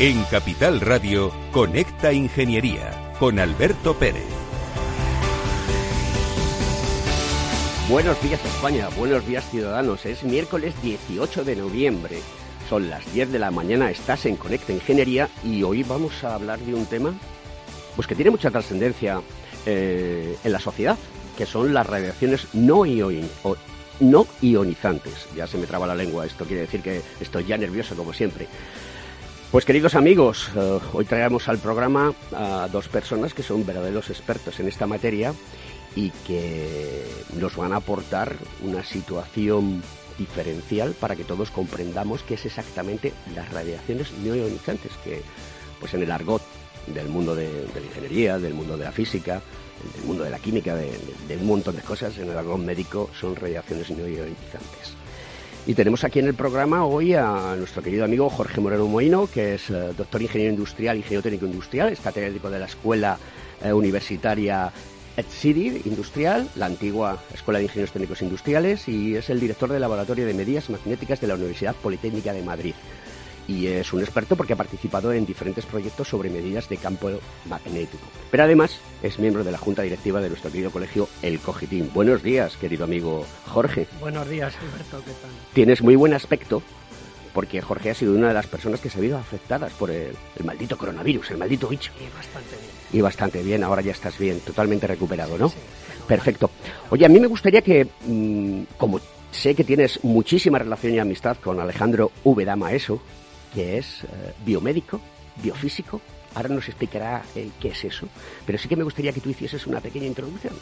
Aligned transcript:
En 0.00 0.22
Capital 0.26 0.80
Radio, 0.80 1.32
Conecta 1.50 2.12
Ingeniería 2.12 3.14
con 3.18 3.40
Alberto 3.40 3.94
Pérez. 3.94 4.28
Buenos 7.90 8.22
días 8.22 8.40
España, 8.44 8.88
buenos 8.96 9.26
días 9.26 9.50
ciudadanos. 9.50 10.06
Es 10.06 10.22
miércoles 10.22 10.80
18 10.82 11.42
de 11.42 11.56
noviembre. 11.56 12.20
Son 12.68 12.88
las 12.88 13.12
10 13.12 13.32
de 13.32 13.40
la 13.40 13.50
mañana, 13.50 13.90
estás 13.90 14.24
en 14.26 14.36
Conecta 14.36 14.72
Ingeniería 14.72 15.28
y 15.42 15.64
hoy 15.64 15.82
vamos 15.82 16.22
a 16.22 16.36
hablar 16.36 16.60
de 16.60 16.74
un 16.74 16.86
tema 16.86 17.12
pues 17.96 18.06
que 18.06 18.14
tiene 18.14 18.30
mucha 18.30 18.52
trascendencia 18.52 19.20
eh, 19.66 20.36
en 20.44 20.52
la 20.52 20.60
sociedad, 20.60 20.96
que 21.36 21.44
son 21.44 21.74
las 21.74 21.88
radiaciones 21.88 22.46
no, 22.52 22.84
no 23.98 24.26
ionizantes. 24.42 25.26
Ya 25.34 25.48
se 25.48 25.58
me 25.58 25.66
traba 25.66 25.88
la 25.88 25.96
lengua, 25.96 26.24
esto 26.24 26.44
quiere 26.44 26.62
decir 26.62 26.82
que 26.82 27.02
estoy 27.20 27.46
ya 27.46 27.58
nervioso 27.58 27.96
como 27.96 28.12
siempre. 28.12 28.46
Pues 29.50 29.64
queridos 29.64 29.94
amigos, 29.94 30.50
eh, 30.54 30.78
hoy 30.92 31.06
traemos 31.06 31.48
al 31.48 31.56
programa 31.56 32.12
a 32.36 32.68
dos 32.70 32.86
personas 32.88 33.32
que 33.32 33.42
son 33.42 33.64
verdaderos 33.64 34.10
expertos 34.10 34.60
en 34.60 34.68
esta 34.68 34.86
materia 34.86 35.32
y 35.96 36.10
que 36.26 37.06
nos 37.32 37.56
van 37.56 37.72
a 37.72 37.76
aportar 37.76 38.36
una 38.62 38.84
situación 38.84 39.82
diferencial 40.18 40.92
para 40.92 41.16
que 41.16 41.24
todos 41.24 41.50
comprendamos 41.50 42.22
qué 42.24 42.34
es 42.34 42.44
exactamente 42.44 43.14
las 43.34 43.50
radiaciones 43.50 44.12
no 44.22 44.36
ionizantes, 44.36 44.92
que 45.02 45.22
pues 45.80 45.94
en 45.94 46.02
el 46.02 46.10
argot 46.10 46.42
del 46.86 47.08
mundo 47.08 47.34
de, 47.34 47.48
la 47.74 47.80
ingeniería, 47.80 48.38
del 48.38 48.52
mundo 48.52 48.76
de 48.76 48.84
la 48.84 48.92
física, 48.92 49.40
del 49.94 50.04
mundo 50.04 50.24
de 50.24 50.30
la 50.30 50.40
química, 50.40 50.76
de, 50.76 50.90
de 51.26 51.36
un 51.38 51.46
montón 51.46 51.74
de 51.74 51.82
cosas, 51.82 52.18
en 52.18 52.28
el 52.28 52.36
argot 52.36 52.58
médico 52.58 53.08
son 53.18 53.34
radiaciones 53.34 53.88
no 53.88 54.06
ionizantes. 54.06 54.97
Y 55.68 55.74
tenemos 55.74 56.02
aquí 56.02 56.18
en 56.18 56.24
el 56.24 56.32
programa 56.32 56.86
hoy 56.86 57.12
a 57.12 57.54
nuestro 57.58 57.82
querido 57.82 58.02
amigo 58.02 58.30
Jorge 58.30 58.58
Moreno 58.58 58.86
Moino, 58.86 59.26
que 59.26 59.56
es 59.56 59.68
eh, 59.68 59.92
doctor 59.94 60.22
ingeniero 60.22 60.54
industrial, 60.54 60.96
ingeniero 60.96 61.22
técnico 61.22 61.44
industrial, 61.44 61.92
es 61.92 62.00
catedrático 62.00 62.48
de 62.48 62.58
la 62.58 62.64
Escuela 62.64 63.18
eh, 63.62 63.70
Universitaria 63.74 64.72
ETSIDI 65.14 65.82
Industrial, 65.84 66.48
la 66.56 66.64
antigua 66.64 67.22
Escuela 67.34 67.58
de 67.58 67.66
Ingenieros 67.66 67.92
Técnicos 67.92 68.22
Industriales, 68.22 68.88
y 68.88 69.14
es 69.14 69.28
el 69.28 69.40
director 69.40 69.70
del 69.70 69.82
Laboratorio 69.82 70.24
de 70.24 70.32
Medidas 70.32 70.70
Magnéticas 70.70 71.20
de 71.20 71.26
la 71.26 71.34
Universidad 71.34 71.76
Politécnica 71.76 72.32
de 72.32 72.42
Madrid 72.42 72.74
y 73.48 73.66
es 73.66 73.92
un 73.92 74.00
experto 74.00 74.36
porque 74.36 74.52
ha 74.52 74.56
participado 74.56 75.12
en 75.12 75.26
diferentes 75.26 75.64
proyectos 75.64 76.06
sobre 76.06 76.30
medidas 76.30 76.68
de 76.68 76.76
campo 76.76 77.10
magnético. 77.46 78.06
Pero 78.30 78.44
además 78.44 78.78
es 79.02 79.18
miembro 79.18 79.42
de 79.42 79.50
la 79.50 79.58
junta 79.58 79.82
directiva 79.82 80.20
de 80.20 80.28
nuestro 80.28 80.52
querido 80.52 80.70
colegio 80.70 81.08
El 81.22 81.40
Cogitín. 81.40 81.90
Buenos 81.92 82.22
días, 82.22 82.56
querido 82.58 82.84
amigo 82.84 83.24
Jorge. 83.46 83.88
Buenos 84.00 84.28
días, 84.28 84.54
Alberto, 84.56 85.02
¿qué 85.04 85.12
tal? 85.12 85.30
Tienes 85.54 85.82
muy 85.82 85.96
buen 85.96 86.12
aspecto 86.12 86.62
porque 87.32 87.62
Jorge 87.62 87.90
ha 87.90 87.94
sido 87.94 88.14
una 88.14 88.28
de 88.28 88.34
las 88.34 88.46
personas 88.46 88.80
que 88.80 88.90
se 88.90 88.98
ha 88.98 89.00
habido 89.00 89.16
afectadas 89.16 89.72
por 89.72 89.90
el, 89.90 90.14
maldito 90.44 90.76
coronavirus, 90.76 91.30
el 91.30 91.38
maldito 91.38 91.68
bicho. 91.68 91.92
Y 91.98 92.14
bastante 92.14 92.56
bien. 92.56 92.70
Y 92.92 93.00
bastante 93.00 93.42
bien, 93.42 93.64
ahora 93.64 93.80
ya 93.80 93.92
estás 93.92 94.18
bien, 94.18 94.40
totalmente 94.40 94.86
recuperado, 94.86 95.38
¿no? 95.38 95.48
Sí, 95.48 95.56
Perfecto. 96.06 96.50
Oye, 96.90 97.04
a 97.06 97.08
mí 97.08 97.20
me 97.20 97.26
gustaría 97.26 97.62
que, 97.62 97.86
mm, 98.06 98.62
como 98.76 99.00
sé 99.30 99.54
que 99.54 99.62
tienes 99.62 100.02
muchísima 100.02 100.58
relación 100.58 100.94
y 100.94 100.98
amistad 100.98 101.36
con 101.36 101.60
Alejandro 101.60 102.10
V. 102.24 102.44
Dama 102.44 102.72
Eso, 102.72 103.00
que 103.54 103.78
es 103.78 104.04
eh, 104.04 104.34
biomédico, 104.44 105.00
biofísico. 105.42 106.00
Ahora 106.34 106.50
nos 106.50 106.68
explicará 106.68 107.22
el 107.34 107.52
qué 107.60 107.68
es 107.68 107.84
eso, 107.84 108.08
pero 108.46 108.58
sí 108.58 108.68
que 108.68 108.76
me 108.76 108.84
gustaría 108.84 109.12
que 109.12 109.20
tú 109.20 109.30
hicieses 109.30 109.66
una 109.66 109.80
pequeña 109.80 110.06
introducción 110.06 110.54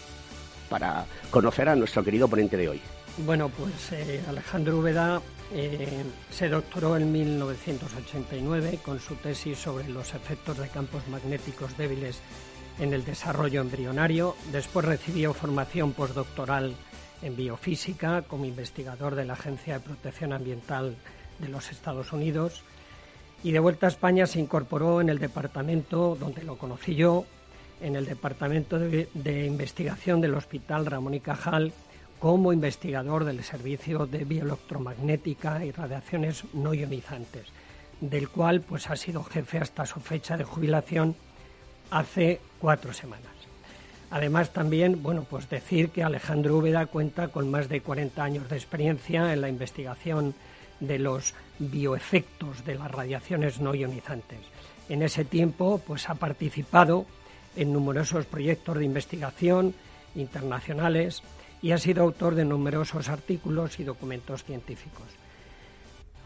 para 0.69 1.07
conocer 1.31 1.69
a 1.69 1.77
nuestro 1.77 2.03
querido 2.03 2.29
ponente 2.29 2.57
de 2.57 2.69
hoy. 2.69 2.81
Bueno, 3.19 3.49
pues 3.49 3.93
eh, 3.93 4.23
Alejandro 4.29 4.79
Úbeda 4.79 5.23
eh, 5.53 6.05
se 6.31 6.49
doctoró 6.49 6.97
en 6.97 7.11
1989 7.11 8.81
con 8.85 9.01
su 9.01 9.15
tesis 9.17 9.59
sobre 9.59 9.89
los 9.89 10.15
efectos 10.15 10.59
de 10.59 10.69
campos 10.69 11.07
magnéticos 11.09 11.77
débiles 11.77 12.21
en 12.79 12.93
el 12.93 13.05
desarrollo 13.05 13.61
embrionario. 13.63 14.37
Después 14.53 14.85
recibió 14.85 15.33
formación 15.33 15.93
postdoctoral 15.93 16.75
en 17.23 17.37
biofísica 17.37 18.23
como 18.23 18.45
investigador 18.45 19.15
de 19.15 19.25
la 19.25 19.33
Agencia 19.33 19.75
de 19.75 19.81
Protección 19.81 20.33
Ambiental 20.33 20.97
de 21.39 21.49
los 21.49 21.71
Estados 21.71 22.13
Unidos 22.13 22.63
y 23.47 23.53
de 23.53 23.61
vuelta 23.61 23.87
a 23.87 23.91
España 23.91 24.27
se 24.27 24.41
incorporó 24.41 25.01
en 25.01 25.09
el 25.09 25.21
departamento 25.21 26.17
donde 26.19 26.43
lo 26.43 26.59
conocí 26.59 26.97
yo, 26.97 27.27
en 27.81 27.95
el 27.95 28.05
departamento 28.05 28.77
de, 28.77 29.47
investigación 29.47 30.21
del 30.21 30.35
Hospital 30.35 30.85
Ramón 30.85 31.15
y 31.15 31.21
Cajal 31.21 31.73
como 32.19 32.53
investigador 32.53 33.25
del 33.25 33.45
servicio 33.45 34.05
de 34.05 34.25
bioelectromagnética 34.25 35.65
y 35.65 35.71
radiaciones 35.71 36.43
no 36.55 36.75
ionizantes, 36.75 37.47
del 38.01 38.31
cual 38.31 38.63
pues 38.63 38.91
ha 38.91 38.97
sido 38.97 39.23
jefe 39.23 39.59
hasta 39.59 39.87
su 39.87 40.01
fecha 40.01 40.37
de 40.37 40.43
jubilación 40.43 41.15
hace 41.93 42.41
cuatro 42.59 42.93
semanas. 42.93 43.31
Además 44.11 44.53
también, 44.53 45.05
bueno, 45.05 45.23
pues 45.23 45.49
decir 45.49 45.91
que 45.91 46.03
Alejandro 46.03 46.57
Úbeda 46.57 46.87
cuenta 46.87 47.29
con 47.29 47.49
más 47.49 47.69
de 47.69 47.81
40 47.81 48.25
años 48.25 48.49
de 48.49 48.57
experiencia 48.57 49.33
en 49.33 49.41
la 49.41 49.49
investigación 49.49 50.35
de 50.81 50.99
los 50.99 51.35
bioefectos 51.59 52.65
de 52.65 52.75
las 52.75 52.91
radiaciones 52.91 53.61
no 53.61 53.75
ionizantes. 53.75 54.41
En 54.89 55.03
ese 55.03 55.25
tiempo, 55.25 55.81
pues 55.87 56.09
ha 56.09 56.15
participado 56.15 57.07
en 57.57 57.73
numerosos 57.73 58.27
proyectos 58.27 58.79
de 58.79 58.85
investigación 58.85 59.75
internacionales 60.15 61.23
y 61.63 61.73
ha 61.73 61.79
sido 61.79 62.03
autor 62.03 62.35
de 62.35 62.45
numerosos 62.45 63.09
artículos 63.09 63.81
y 63.81 63.85
documentos 63.85 64.45
científicos. 64.45 65.07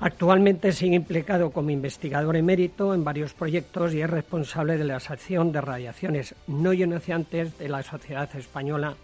Actualmente 0.01 0.73
sigue 0.73 0.97
implicado 0.97 1.51
como 1.51 1.71
investigador 1.71 2.35
emérito 2.35 2.95
en 2.95 3.05
varios 3.05 3.35
proyectos 3.35 3.93
y 3.93 4.01
es 4.01 4.09
responsable 4.09 4.79
de 4.79 4.85
la 4.85 4.99
sección 4.99 5.53
de 5.53 5.61
radiaciones 5.61 6.35
no 6.47 6.73
ionizantes 6.73 7.59
de 7.59 7.69
la 7.69 7.83
Sociedad 7.83 8.35
Española 8.35 8.97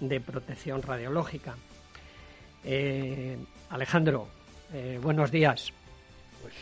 de 0.00 0.20
Protección 0.20 0.82
Radiológica. 0.82 1.54
Eh, 2.64 3.38
Alejandro, 3.70 4.26
eh, 4.72 4.98
buenos 5.02 5.30
días. 5.30 5.72
Pues, 6.42 6.54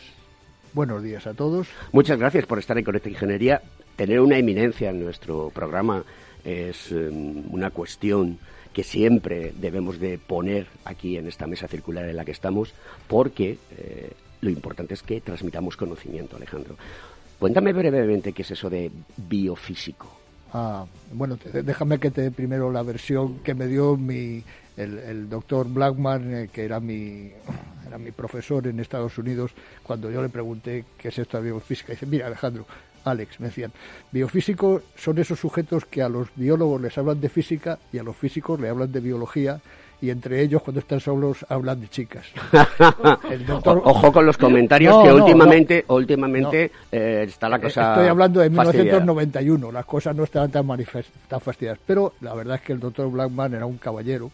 buenos 0.73 1.03
días 1.03 1.27
a 1.27 1.33
todos. 1.33 1.67
Muchas 1.91 2.19
gracias 2.19 2.45
por 2.45 2.59
estar 2.59 2.77
en 2.77 2.83
Conecta 2.83 3.09
Ingeniería. 3.09 3.61
Tener 3.95 4.19
una 4.19 4.37
eminencia 4.37 4.89
en 4.89 5.03
nuestro 5.03 5.49
programa 5.49 6.03
es 6.43 6.91
em, 6.91 7.43
una 7.51 7.69
cuestión 7.71 8.39
que 8.73 8.83
siempre 8.83 9.53
debemos 9.59 9.99
de 9.99 10.17
poner 10.17 10.67
aquí 10.85 11.17
en 11.17 11.27
esta 11.27 11.47
mesa 11.47 11.67
circular 11.67 12.07
en 12.07 12.15
la 12.15 12.23
que 12.23 12.31
estamos, 12.31 12.73
porque 13.07 13.57
eh, 13.77 14.11
lo 14.41 14.49
importante 14.49 14.93
es 14.93 15.03
que 15.03 15.21
transmitamos 15.21 15.75
conocimiento, 15.75 16.37
Alejandro. 16.37 16.75
Cuéntame 17.39 17.73
brevemente 17.73 18.33
qué 18.33 18.43
es 18.43 18.51
eso 18.51 18.69
de 18.69 18.91
biofísico. 19.17 20.19
Ah, 20.53 20.85
bueno, 21.13 21.37
déjame 21.53 21.99
que 21.99 22.11
te 22.11 22.21
dé 22.21 22.31
primero 22.31 22.71
la 22.71 22.83
versión 22.83 23.39
que 23.39 23.53
me 23.53 23.67
dio 23.67 23.95
mi, 23.95 24.43
el, 24.79 25.29
doctor 25.29 25.67
Blackman, 25.67 26.33
eh, 26.33 26.49
que 26.51 26.63
era 26.63 26.79
mi, 26.79 27.31
era 27.85 27.97
mi 27.97 28.11
profesor 28.11 28.65
en 28.67 28.79
Estados 28.79 29.17
Unidos, 29.17 29.51
cuando 29.83 30.09
yo 30.09 30.21
le 30.21 30.29
pregunté 30.29 30.85
qué 30.97 31.09
es 31.09 31.19
esto 31.19 31.37
de 31.37 31.43
biofísica. 31.51 31.93
Dice, 31.93 32.05
mira 32.05 32.27
Alejandro, 32.27 32.65
Alex, 33.03 33.39
me 33.39 33.47
decían, 33.47 33.71
biofísicos 34.11 34.83
son 34.95 35.17
esos 35.17 35.39
sujetos 35.39 35.85
que 35.85 36.01
a 36.01 36.09
los 36.09 36.29
biólogos 36.35 36.81
les 36.81 36.97
hablan 36.97 37.19
de 37.19 37.29
física 37.29 37.79
y 37.91 37.97
a 37.97 38.03
los 38.03 38.15
físicos 38.15 38.59
le 38.59 38.69
hablan 38.69 38.91
de 38.91 38.99
biología 38.99 39.61
y 40.01 40.09
entre 40.09 40.41
ellos 40.41 40.61
cuando 40.61 40.79
están 40.79 40.99
solos 40.99 41.45
hablan 41.49 41.81
de 41.81 41.87
chicas. 41.87 42.25
Ojo 43.65 44.11
con 44.11 44.25
los 44.25 44.37
comentarios 44.37 45.03
que 45.03 45.11
últimamente 45.11 45.85
últimamente 45.87 46.71
eh, 46.91 47.25
está 47.27 47.49
la 47.49 47.59
cosa 47.59 47.91
Estoy 47.93 48.07
hablando 48.07 48.39
de 48.39 48.49
1991, 48.49 49.71
las 49.71 49.85
cosas 49.85 50.15
no 50.15 50.23
estaban 50.23 50.51
tan, 50.51 50.67
tan 51.27 51.41
fastidiadas, 51.41 51.79
pero 51.85 52.13
la 52.21 52.33
verdad 52.33 52.55
es 52.55 52.61
que 52.61 52.73
el 52.73 52.79
doctor 52.79 53.09
Blackman 53.11 53.53
era 53.53 53.65
un 53.65 53.77
caballero 53.77 54.31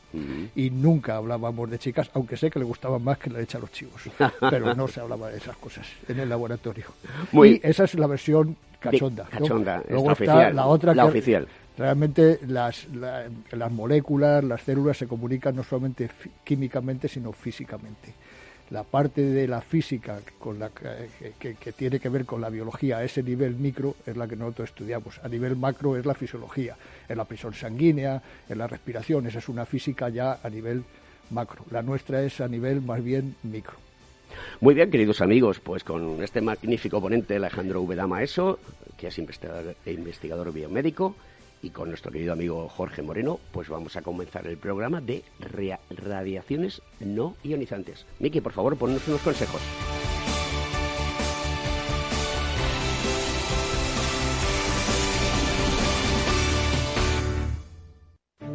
y 0.55 0.69
nunca 0.69 1.17
hablábamos 1.17 1.69
de 1.69 1.79
chicas, 1.79 2.09
aunque 2.13 2.37
sé 2.37 2.49
que 2.49 2.59
le 2.59 2.65
gustaban 2.65 3.03
más 3.03 3.17
que 3.17 3.29
le 3.29 3.41
echa 3.41 3.57
a 3.57 3.61
los 3.61 3.71
chivos, 3.71 4.01
pero 4.39 4.73
no 4.75 4.87
se 4.87 4.99
hablaba 4.99 5.29
de 5.29 5.37
esas 5.37 5.55
cosas 5.57 5.87
en 6.07 6.19
el 6.19 6.29
laboratorio. 6.29 6.85
Muy... 7.31 7.61
Y 7.63 7.67
esa 7.67 7.85
es 7.85 7.95
la 7.95 8.07
versión 8.07 8.55
cachonda. 8.79 9.25
cachonda, 9.25 9.81
luego, 9.89 10.11
está 10.11 10.51
la 10.51 10.65
otra 10.67 10.93
la 10.93 11.05
oficial 11.05 11.47
Realmente 11.77 12.39
las, 12.47 12.87
las 13.51 13.71
moléculas, 13.71 14.43
las 14.43 14.61
células 14.61 14.97
se 14.97 15.07
comunican 15.07 15.55
no 15.55 15.63
solamente 15.63 16.09
químicamente, 16.43 17.07
sino 17.07 17.33
físicamente. 17.33 18.13
La 18.71 18.83
parte 18.83 19.21
de 19.21 19.47
la 19.47 19.61
física 19.61 20.19
que, 21.39 21.71
tiene 21.73 21.99
que 21.99 22.09
ver 22.09 22.25
con 22.25 22.41
la 22.41 22.49
biología 22.49 22.97
a 22.97 23.03
ese 23.03 23.21
nivel 23.21 23.55
micro 23.55 23.95
es 24.05 24.17
la 24.17 24.27
que 24.27 24.35
nosotros 24.35 24.69
estudiamos. 24.69 25.19
A 25.23 25.27
nivel 25.27 25.55
macro 25.55 25.97
es 25.97 26.05
la 26.05 26.15
fisiología, 26.15 26.75
en 27.07 27.17
la 27.17 27.25
presión 27.25 27.53
sanguínea, 27.53 28.23
en 28.49 28.57
la 28.57 28.67
respiración. 28.67 29.27
Esa 29.27 29.37
es 29.37 29.49
una 29.49 29.65
física 29.65 30.09
ya 30.09 30.39
a 30.41 30.49
nivel 30.49 30.83
macro. 31.29 31.65
La 31.69 31.83
nuestra 31.83 32.23
es 32.23 32.41
a 32.41 32.47
nivel 32.47 32.81
más 32.81 33.03
bien 33.03 33.35
micro. 33.43 33.75
Muy 34.61 34.73
bien, 34.73 34.89
queridos 34.89 35.21
amigos, 35.21 35.59
pues 35.59 35.83
con 35.83 36.23
este 36.23 36.41
magnífico 36.41 36.99
ponente 36.99 37.35
Alejandro 37.35 37.81
Ubedama 37.81 38.23
Eso, 38.23 38.59
que 38.97 39.07
es 39.07 39.17
investigador, 39.19 39.75
investigador 39.85 40.51
biomédico, 40.51 41.15
y 41.65 41.71
con 41.71 41.89
nuestro 41.89 42.11
querido 42.11 42.33
amigo 42.33 42.69
Jorge 42.69 43.01
Moreno, 43.01 43.39
pues 43.51 43.69
vamos 43.69 43.95
a 43.95 44.03
comenzar 44.03 44.45
el 44.45 44.57
programa 44.57 45.01
de 45.01 45.23
radiaciones 45.89 46.81
no 46.99 47.35
ionizantes. 47.43 48.05
Miki, 48.19 48.39
por 48.39 48.53
favor, 48.53 48.77
ponnos 48.77 49.07
unos 49.07 49.21
consejos. 49.21 49.61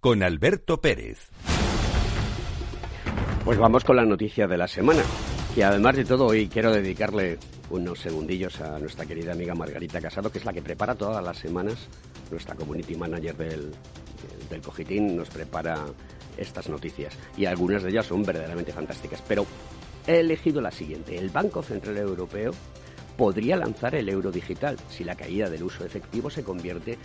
con 0.00 0.22
Alberto 0.22 0.80
Pérez. 0.80 1.28
Pues 3.44 3.58
vamos 3.58 3.82
con 3.82 3.96
la 3.96 4.04
noticia 4.04 4.46
de 4.46 4.56
la 4.56 4.68
semana. 4.68 5.02
Y 5.56 5.62
además 5.62 5.96
de 5.96 6.04
todo, 6.04 6.26
hoy 6.26 6.46
quiero 6.46 6.72
dedicarle 6.72 7.38
unos 7.70 7.98
segundillos 7.98 8.60
a 8.60 8.78
nuestra 8.78 9.06
querida 9.06 9.32
amiga 9.32 9.56
Margarita 9.56 10.00
Casado, 10.00 10.30
que 10.30 10.38
es 10.38 10.44
la 10.44 10.52
que 10.52 10.62
prepara 10.62 10.94
todas 10.94 11.24
las 11.24 11.38
semanas, 11.38 11.88
nuestra 12.30 12.54
community 12.54 12.94
manager 12.94 13.36
del, 13.36 13.72
del 14.48 14.60
Cogitín, 14.60 15.16
nos 15.16 15.30
prepara 15.30 15.84
estas 16.36 16.68
noticias. 16.68 17.18
Y 17.36 17.46
algunas 17.46 17.82
de 17.82 17.90
ellas 17.90 18.06
son 18.06 18.22
verdaderamente 18.22 18.72
fantásticas. 18.72 19.20
Pero 19.26 19.46
he 20.06 20.20
elegido 20.20 20.60
la 20.60 20.70
siguiente. 20.70 21.18
El 21.18 21.30
Banco 21.30 21.60
Central 21.60 21.96
Europeo 21.96 22.52
podría 23.16 23.56
lanzar 23.56 23.96
el 23.96 24.08
euro 24.08 24.30
digital 24.30 24.76
si 24.88 25.02
la 25.02 25.16
caída 25.16 25.50
del 25.50 25.64
uso 25.64 25.84
efectivo 25.84 26.30
se 26.30 26.44
convierte 26.44 26.98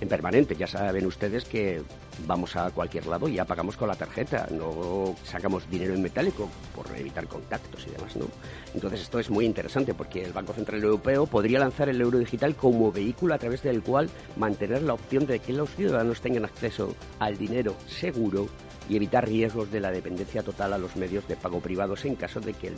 en 0.00 0.08
permanente. 0.08 0.54
Ya 0.56 0.66
saben 0.66 1.06
ustedes 1.06 1.44
que 1.44 1.82
vamos 2.26 2.56
a 2.56 2.70
cualquier 2.70 3.06
lado 3.06 3.28
y 3.28 3.34
ya 3.34 3.44
pagamos 3.44 3.76
con 3.76 3.88
la 3.88 3.94
tarjeta, 3.94 4.48
no 4.50 5.14
sacamos 5.24 5.68
dinero 5.70 5.94
en 5.94 6.02
metálico 6.02 6.48
por 6.74 6.86
evitar 6.96 7.26
contactos 7.26 7.86
y 7.86 7.90
demás, 7.90 8.16
¿no? 8.16 8.26
Entonces 8.74 9.02
esto 9.02 9.18
es 9.18 9.30
muy 9.30 9.44
interesante 9.44 9.94
porque 9.94 10.22
el 10.22 10.32
Banco 10.32 10.52
Central 10.52 10.82
Europeo 10.82 11.26
podría 11.26 11.58
lanzar 11.58 11.88
el 11.88 12.00
euro 12.00 12.18
digital 12.18 12.54
como 12.56 12.92
vehículo 12.92 13.34
a 13.34 13.38
través 13.38 13.62
del 13.62 13.82
cual 13.82 14.08
mantener 14.36 14.82
la 14.82 14.94
opción 14.94 15.26
de 15.26 15.40
que 15.40 15.52
los 15.52 15.70
ciudadanos 15.74 16.20
tengan 16.20 16.44
acceso 16.44 16.94
al 17.18 17.36
dinero 17.36 17.74
seguro 17.86 18.48
y 18.88 18.96
evitar 18.96 19.26
riesgos 19.26 19.70
de 19.70 19.80
la 19.80 19.90
dependencia 19.90 20.42
total 20.42 20.72
a 20.72 20.78
los 20.78 20.96
medios 20.96 21.26
de 21.26 21.36
pago 21.36 21.60
privados 21.60 22.04
en 22.04 22.14
caso 22.14 22.40
de 22.40 22.52
que 22.54 22.68
el 22.68 22.76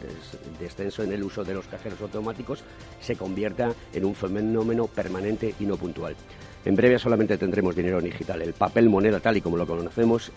descenso 0.58 1.02
en 1.02 1.12
el 1.12 1.22
uso 1.22 1.44
de 1.44 1.54
los 1.54 1.66
cajeros 1.66 2.00
automáticos 2.00 2.64
se 3.00 3.16
convierta 3.16 3.74
en 3.92 4.04
un 4.04 4.14
fenómeno 4.14 4.86
permanente 4.86 5.54
y 5.60 5.64
no 5.64 5.76
puntual. 5.76 6.16
En 6.64 6.76
breve 6.76 6.98
solamente 6.98 7.38
tendremos 7.38 7.74
dinero 7.74 8.00
digital. 8.00 8.42
El 8.42 8.52
papel 8.52 8.88
moneda 8.88 9.20
tal 9.20 9.36
y 9.36 9.40
como 9.40 9.56
lo 9.56 9.66
conocemos, 9.66 10.32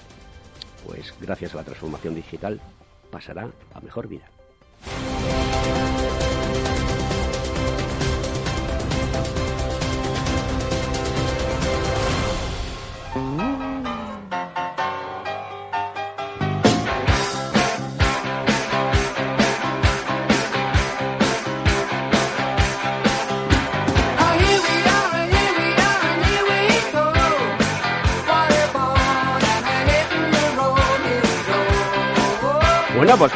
pues 0.86 1.14
gracias 1.20 1.54
a 1.54 1.58
la 1.58 1.64
transformación 1.64 2.16
digital, 2.16 2.60
pasará 3.10 3.50
a 3.74 3.82
mejor 3.82 4.08
vida. 4.08 4.30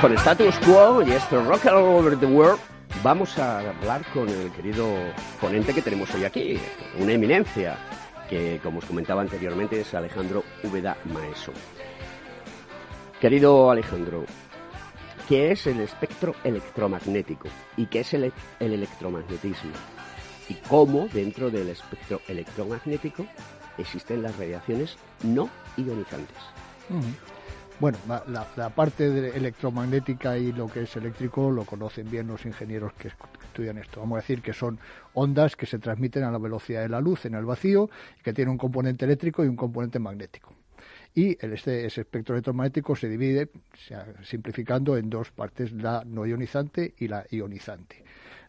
Con 0.05 0.13
Status 0.17 0.55
Quo 0.57 1.01
y 1.01 1.13
esto 1.13 1.43
Rock 1.45 1.65
All 1.65 1.77
Over 1.77 2.19
the 2.19 2.27
World, 2.27 2.59
vamos 3.01 3.39
a 3.39 3.57
hablar 3.57 4.05
con 4.13 4.29
el 4.29 4.51
querido 4.51 4.87
ponente 5.41 5.73
que 5.73 5.81
tenemos 5.81 6.13
hoy 6.13 6.25
aquí, 6.25 6.59
una 6.99 7.13
eminencia, 7.13 7.75
que 8.29 8.59
como 8.61 8.77
os 8.77 8.85
comentaba 8.85 9.23
anteriormente 9.23 9.81
es 9.81 9.91
Alejandro 9.95 10.43
Úbeda 10.61 10.95
Maeso. 11.05 11.53
Querido 13.19 13.71
Alejandro, 13.71 14.25
¿qué 15.27 15.53
es 15.53 15.65
el 15.65 15.79
espectro 15.79 16.35
electromagnético 16.43 17.47
y 17.75 17.87
qué 17.87 18.01
es 18.01 18.13
el, 18.13 18.31
el 18.59 18.73
electromagnetismo? 18.73 19.71
¿Y 20.49 20.53
cómo 20.69 21.07
dentro 21.11 21.49
del 21.49 21.69
espectro 21.69 22.21
electromagnético 22.27 23.25
existen 23.79 24.21
las 24.21 24.37
radiaciones 24.37 24.97
no 25.23 25.49
ionizantes? 25.77 26.37
Bueno, 27.77 27.97
la, 28.07 28.69
parte 28.69 29.35
electromagnética 29.35 30.37
y 30.37 30.53
lo 30.53 30.67
que 30.67 30.83
es 30.83 30.95
eléctrico 30.95 31.51
lo 31.51 31.65
conocen 31.65 32.09
bien 32.09 32.27
los 32.27 32.45
ingenieros 32.45 32.93
que 32.93 33.09
estudian 33.09 33.77
esto. 33.77 33.99
Vamos 33.99 34.15
a 34.17 34.21
decir 34.21 34.41
que 34.41 34.53
son 34.53 34.79
ondas 35.13 35.57
que 35.57 35.65
se 35.65 35.77
transmiten 35.77 36.23
a 36.23 36.31
la 36.31 36.37
velocidad 36.37 36.83
de 36.83 36.89
la 36.89 37.01
luz 37.01 37.25
en 37.25 37.35
el 37.35 37.43
vacío 37.43 37.89
que 38.23 38.31
tienen 38.31 38.53
un 38.53 38.57
componente 38.57 39.03
eléctrico 39.03 39.43
y 39.43 39.49
un 39.49 39.57
componente 39.57 39.99
magnético. 39.99 40.53
Y 41.13 41.37
este, 41.45 41.85
ese 41.85 42.01
espectro 42.01 42.35
electromagnético 42.35 42.95
se 42.95 43.09
divide, 43.09 43.49
simplificando, 44.23 44.95
en 44.95 45.09
dos 45.09 45.31
partes, 45.31 45.73
la 45.73 46.03
no 46.05 46.25
ionizante 46.25 46.93
y 46.97 47.09
la 47.09 47.25
ionizante. 47.29 48.04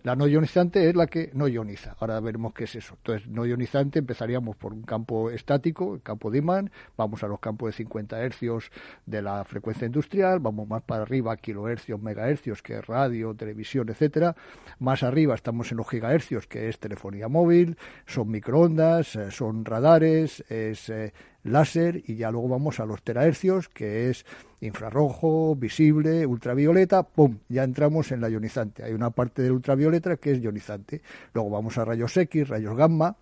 La 0.06 0.14
no 0.14 0.28
ionizante 0.28 0.88
es 0.88 0.94
la 0.94 1.08
que 1.08 1.32
no 1.34 1.48
ioniza. 1.48 1.96
Ahora 1.98 2.20
veremos 2.20 2.54
qué 2.54 2.62
es 2.62 2.76
eso. 2.76 2.94
Entonces, 2.98 3.26
no 3.26 3.44
ionizante 3.44 3.98
empezaríamos 3.98 4.54
por 4.54 4.72
un 4.72 4.82
campo 4.82 5.32
estático, 5.32 5.96
el 5.96 6.02
campo 6.02 6.30
de 6.30 6.38
imán, 6.38 6.70
vamos 6.96 7.24
a 7.24 7.26
los 7.26 7.40
campos 7.40 7.70
de 7.70 7.78
50 7.78 8.22
hercios 8.22 8.70
de 9.04 9.20
la 9.20 9.42
frecuencia 9.42 9.84
industrial, 9.84 10.38
vamos 10.38 10.68
más 10.68 10.82
para 10.82 11.02
arriba, 11.02 11.36
kilohercios, 11.36 12.00
megahercios, 12.00 12.62
que 12.62 12.78
es 12.78 12.86
radio, 12.86 13.34
televisión, 13.34 13.88
etcétera. 13.88 14.36
Más 14.78 15.02
arriba 15.02 15.34
estamos 15.34 15.72
en 15.72 15.78
los 15.78 15.88
gigahercios, 15.88 16.46
que 16.46 16.68
es 16.68 16.78
telefonía 16.78 17.26
móvil, 17.26 17.76
son 18.06 18.30
microondas, 18.30 19.16
eh, 19.16 19.32
son 19.32 19.64
radares, 19.64 20.44
es 20.48 20.88
eh, 20.88 21.14
láser 21.52 22.02
y 22.06 22.16
ya 22.16 22.30
luego 22.30 22.48
vamos 22.48 22.80
a 22.80 22.86
los 22.86 23.02
terahercios, 23.02 23.68
que 23.68 24.10
es 24.10 24.24
infrarrojo, 24.60 25.54
visible, 25.56 26.26
ultravioleta, 26.26 27.02
¡pum! 27.02 27.38
Ya 27.48 27.64
entramos 27.64 28.12
en 28.12 28.20
la 28.20 28.28
ionizante. 28.28 28.82
Hay 28.82 28.92
una 28.92 29.10
parte 29.10 29.42
del 29.42 29.52
ultravioleta 29.52 30.16
que 30.16 30.32
es 30.32 30.40
ionizante. 30.40 31.02
Luego 31.34 31.50
vamos 31.50 31.78
a 31.78 31.84
rayos 31.84 32.16
X, 32.16 32.48
rayos 32.48 32.76
gamma. 32.76 33.16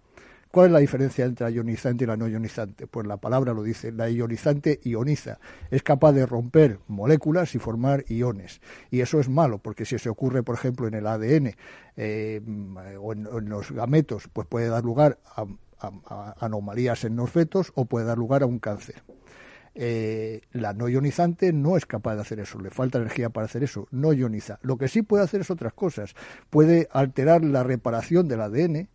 ¿Cuál 0.54 0.66
es 0.66 0.72
la 0.72 0.78
diferencia 0.78 1.24
entre 1.24 1.46
la 1.46 1.50
ionizante 1.50 2.04
y 2.04 2.06
la 2.06 2.16
no 2.16 2.28
ionizante? 2.28 2.86
Pues 2.86 3.08
la 3.08 3.16
palabra 3.16 3.52
lo 3.52 3.64
dice, 3.64 3.90
la 3.90 4.08
ionizante 4.08 4.78
ioniza, 4.84 5.40
es 5.68 5.82
capaz 5.82 6.12
de 6.12 6.26
romper 6.26 6.78
moléculas 6.86 7.56
y 7.56 7.58
formar 7.58 8.04
iones. 8.06 8.60
Y 8.88 9.00
eso 9.00 9.18
es 9.18 9.28
malo, 9.28 9.58
porque 9.58 9.84
si 9.84 9.98
se 9.98 10.08
ocurre, 10.08 10.44
por 10.44 10.54
ejemplo, 10.54 10.86
en 10.86 10.94
el 10.94 11.08
ADN 11.08 11.56
eh, 11.96 12.40
o, 13.00 13.12
en, 13.12 13.48
los 13.48 13.72
gametos, 13.72 14.28
pues 14.32 14.46
puede 14.46 14.68
dar 14.68 14.84
lugar 14.84 15.18
a 15.34 15.44
anomalías 16.40 17.04
en 17.04 17.16
los 17.16 17.30
fetos 17.30 17.72
o 17.74 17.86
puede 17.86 18.06
dar 18.06 18.18
lugar 18.18 18.42
a 18.42 18.46
un 18.46 18.58
cáncer. 18.58 19.02
Eh, 19.76 20.42
la 20.52 20.72
no 20.72 20.88
ionizante 20.88 21.52
no 21.52 21.76
es 21.76 21.84
capaz 21.84 22.14
de 22.14 22.20
hacer 22.20 22.38
eso, 22.38 22.60
le 22.60 22.70
falta 22.70 22.98
energía 22.98 23.30
para 23.30 23.46
hacer 23.46 23.64
eso, 23.64 23.88
no 23.90 24.12
ioniza. 24.12 24.60
Lo 24.62 24.78
que 24.78 24.86
sí 24.86 25.02
puede 25.02 25.24
hacer 25.24 25.40
es 25.40 25.50
otras 25.50 25.72
cosas. 25.72 26.14
Puede 26.48 26.88
alterar 26.92 27.44
la 27.44 27.64
reparación 27.64 28.28
del 28.28 28.40
ADN, 28.42 28.88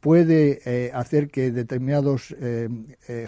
puede 0.00 0.60
eh, 0.64 0.90
hacer 0.92 1.28
que 1.28 1.52
determinados 1.52 2.34
eh, 2.40 2.68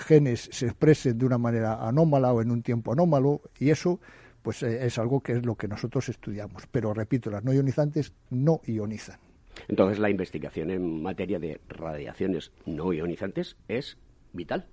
genes 0.01 0.49
se 0.51 0.67
expresen 0.67 1.17
de 1.19 1.27
una 1.27 1.39
manera 1.39 1.87
anómala 1.87 2.33
o 2.33 2.43
en 2.43 2.51
un 2.51 2.63
tiempo 2.63 2.93
anómalo, 2.93 3.41
y 3.59 3.71
eso 3.71 4.01
pues 4.43 4.63
es 4.63 4.97
algo 4.99 5.23
que 5.23 5.33
es 5.33 5.45
lo 5.45 5.57
que 5.57 5.67
nosotros 5.67 6.09
estudiamos. 6.09 6.69
Pero 6.71 6.95
repito, 6.95 7.31
las 7.31 7.43
no 7.43 7.53
ionizantes 7.53 8.13
no 8.31 8.61
ionizan. 8.65 9.19
Entonces 9.69 9.99
la 9.99 10.11
investigación 10.11 10.71
en 10.71 11.03
materia 11.03 11.39
de 11.39 11.61
radiaciones 11.69 12.53
no 12.65 12.93
ionizantes 12.93 13.57
es 13.69 13.97
vital. 14.33 14.67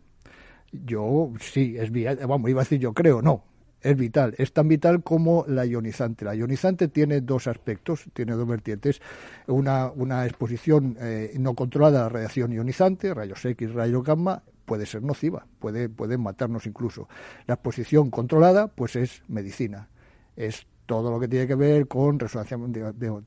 Yo 0.72 1.32
sí, 1.40 1.76
es 1.78 1.92
vital. 1.92 2.20
Vamos, 2.28 2.50
iba 2.50 2.62
a 2.62 2.64
decir 2.64 2.80
yo 2.80 2.94
creo, 2.94 3.22
no. 3.22 3.44
Es 3.82 3.98
vital. 3.98 4.34
Es 4.38 4.54
tan 4.54 4.70
vital 4.70 5.04
como 5.04 5.44
la 5.46 5.66
ionizante. 5.66 6.24
La 6.24 6.36
ionizante 6.36 6.88
tiene 6.88 7.20
dos 7.20 7.48
aspectos, 7.48 8.06
tiene 8.14 8.32
dos 8.32 8.48
vertientes. 8.48 9.02
Una, 9.48 9.92
una 9.92 10.26
exposición 10.26 10.96
eh, 11.02 11.34
no 11.38 11.54
controlada 11.54 12.06
a 12.06 12.10
radiación 12.10 12.54
ionizante, 12.54 13.14
rayos 13.14 13.44
X, 13.44 13.74
rayos 13.74 14.04
gamma, 14.04 14.42
puede 14.66 14.86
ser 14.86 15.04
nociva, 15.04 15.46
puede, 15.60 15.90
puede 15.90 16.18
matarnos 16.18 16.66
incluso. 16.66 17.10
La 17.46 17.56
exposición 17.56 18.10
controlada, 18.10 18.68
pues 18.68 18.96
es 18.96 19.22
medicina. 19.28 19.90
Es 20.38 20.66
todo 20.86 21.12
lo 21.12 21.20
que 21.20 21.28
tiene 21.28 21.48
que 21.48 21.56
ver 21.56 21.88
con 21.88 22.20
resonancia, 22.20 22.58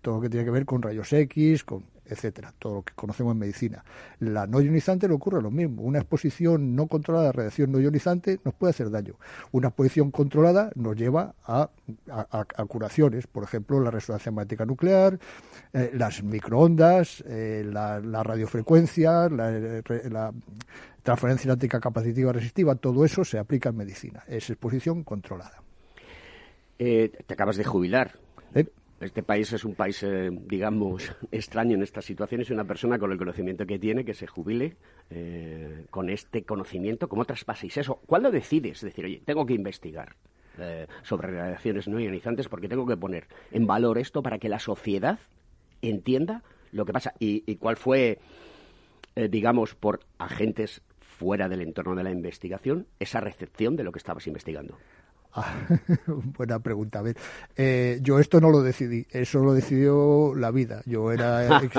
todo 0.01 0.17
lo 0.17 0.21
que 0.21 0.29
tiene 0.29 0.45
que 0.45 0.51
ver 0.51 0.65
con 0.65 0.83
rayos 0.83 1.13
X, 1.13 1.65
con 1.65 1.85
etcétera, 2.09 2.55
todo 2.59 2.77
lo 2.77 2.83
que 2.83 2.95
conocemos 2.95 3.33
en 3.33 3.39
medicina. 3.39 3.85
La 4.21 4.47
no 4.47 4.61
ionizante 4.61 5.09
le 5.09 5.15
ocurre 5.15 5.43
lo 5.43 5.51
mismo. 5.51 5.83
Una 5.83 5.99
exposición 5.99 6.75
no 6.75 6.87
controlada 6.87 7.31
a 7.31 7.33
radiación 7.33 7.73
no 7.73 7.81
ionizante 7.81 8.41
nos 8.45 8.55
puede 8.55 8.71
hacer 8.71 8.91
daño. 8.91 9.15
Una 9.53 9.69
exposición 9.69 10.11
controlada 10.11 10.71
nos 10.75 10.97
lleva 10.97 11.35
a, 11.45 11.69
curaciones, 12.69 13.27
por 13.27 13.45
ejemplo, 13.45 13.81
la 13.81 13.91
resonancia 13.91 14.33
magnética 14.33 14.65
nuclear, 14.65 15.19
eh, 15.73 15.91
las 15.95 16.23
microondas, 16.23 17.25
eh, 17.27 17.65
la, 17.67 18.01
radiofrecuencia, 18.23 19.29
la, 19.29 20.33
transferencia 21.03 21.49
eléctrica 21.49 21.79
capacitiva 21.79 22.33
resistiva, 22.33 22.75
todo 22.75 23.05
eso 23.05 23.25
se 23.25 23.39
aplica 23.39 23.69
en 23.69 23.77
medicina. 23.77 24.25
Es 24.27 24.51
exposición 24.51 25.05
controlada. 25.05 25.66
Eh, 26.79 27.11
te 27.27 27.35
acabas 27.35 27.57
de 27.57 27.65
jubilar. 27.65 28.19
¿Eh? 28.55 28.67
Este 29.01 29.23
país 29.23 29.53
es 29.53 29.65
un 29.65 29.75
país, 29.75 30.03
eh, 30.03 30.31
digamos, 30.31 31.15
extraño 31.31 31.75
en 31.75 31.83
estas 31.83 32.05
situaciones. 32.05 32.51
Una 32.51 32.65
persona 32.65 32.99
con 32.99 33.13
el 33.13 33.19
conocimiento 33.19 33.67
que 33.67 33.79
tiene, 33.79 34.05
que 34.05 34.15
se 34.15 34.27
jubile 34.27 34.77
con 35.91 36.11
este 36.11 36.43
conocimiento, 36.43 37.09
¿cómo 37.09 37.25
traspasáis 37.25 37.77
eso? 37.77 38.01
¿Cuándo 38.07 38.33
decides? 38.33 38.81
Decir, 38.81 39.05
oye, 39.05 39.23
tengo 39.25 39.47
que 39.47 39.55
investigar 39.55 40.17
sobre 41.03 41.31
radiaciones 41.31 41.87
no 41.87 42.01
ionizantes 42.01 42.49
porque 42.49 42.67
tengo 42.67 42.87
que 42.87 42.97
poner 42.97 43.29
en 43.53 43.69
valor 43.69 43.99
esto 43.99 44.21
para 44.21 44.39
que 44.39 44.49
la 44.49 44.59
sociedad 44.59 45.21
entienda 45.81 46.43
lo 46.73 46.85
que 46.87 46.93
pasa. 46.93 47.13
¿Y, 47.21 47.45
y 47.47 47.55
cuál 47.55 47.77
fue, 47.77 48.19
digamos, 49.15 49.77
por 49.77 50.01
agentes 50.19 50.83
fuera 50.99 51.49
del 51.49 51.61
entorno 51.61 51.95
de 51.95 52.03
la 52.03 52.11
investigación, 52.11 52.89
esa 52.99 53.21
recepción 53.21 53.77
de 53.77 53.85
lo 53.85 53.93
que 53.93 53.99
estabas 53.99 54.27
investigando? 54.27 54.77
buena 56.07 56.59
pregunta. 56.59 57.01
A 57.01 57.03
ver, 57.03 57.17
eh, 57.57 57.99
yo 58.03 58.19
esto 58.19 58.41
no 58.41 58.51
lo 58.51 58.63
decidí, 58.63 59.07
eso 59.11 59.41
lo 59.41 59.53
decidió 59.53 60.35
la 60.35 60.51
vida. 60.51 60.83
Yo 60.87 61.13
era, 61.13 61.61
eh, 61.63 61.71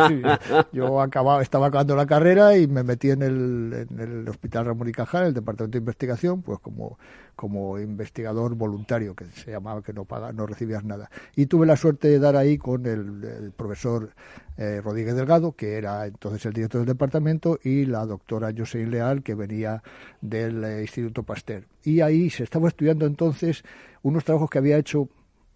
yo 0.71 1.01
acababa, 1.01 1.41
estaba 1.41 1.67
acabando 1.67 1.95
la 1.95 2.05
carrera 2.05 2.57
y 2.57 2.67
me 2.67 2.83
metí 2.83 3.09
en 3.09 3.23
el, 3.23 3.87
en 3.89 3.99
el 3.99 4.29
Hospital 4.29 4.65
Ramón 4.65 4.89
y 4.89 4.91
Cajal, 4.91 5.27
el 5.27 5.33
Departamento 5.33 5.77
de 5.77 5.79
Investigación, 5.79 6.41
pues 6.41 6.59
como 6.59 6.97
como 7.37 7.77
investigador 7.77 8.55
voluntario, 8.55 9.15
que 9.15 9.25
se 9.25 9.51
llamaba, 9.51 9.83
que 9.83 9.93
no 9.93 10.05
paga, 10.05 10.33
no 10.33 10.47
recibías 10.47 10.83
nada. 10.83 11.09
Y 11.35 11.45
tuve 11.45 11.67
la 11.67 11.77
suerte 11.77 12.07
de 12.09 12.17
dar 12.17 12.35
ahí 12.35 12.57
con 12.57 12.87
el, 12.87 13.53
profesor 13.55 14.09
eh, 14.57 14.81
Rodríguez 14.83 15.15
Delgado, 15.15 15.51
que 15.51 15.77
era 15.77 16.07
entonces 16.07 16.43
el 16.47 16.53
director 16.53 16.81
del 16.81 16.87
departamento, 16.87 17.59
y 17.63 17.85
la 17.85 18.07
doctora 18.07 18.51
Josein 18.57 18.89
Leal, 18.89 19.21
que 19.21 19.35
venía 19.35 19.83
del 20.19 20.63
eh, 20.63 20.81
Instituto 20.81 21.21
Pasteur. 21.21 21.65
Y 21.83 22.01
ahí 22.01 22.31
se 22.31 22.43
estaba 22.43 22.67
estudiando 22.69 23.05
entonces 23.05 23.63
unos 24.01 24.25
trabajos 24.25 24.49
que 24.49 24.57
había 24.57 24.77
hecho 24.77 25.07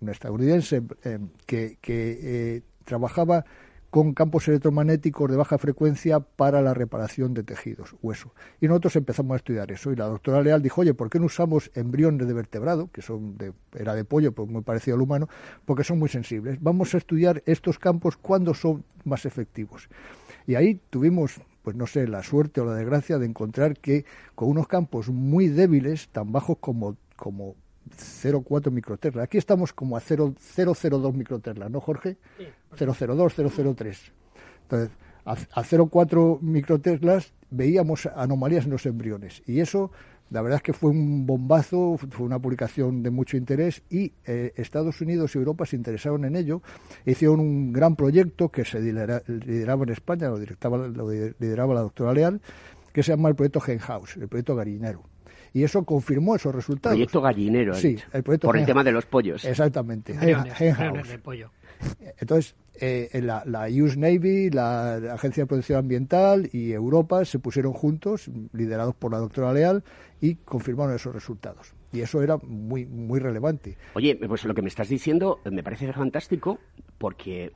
un 0.01 0.09
estadounidense 0.09 0.83
eh, 1.03 1.17
que, 1.47 1.79
que 1.81 2.61
trabajaba 2.85 3.43
con 3.91 4.13
campos 4.13 4.47
electromagnéticos 4.47 5.29
de 5.29 5.35
baja 5.35 5.57
frecuencia 5.57 6.21
para 6.21 6.61
la 6.61 6.73
reparación 6.73 7.33
de 7.33 7.43
tejidos, 7.43 7.93
hueso. 8.01 8.33
Y 8.61 8.67
nosotros 8.67 8.95
empezamos 8.95 9.33
a 9.33 9.35
estudiar 9.35 9.69
eso. 9.69 9.91
Y 9.91 9.97
la 9.97 10.05
doctora 10.05 10.41
Leal 10.41 10.61
dijo, 10.61 10.79
oye, 10.79 10.93
¿por 10.93 11.09
qué 11.09 11.19
no 11.19 11.25
usamos 11.25 11.69
embriones 11.75 12.25
de 12.25 12.33
vertebrado, 12.33 12.89
que 12.93 13.01
son 13.01 13.37
de, 13.37 13.51
era 13.73 13.93
de 13.93 14.05
pollo, 14.05 14.31
pues 14.31 14.49
muy 14.49 14.61
parecido 14.61 14.95
al 14.95 15.01
humano, 15.01 15.27
porque 15.65 15.83
son 15.83 15.99
muy 15.99 16.07
sensibles? 16.07 16.57
Vamos 16.61 16.95
a 16.95 16.97
estudiar 16.99 17.43
estos 17.45 17.77
campos 17.79 18.15
cuando 18.15 18.53
son 18.53 18.85
más 19.03 19.25
efectivos. 19.25 19.89
Y 20.47 20.55
ahí 20.55 20.79
tuvimos, 20.89 21.41
pues 21.61 21.75
no 21.75 21.85
sé, 21.85 22.07
la 22.07 22.23
suerte 22.23 22.61
o 22.61 22.65
la 22.65 22.75
desgracia 22.75 23.19
de 23.19 23.25
encontrar 23.25 23.77
que 23.77 24.05
con 24.35 24.47
unos 24.47 24.69
campos 24.69 25.09
muy 25.09 25.49
débiles, 25.49 26.07
tan 26.07 26.31
bajos 26.31 26.57
como, 26.61 26.95
como 27.17 27.57
0,4 27.89 28.71
microtesla. 28.71 29.23
Aquí 29.23 29.37
estamos 29.37 29.73
como 29.73 29.97
a 29.97 29.99
0,002 29.99 31.13
microtesla, 31.13 31.69
¿no, 31.69 31.79
Jorge? 31.79 32.17
0,02, 32.77 33.33
0,03. 33.35 34.11
Entonces, 34.63 34.91
a, 35.25 35.35
0,4 35.35 36.39
microteslas 36.41 37.33
veíamos 37.49 38.05
anomalías 38.05 38.65
en 38.65 38.71
los 38.71 38.85
embriones. 38.85 39.43
Y 39.45 39.59
eso, 39.59 39.91
la 40.29 40.41
verdad 40.41 40.57
es 40.57 40.63
que 40.63 40.73
fue 40.73 40.91
un 40.91 41.25
bombazo, 41.25 41.97
fue 41.97 42.25
una 42.25 42.39
publicación 42.39 43.03
de 43.03 43.11
mucho 43.11 43.37
interés 43.37 43.83
y 43.89 44.13
eh, 44.25 44.53
Estados 44.55 45.01
Unidos 45.01 45.35
y 45.35 45.39
Europa 45.39 45.65
se 45.65 45.75
interesaron 45.75 46.25
en 46.25 46.35
ello. 46.35 46.61
Hicieron 47.05 47.39
un 47.39 47.73
gran 47.73 47.95
proyecto 47.95 48.49
que 48.49 48.65
se 48.65 48.79
lideraba 48.79 49.83
en 49.83 49.89
España, 49.89 50.29
lo, 50.29 50.87
lo 50.87 51.11
lideraba 51.11 51.73
la 51.73 51.81
doctora 51.81 52.13
Leal, 52.13 52.41
que 52.93 53.03
se 53.03 53.11
llama 53.11 53.29
el 53.29 53.35
proyecto 53.35 53.59
Genhouse, 53.59 54.17
el 54.17 54.27
proyecto 54.27 54.55
Gallinero 54.55 55.03
y 55.53 55.63
eso 55.63 55.83
confirmó 55.83 56.35
esos 56.35 56.53
resultados. 56.53 56.95
Proyecto 56.95 57.21
gallinero. 57.21 57.73
Sí, 57.73 57.97
el 58.13 58.23
proyecto 58.23 58.47
por 58.47 58.57
el 58.57 58.65
tema 58.65 58.83
de 58.83 58.91
los 58.91 59.05
pollos. 59.05 59.43
Exactamente. 59.45 60.13
de 60.13 61.19
pollo. 61.21 61.51
Entonces, 62.19 62.55
eh, 62.75 63.09
la, 63.21 63.43
la 63.45 63.67
US 63.67 63.97
Navy, 63.97 64.49
la, 64.49 64.95
Agencia 65.13 65.43
de 65.43 65.47
Protección 65.47 65.79
Ambiental 65.79 66.49
y 66.51 66.71
Europa 66.71 67.25
se 67.25 67.39
pusieron 67.39 67.73
juntos, 67.73 68.29
liderados 68.53 68.95
por 68.95 69.11
la 69.11 69.17
doctora 69.17 69.53
Leal, 69.53 69.83
y 70.19 70.35
confirmaron 70.35 70.95
esos 70.95 71.13
resultados. 71.13 71.73
Y 71.91 72.01
eso 72.01 72.21
era 72.21 72.37
muy, 72.37 72.85
muy 72.85 73.19
relevante. 73.19 73.77
Oye, 73.95 74.15
pues 74.15 74.45
lo 74.45 74.53
que 74.53 74.61
me 74.61 74.69
estás 74.69 74.89
diciendo 74.89 75.39
me 75.45 75.63
parece 75.63 75.91
fantástico 75.91 76.59
porque 76.97 77.51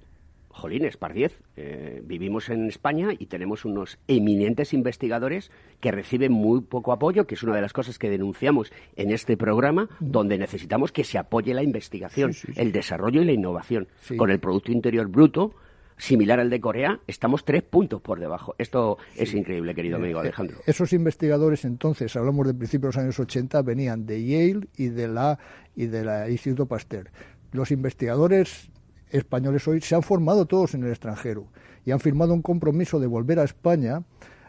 Jolines, 0.55 0.95
Pardiez, 0.95 1.41
eh, 1.57 2.01
vivimos 2.05 2.49
en 2.49 2.67
España 2.67 3.09
y 3.17 3.25
tenemos 3.25 3.65
unos 3.65 3.99
eminentes 4.07 4.73
investigadores 4.73 5.51
que 5.81 5.91
reciben 5.91 6.31
muy 6.31 6.61
poco 6.61 6.93
apoyo, 6.93 7.27
que 7.27 7.35
es 7.35 7.43
una 7.43 7.55
de 7.55 7.61
las 7.61 7.73
cosas 7.73 7.99
que 7.99 8.09
denunciamos 8.09 8.71
en 8.95 9.11
este 9.11 9.35
programa, 9.35 9.89
donde 9.99 10.37
necesitamos 10.37 10.93
que 10.93 11.03
se 11.03 11.17
apoye 11.17 11.53
la 11.53 11.61
investigación, 11.61 12.31
el 12.55 12.71
desarrollo 12.71 13.21
y 13.21 13.25
la 13.25 13.33
innovación. 13.33 13.89
Con 14.17 14.31
el 14.31 14.39
Producto 14.39 14.71
Interior 14.71 15.07
Bruto, 15.07 15.53
similar 15.97 16.39
al 16.39 16.49
de 16.49 16.61
Corea, 16.61 17.01
estamos 17.05 17.43
tres 17.43 17.61
puntos 17.61 18.01
por 18.01 18.21
debajo. 18.21 18.55
Esto 18.57 18.97
es 19.13 19.33
increíble, 19.33 19.75
querido 19.75 19.97
amigo 19.97 20.19
eh, 20.19 20.21
Alejandro. 20.21 20.59
Esos 20.65 20.93
investigadores, 20.93 21.65
entonces, 21.65 22.15
hablamos 22.15 22.47
del 22.47 22.55
principio 22.55 22.87
de 22.87 22.95
los 22.95 22.97
años 22.97 23.19
80, 23.19 23.61
venían 23.61 24.05
de 24.05 24.25
Yale 24.25 24.67
y 24.77 24.87
de 24.87 25.09
la, 25.09 25.37
y 25.75 25.87
de 25.87 26.05
la 26.05 26.29
Instituto 26.29 26.65
Pasteur. 26.65 27.11
Los 27.51 27.71
investigadores 27.71 28.69
españoles 29.17 29.67
hoy 29.67 29.81
se 29.81 29.95
han 29.95 30.03
formado 30.03 30.45
todos 30.45 30.73
en 30.73 30.83
el 30.83 30.89
extranjero 30.89 31.47
y 31.85 31.91
han 31.91 31.99
firmado 31.99 32.33
un 32.33 32.41
compromiso 32.41 32.99
de 32.99 33.07
volver 33.07 33.39
a 33.39 33.43
España 33.43 34.03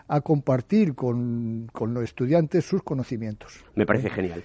a 0.09 0.21
compartir 0.21 0.95
con, 0.95 1.69
con 1.73 1.95
los 1.95 2.05
estudiantes 2.05 2.65
sus 2.65 2.83
conocimientos. 2.83 3.65
Me 3.75 3.87
parece 3.87 4.11
genial. 4.11 4.45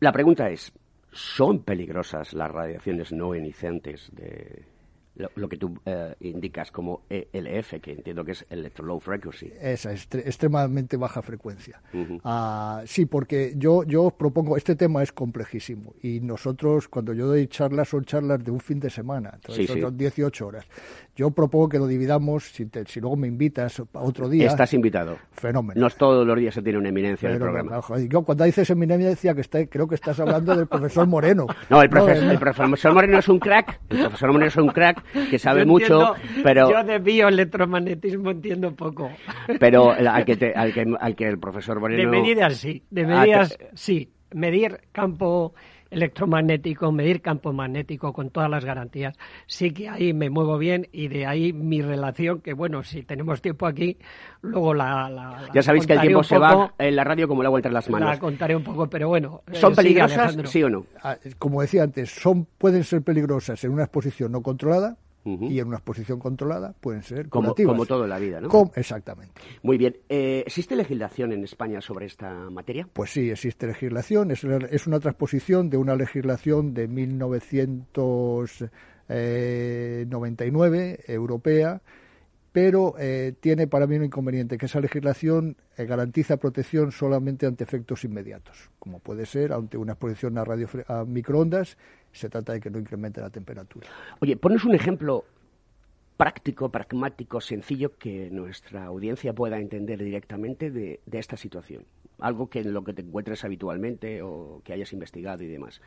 La 0.00 0.12
pregunta 0.12 0.48
es, 0.50 0.72
¿son 1.12 1.62
peligrosas 1.62 2.32
las 2.32 2.50
radiaciones 2.50 3.12
no 3.12 3.34
ionizantes 3.34 4.10
de, 4.12 4.64
lo, 5.14 5.48
que 5.48 5.56
tú 5.56 5.78
eh, 5.84 6.14
indicas 6.20 6.70
como 6.70 7.02
ELF, 7.10 7.80
que 7.80 7.92
entiendo 7.92 8.24
que 8.24 8.32
es 8.32 8.46
Electro 8.48 8.86
Low 8.86 8.98
Frequency. 8.98 9.52
Esa, 9.60 9.92
es 9.92 10.08
extremadamente 10.12 10.96
baja 10.96 11.22
frecuencia. 11.22 11.82
Ah, 12.24 12.82
sí, 12.86 13.06
porque 13.06 13.54
yo, 13.56 13.84
yo 13.84 14.04
os 14.04 14.12
propongo, 14.14 14.56
este 14.56 14.74
tema 14.74 15.02
es 15.02 15.12
complejísimo 15.12 15.94
y 16.02 16.20
nosotros 16.20 16.88
cuando 16.88 17.12
yo 17.12 17.26
doy 17.26 17.46
charlas 17.46 17.88
son 17.88 18.04
charlas 18.04 18.42
de 18.42 18.50
un 18.50 18.60
fin 18.60 18.80
de 18.80 18.90
semana, 18.90 19.32
entonces 19.34 19.68
son 19.68 19.96
18 19.96 20.46
horas. 20.46 20.66
Yo 21.14 21.30
propongo 21.30 21.68
que 21.68 21.78
lo 21.78 21.86
dividamos, 21.86 22.44
si, 22.44 22.66
si 22.86 23.00
luego 23.00 23.16
me 23.16 23.28
invitas 23.28 23.82
otro 23.92 24.30
día. 24.30 24.46
Estás 24.46 24.72
invitado. 24.72 25.18
Fenómeno. 25.32 25.78
No 25.78 25.90
todos 25.90 26.26
los 26.26 26.38
días 26.38 26.54
se 26.54 26.62
tiene 26.62 26.78
una 26.78 26.88
eminencia 26.88 27.28
en 27.28 27.34
el 27.34 27.40
programa. 27.40 27.80
Yo 28.08 28.22
cuando 28.22 28.44
dices 28.44 28.70
eminencia 28.70 29.10
decía 29.10 29.34
que 29.34 29.42
está, 29.42 29.66
creo 29.66 29.86
que 29.86 29.94
estás 29.94 30.18
hablando 30.20 30.56
del 30.56 30.66
profesor 30.66 31.06
Moreno. 31.06 31.46
No, 31.70 31.80
el, 31.80 31.88
profesor, 31.88 32.24
el 32.24 32.38
profesor 32.38 32.92
Moreno 32.92 33.18
es 33.18 33.28
un 33.28 33.38
crack, 33.38 33.80
el 33.88 34.00
profesor 34.00 34.32
Moreno 34.32 34.48
es 34.48 34.56
un 34.56 34.68
crack 34.68 35.02
que 35.30 35.38
sabe 35.38 35.64
mucho, 35.64 36.14
pero... 36.42 36.70
Yo 36.70 36.84
de 36.84 36.98
bioelectromagnetismo 36.98 38.30
entiendo 38.30 38.74
poco. 38.74 39.10
Pero 39.58 39.92
al 39.92 40.24
que, 40.24 40.52
al 40.54 40.72
que, 40.74 40.94
al 41.00 41.16
que 41.16 41.28
el 41.28 41.38
profesor 41.38 41.80
Moreno... 41.80 42.02
De 42.02 42.20
medidas 42.20 42.56
sí, 42.56 42.82
de 42.90 43.06
medidas 43.06 43.56
sí. 43.74 44.12
Medir 44.34 44.80
campo 44.92 45.54
electromagnético, 45.92 46.90
medir 46.90 47.20
campo 47.20 47.52
magnético 47.52 48.12
con 48.12 48.30
todas 48.30 48.50
las 48.50 48.64
garantías. 48.64 49.16
Sí 49.46 49.72
que 49.72 49.88
ahí 49.88 50.12
me 50.12 50.30
muevo 50.30 50.58
bien 50.58 50.88
y 50.90 51.08
de 51.08 51.26
ahí 51.26 51.52
mi 51.52 51.82
relación, 51.82 52.40
que 52.40 52.54
bueno, 52.54 52.82
si 52.82 53.02
tenemos 53.02 53.42
tiempo 53.42 53.66
aquí, 53.66 53.98
luego 54.40 54.74
la... 54.74 55.48
ya 55.54 55.62
sabéis 55.62 55.86
que 55.86 55.92
el 55.92 56.00
tiempo 56.00 56.22
se 56.22 56.38
va 56.38 56.74
en 56.78 56.96
la 56.96 57.04
radio 57.04 57.28
como 57.28 57.42
el 57.42 57.46
agua 57.46 57.58
entre 57.58 57.72
las 57.72 57.88
manos. 57.90 58.08
La 58.08 58.18
contaré 58.18 58.56
un 58.56 58.64
poco, 58.64 58.88
pero 58.88 59.08
bueno. 59.08 59.42
¿Son 59.52 59.72
eh, 59.72 59.76
peligrosas, 59.76 60.36
sí 60.46 60.62
o 60.62 60.70
no? 60.70 60.86
Ah, 61.02 61.16
como 61.38 61.60
decía 61.60 61.82
antes, 61.82 62.10
son 62.10 62.46
pueden 62.58 62.84
ser 62.84 63.02
peligrosas 63.02 63.62
en 63.64 63.72
una 63.72 63.84
exposición 63.84 64.32
no 64.32 64.42
controlada, 64.42 64.96
y 65.24 65.60
en 65.60 65.68
una 65.68 65.76
exposición 65.76 66.18
controlada 66.18 66.74
pueden 66.80 67.02
ser 67.02 67.28
como, 67.28 67.54
todo 67.54 68.04
en 68.04 68.10
la 68.10 68.18
vida, 68.18 68.40
¿no? 68.40 68.72
exactamente. 68.74 69.40
Muy 69.62 69.78
bien. 69.78 69.96
Eh, 70.08 70.42
¿Existe 70.46 70.74
legislación 70.74 71.32
en 71.32 71.44
España 71.44 71.80
sobre 71.80 72.06
esta 72.06 72.50
materia? 72.50 72.88
Pues 72.92 73.10
sí, 73.10 73.30
existe 73.30 73.66
legislación. 73.66 74.32
Es, 74.32 74.44
es 74.44 74.86
una 74.86 75.00
transposición 75.00 75.70
de 75.70 75.76
una 75.76 75.94
legislación 75.94 76.74
de 76.74 76.88
1999 76.88 78.70
eh, 79.08 80.06
europea 81.08 81.82
pero 82.52 82.94
eh, 82.98 83.34
tiene 83.40 83.66
para 83.66 83.86
mí 83.86 83.96
un 83.96 84.04
inconveniente, 84.04 84.58
que 84.58 84.66
esa 84.66 84.80
legislación 84.80 85.56
eh, 85.76 85.86
garantiza 85.86 86.36
protección 86.36 86.92
solamente 86.92 87.46
ante 87.46 87.64
efectos 87.64 88.04
inmediatos, 88.04 88.70
como 88.78 89.00
puede 89.00 89.24
ser 89.24 89.54
ante 89.54 89.78
una 89.78 89.92
exposición 89.92 90.36
a, 90.36 90.44
radio, 90.44 90.68
a 90.86 91.04
microondas, 91.04 91.78
se 92.12 92.28
trata 92.28 92.52
de 92.52 92.60
que 92.60 92.70
no 92.70 92.78
incremente 92.78 93.20
la 93.20 93.30
temperatura. 93.30 93.88
Oye, 94.20 94.36
pones 94.36 94.64
un 94.64 94.74
ejemplo 94.74 95.24
práctico, 96.16 96.70
pragmático, 96.70 97.40
sencillo 97.40 97.96
que 97.96 98.30
nuestra 98.30 98.84
audiencia 98.84 99.32
pueda 99.32 99.58
entender 99.58 100.02
directamente 100.02 100.70
de 100.70 101.00
esta 101.10 101.36
situación 101.36 101.84
algo 102.22 102.48
que 102.48 102.60
en 102.60 102.72
lo 102.72 102.84
que 102.84 102.92
te 102.92 103.02
encuentres 103.02 103.44
habitualmente 103.44 104.22
o 104.22 104.62
que 104.64 104.72
hayas 104.72 104.92
investigado 104.92 105.42
y 105.42 105.48
demás. 105.48 105.80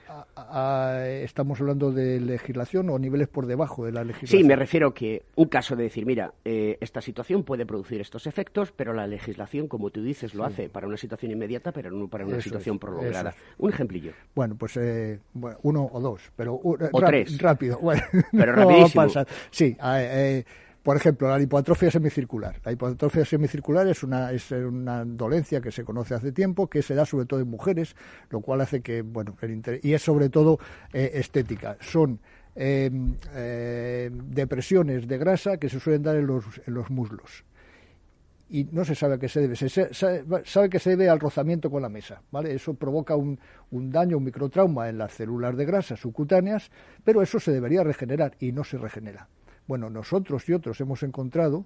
¿Estamos 1.24 1.60
hablando 1.62 1.92
de 1.92 2.20
legislación 2.20 2.89
o 2.89 3.00
niveles 3.00 3.27
por 3.27 3.48
debajo 3.48 3.86
de 3.86 3.94
la 3.94 4.04
legislación? 4.04 4.42
Sí, 4.42 4.48
me 4.48 4.56
refiero 4.56 4.94
que 4.94 5.24
un 5.36 5.48
caso 5.48 5.75
de 5.75 5.84
decir, 5.84 6.06
mira, 6.06 6.34
eh, 6.44 6.77
esta 6.82 7.01
situación 7.01 7.44
puede 7.44 7.65
producir 7.65 8.01
estos 8.01 8.27
efectos, 8.27 8.72
pero 8.72 8.94
la 8.94 9.08
legislación, 9.08 9.68
como 9.68 9.89
tú 9.89 10.04
dices, 10.04 10.36
lo 10.36 10.44
hace 10.44 10.70
para 10.70 10.88
una 10.88 10.98
situación 10.98 11.32
inmediata, 11.32 11.72
pero 11.72 11.89
no 11.89 12.08
para 12.08 12.25
una 12.25 12.42
situación 12.42 12.77
prolongada. 12.80 13.34
Un 13.58 13.70
ejemplillo. 13.72 14.12
Bueno, 14.36 14.56
pues 14.56 14.77
eh, 14.77 15.20
uno 15.63 15.89
o 15.92 16.00
dos, 16.01 16.32
pero 16.36 16.60
o 16.62 17.01
tres. 17.06 17.38
rápido. 17.42 17.80
Bueno, 17.86 18.01
pero 18.32 18.54
rapidísimo. 18.54 19.06
Sí, 19.51 19.77
eh, 19.80 20.44
por 20.86 20.98
ejemplo, 20.98 21.27
la 21.27 21.39
lipoatrofia 21.39 21.89
semicircular. 21.89 22.62
La 22.63 22.70
lipoatrofia 22.70 23.25
semicircular 23.25 23.88
es 23.88 24.04
una, 24.04 25.04
dolencia 25.04 25.60
que 25.60 25.72
se 25.72 25.84
conoce 25.84 26.13
hace 26.13 26.32
tiempo, 26.32 26.68
que 26.70 26.84
se 26.84 26.94
da 26.94 27.08
sobre 27.08 27.25
todo 27.25 27.39
en 27.39 27.50
mujeres, 27.50 27.96
lo 28.30 28.42
cual 28.42 28.62
hace 28.62 28.82
que, 28.82 29.01
bueno, 29.01 29.36
el 29.42 29.80
y 29.82 29.94
es 29.94 30.04
sobre 30.04 30.30
todo 30.30 30.60
eh, 30.94 31.10
estética. 31.15 31.75
Son 31.82 32.20
em, 32.54 33.15
eh, 33.34 34.12
depresiones 34.13 35.08
de 35.08 35.18
grasa 35.18 35.58
que 35.58 35.70
se 35.70 35.80
suelen 35.80 36.04
dar 36.04 36.18
en 36.18 36.27
los, 36.27 36.46
en 36.68 36.75
los 36.75 36.92
muslos 36.92 37.44
y 38.48 38.65
no 38.65 38.86
se 38.86 38.94
sabe 38.94 39.15
a 39.15 39.18
qué 39.18 39.27
se 39.27 39.42
debe. 39.42 39.56
Se 39.56 39.70
sabe, 39.92 40.70
que 40.70 40.77
se 40.77 40.92
debe 40.92 41.10
al 41.10 41.20
rozamiento 41.20 41.72
con 41.72 41.82
la 41.82 41.89
mesa, 41.89 42.22
¿vale? 42.30 42.54
Eso 42.54 42.75
provoca 42.75 43.15
un, 43.15 43.39
daño, 43.72 44.18
un 44.18 44.24
microtrauma 44.24 44.88
en 44.88 45.00
las 45.00 45.13
células 45.13 45.58
de 45.58 45.65
grasa 45.65 45.98
subcutáneas, 45.98 46.70
pero 47.04 47.24
eso 47.24 47.39
se 47.39 47.51
debería 47.51 47.84
regenerar 47.84 48.36
y 48.39 48.51
no 48.51 48.63
se 48.63 48.77
regenera. 48.77 49.27
Bueno, 49.68 49.90
nosotros 49.90 50.48
y 50.48 50.54
otros 50.54 50.80
hemos 50.82 51.04
encontrado 51.04 51.66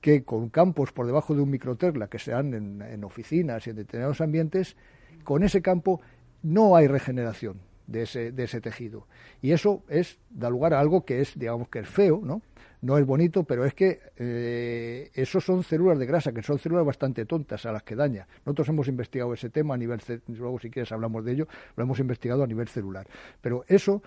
que 0.00 0.24
con 0.24 0.48
campos 0.48 0.92
por 0.92 1.06
debajo 1.06 1.34
de 1.34 1.42
un 1.42 1.50
microterla 1.50 2.08
que 2.08 2.18
se 2.18 2.30
dan 2.30 2.54
en, 2.54 3.04
oficinas 3.04 3.66
y 3.66 3.70
en 3.70 3.76
determinados 3.76 4.20
ambientes, 4.20 4.76
con 5.24 5.42
ese 5.42 5.60
campo 5.60 6.00
no 6.42 6.74
hay 6.74 6.86
regeneración 6.86 7.60
de 7.86 8.02
ese, 8.02 8.32
de 8.32 8.44
ese 8.44 8.60
tejido. 8.60 9.06
Y 9.42 9.52
eso 9.52 9.82
es, 9.88 10.18
da 10.30 10.48
lugar 10.48 10.74
a 10.74 10.80
algo 10.80 11.04
que 11.04 11.20
es, 11.20 11.38
digamos, 11.38 11.68
que 11.68 11.80
es 11.80 11.88
feo, 11.88 12.20
¿no? 12.22 12.40
No 12.82 12.96
es 12.96 13.04
bonito, 13.04 13.44
pero 13.44 13.66
es 13.66 13.74
que 13.74 14.00
eh, 14.16 15.10
eso 15.12 15.38
son 15.38 15.62
células 15.62 15.98
de 15.98 16.06
grasa, 16.06 16.32
que 16.32 16.42
son 16.42 16.58
células 16.58 16.86
bastante 16.86 17.26
tontas 17.26 17.66
a 17.66 17.72
las 17.72 17.82
que 17.82 17.94
daña. 17.94 18.26
Nosotros 18.46 18.70
hemos 18.70 18.88
investigado 18.88 19.34
ese 19.34 19.50
tema 19.50 19.74
a 19.74 19.76
nivel, 19.76 20.00
luego 20.28 20.58
si 20.58 20.70
quieres 20.70 20.90
hablamos 20.90 21.22
de 21.26 21.32
ello, 21.32 21.48
lo 21.76 21.84
hemos 21.84 21.98
investigado 21.98 22.42
a 22.42 22.46
nivel 22.46 22.68
celular. 22.68 23.06
Pero 23.42 23.64
eso 23.68 24.02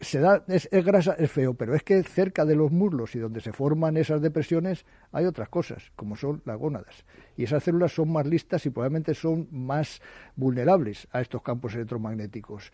se 0.00 0.18
da, 0.18 0.44
es, 0.48 0.68
grasa, 0.70 1.14
es 1.18 1.30
feo, 1.30 1.54
pero 1.54 1.74
es 1.74 1.82
que 1.82 2.02
cerca 2.02 2.44
de 2.44 2.56
los 2.56 2.70
muslos 2.70 3.14
y 3.14 3.18
donde 3.18 3.40
se 3.40 3.52
forman 3.52 3.96
esas 3.96 4.22
depresiones 4.22 4.86
hay 5.12 5.26
otras 5.26 5.48
cosas, 5.48 5.92
como 5.94 6.16
son 6.16 6.42
las 6.46 6.56
gónadas. 6.56 7.04
Y 7.36 7.44
esas 7.44 7.62
células 7.62 7.92
son 7.92 8.10
más 8.10 8.26
listas 8.26 8.64
y 8.64 8.70
probablemente 8.70 9.14
son 9.14 9.48
más 9.50 10.00
vulnerables 10.36 11.06
a 11.12 11.20
estos 11.20 11.42
campos 11.42 11.74
electromagnéticos 11.74 12.72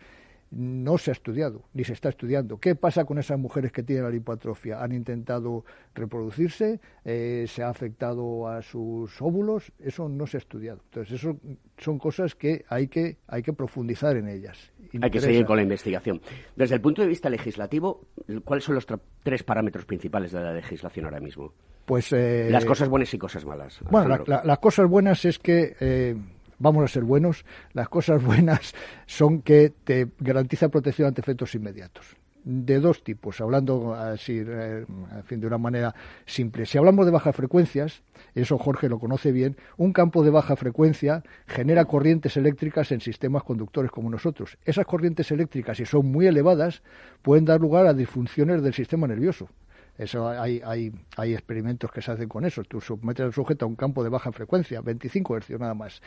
no 0.51 0.97
se 0.97 1.11
ha 1.11 1.13
estudiado, 1.13 1.63
ni 1.73 1.83
se 1.83 1.93
está 1.93 2.09
estudiando. 2.09 2.59
¿Qué 2.59 2.75
pasa 2.75 3.05
con 3.05 3.17
esas 3.17 3.37
mujeres 3.37 3.71
que 3.71 3.83
tienen 3.83 4.05
la 4.05 4.09
lipoatrofia? 4.09 4.81
¿Han 4.81 4.93
intentado 4.93 5.65
reproducirse? 5.93 6.79
Eh, 7.03 7.45
¿Se 7.47 7.63
ha 7.63 7.69
afectado 7.69 8.47
a 8.47 8.61
sus 8.61 9.21
óvulos? 9.21 9.71
Eso 9.79 10.07
no 10.07 10.25
se 10.25 10.37
ha 10.37 10.39
estudiado. 10.39 10.81
Entonces, 10.85 11.13
eso 11.13 11.37
son 11.77 11.99
cosas 11.99 12.35
que 12.35 12.63
hay 12.69 12.87
que, 12.87 13.17
hay 13.27 13.43
que 13.43 13.53
profundizar 13.53 14.15
en 14.15 14.29
ellas. 14.29 14.71
Hay 15.01 15.11
que 15.11 15.19
seguir 15.19 15.45
con 15.45 15.57
la 15.57 15.63
investigación. 15.63 16.21
Desde 16.55 16.75
el 16.75 16.81
punto 16.81 17.01
de 17.01 17.09
vista 17.09 17.29
legislativo, 17.29 18.07
¿cuáles 18.45 18.63
son 18.63 18.75
los 18.75 18.87
tres 19.23 19.43
parámetros 19.43 19.85
principales 19.85 20.31
de 20.31 20.41
la 20.41 20.53
legislación 20.53 21.05
ahora 21.05 21.19
mismo? 21.19 21.53
Pues, 21.85 22.11
eh, 22.13 22.49
las 22.51 22.65
cosas 22.65 22.89
buenas 22.89 23.13
y 23.13 23.17
cosas 23.17 23.45
malas. 23.45 23.79
Bueno, 23.89 24.17
las 24.25 24.59
cosas 24.59 24.89
buenas 24.89 25.23
es 25.25 25.39
que 25.39 25.75
eh, 25.79 26.15
vamos 26.59 26.83
a 26.83 26.87
ser 26.87 27.03
buenos, 27.03 27.45
las 27.73 27.89
cosas 27.89 28.23
buenas 28.23 28.73
son 29.05 29.41
que 29.41 29.71
te 29.83 30.07
garantiza 30.19 30.69
protección 30.69 31.07
ante 31.07 31.21
efectos 31.21 31.55
inmediatos 31.55 32.17
de 32.49 32.79
dos 32.79 33.03
tipos, 33.03 33.41
hablando 33.41 33.93
así, 33.93 34.41
eh, 34.45 34.85
fin, 35.25 35.41
de 35.41 35.47
una 35.47 35.57
manera 35.57 35.93
simple. 36.25 36.65
Si 36.65 36.77
hablamos 36.77 37.05
de 37.05 37.11
bajas 37.11 37.35
frecuencias, 37.35 38.03
eso 38.35 38.57
Jorge 38.57 38.87
lo 38.87 38.99
conoce 38.99 39.33
bien, 39.33 39.57
un 39.75 39.91
campo 39.91 40.23
de 40.23 40.29
baja 40.29 40.55
frecuencia 40.55 41.23
genera 41.45 41.83
corrientes 41.83 42.37
eléctricas 42.37 42.93
en 42.93 43.01
sistemas 43.01 43.43
conductores 43.43 43.91
como 43.91 44.09
nosotros. 44.09 44.57
Esas 44.63 44.85
corrientes 44.85 45.29
eléctricas, 45.31 45.75
si 45.75 45.85
son 45.85 46.09
muy 46.09 46.25
elevadas, 46.25 46.83
pueden 47.21 47.43
dar 47.43 47.59
lugar 47.59 47.85
a 47.85 47.93
disfunciones 47.93 48.63
del 48.63 48.73
sistema 48.73 49.07
nervioso. 49.07 49.49
Eso 49.97 50.29
hay, 50.29 50.61
hay, 50.63 50.91
hay 51.15 51.33
experimentos 51.33 51.91
que 51.91 52.01
se 52.01 52.11
hacen 52.11 52.29
con 52.29 52.45
eso. 52.45 52.63
Tú 52.63 52.81
sometes 52.81 53.25
al 53.25 53.33
sujeto 53.33 53.65
a 53.65 53.67
un 53.67 53.75
campo 53.75 54.03
de 54.03 54.09
baja 54.09 54.31
frecuencia, 54.31 54.81
25 54.81 55.39
Hz 55.39 55.59
nada 55.59 55.73
más, 55.73 56.01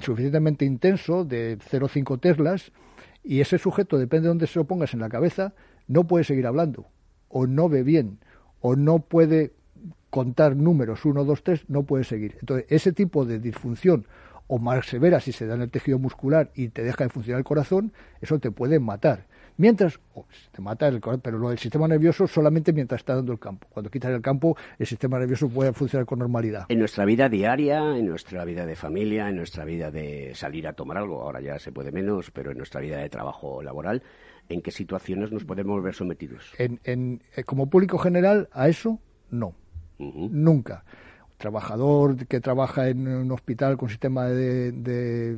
suficientemente 0.00 0.64
intenso, 0.64 1.24
de 1.24 1.58
0,5 1.58 2.20
teslas, 2.20 2.72
y 3.22 3.40
ese 3.40 3.58
sujeto, 3.58 3.98
depende 3.98 4.24
de 4.24 4.28
dónde 4.28 4.46
se 4.46 4.58
lo 4.58 4.64
pongas 4.64 4.94
en 4.94 5.00
la 5.00 5.08
cabeza, 5.08 5.54
no 5.86 6.06
puede 6.06 6.24
seguir 6.24 6.46
hablando, 6.46 6.86
o 7.28 7.46
no 7.46 7.68
ve 7.68 7.82
bien, 7.82 8.18
o 8.60 8.74
no 8.74 9.00
puede 9.00 9.52
contar 10.10 10.56
números 10.56 11.04
1, 11.04 11.24
2, 11.24 11.42
3, 11.42 11.64
no 11.68 11.84
puede 11.84 12.04
seguir. 12.04 12.36
Entonces, 12.40 12.66
ese 12.70 12.92
tipo 12.92 13.24
de 13.24 13.38
disfunción 13.38 14.06
o 14.46 14.58
más 14.58 14.86
severa 14.86 15.20
si 15.20 15.32
se 15.32 15.46
da 15.46 15.54
en 15.54 15.62
el 15.62 15.70
tejido 15.70 15.98
muscular 15.98 16.50
y 16.54 16.68
te 16.68 16.82
deja 16.82 17.04
de 17.04 17.10
funcionar 17.10 17.38
el 17.38 17.44
corazón, 17.44 17.92
eso 18.20 18.38
te 18.38 18.50
puede 18.50 18.80
matar. 18.80 19.26
Mientras, 19.58 19.98
te 20.52 20.62
mata 20.62 20.86
el 20.86 21.00
pero 21.20 21.36
lo 21.36 21.48
del 21.48 21.58
sistema 21.58 21.88
nervioso 21.88 22.28
solamente 22.28 22.72
mientras 22.72 23.00
está 23.00 23.16
dando 23.16 23.32
el 23.32 23.40
campo. 23.40 23.66
Cuando 23.68 23.90
quitas 23.90 24.12
el 24.12 24.22
campo, 24.22 24.56
el 24.78 24.86
sistema 24.86 25.18
nervioso 25.18 25.48
puede 25.48 25.72
funcionar 25.72 26.06
con 26.06 26.20
normalidad. 26.20 26.66
En 26.68 26.78
nuestra 26.78 27.04
vida 27.04 27.28
diaria, 27.28 27.98
en 27.98 28.06
nuestra 28.06 28.44
vida 28.44 28.64
de 28.64 28.76
familia, 28.76 29.28
en 29.28 29.34
nuestra 29.34 29.64
vida 29.64 29.90
de 29.90 30.32
salir 30.36 30.68
a 30.68 30.74
tomar 30.74 30.98
algo, 30.98 31.22
ahora 31.22 31.40
ya 31.40 31.58
se 31.58 31.72
puede 31.72 31.90
menos, 31.90 32.30
pero 32.30 32.52
en 32.52 32.56
nuestra 32.56 32.80
vida 32.80 32.98
de 32.98 33.08
trabajo 33.08 33.60
laboral, 33.60 34.04
¿en 34.48 34.62
qué 34.62 34.70
situaciones 34.70 35.32
nos 35.32 35.44
podemos 35.44 35.82
ver 35.82 35.94
sometidos? 35.94 36.52
En, 36.56 37.20
eh, 37.34 37.42
como 37.42 37.68
público 37.68 37.98
general, 37.98 38.48
a 38.52 38.68
eso 38.68 39.00
no. 39.28 39.56
Nunca 39.98 40.84
trabajador 41.38 42.26
que 42.26 42.40
trabaja 42.40 42.88
en 42.88 43.08
un 43.08 43.32
hospital 43.32 43.76
con 43.76 43.88
sistema 43.88 44.26
de, 44.26 45.36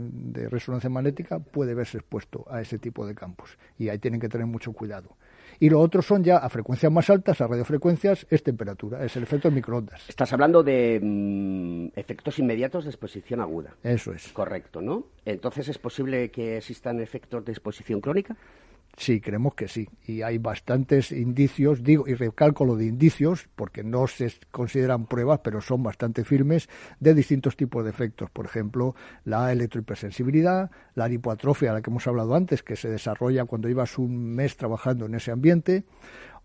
resonancia 0.50 0.90
magnética 0.90 1.38
puede 1.38 1.74
verse 1.74 1.98
expuesto 1.98 2.44
a 2.50 2.60
ese 2.60 2.78
tipo 2.78 3.06
de 3.06 3.14
campos 3.14 3.56
y 3.78 3.88
ahí 3.88 3.98
tienen 3.98 4.18
que 4.20 4.28
tener 4.28 4.46
mucho 4.46 4.72
cuidado. 4.72 5.16
Y 5.62 5.68
lo 5.68 5.78
otro 5.78 6.00
son 6.00 6.24
ya 6.24 6.38
a 6.38 6.48
frecuencias 6.48 6.90
más 6.90 7.10
altas, 7.10 7.38
a 7.42 7.46
radiofrecuencias, 7.46 8.26
es 8.30 8.42
temperatura, 8.42 9.04
es 9.04 9.14
el 9.16 9.24
efecto 9.24 9.48
de 9.50 9.54
microondas. 9.54 10.08
Estás 10.08 10.32
hablando 10.32 10.62
de 10.62 10.98
mm, 11.02 11.98
efectos 11.98 12.38
inmediatos 12.38 12.84
de 12.84 12.90
exposición 12.90 13.40
aguda. 13.40 13.74
Eso 13.82 14.12
es. 14.12 14.32
Correcto, 14.32 14.80
¿no? 14.80 15.04
Entonces, 15.26 15.68
¿es 15.68 15.76
posible 15.76 16.30
que 16.30 16.56
existan 16.56 16.98
efectos 17.00 17.44
de 17.44 17.52
exposición 17.52 18.00
crónica? 18.00 18.36
Sí, 18.96 19.20
creemos 19.20 19.54
que 19.54 19.66
sí. 19.66 19.88
Y 20.06 20.22
hay 20.22 20.38
bastantes 20.38 21.10
indicios, 21.10 21.82
digo, 21.82 22.06
y 22.06 22.14
recálculo 22.14 22.76
de 22.76 22.86
indicios, 22.86 23.48
porque 23.56 23.82
no 23.82 24.06
se 24.06 24.30
consideran 24.50 25.06
pruebas, 25.06 25.40
pero 25.42 25.60
son 25.60 25.82
bastante 25.82 26.24
firmes, 26.24 26.68
de 26.98 27.14
distintos 27.14 27.56
tipos 27.56 27.82
de 27.82 27.90
efectos. 27.90 28.30
Por 28.30 28.44
ejemplo, 28.44 28.94
la 29.24 29.52
electrohipersensibilidad, 29.52 30.70
la 30.94 31.08
lipoatrofia, 31.08 31.72
la 31.72 31.80
que 31.80 31.90
hemos 31.90 32.06
hablado 32.06 32.34
antes, 32.34 32.62
que 32.62 32.76
se 32.76 32.90
desarrolla 32.90 33.46
cuando 33.46 33.68
llevas 33.68 33.96
un 33.96 34.34
mes 34.34 34.56
trabajando 34.56 35.06
en 35.06 35.14
ese 35.14 35.30
ambiente, 35.30 35.84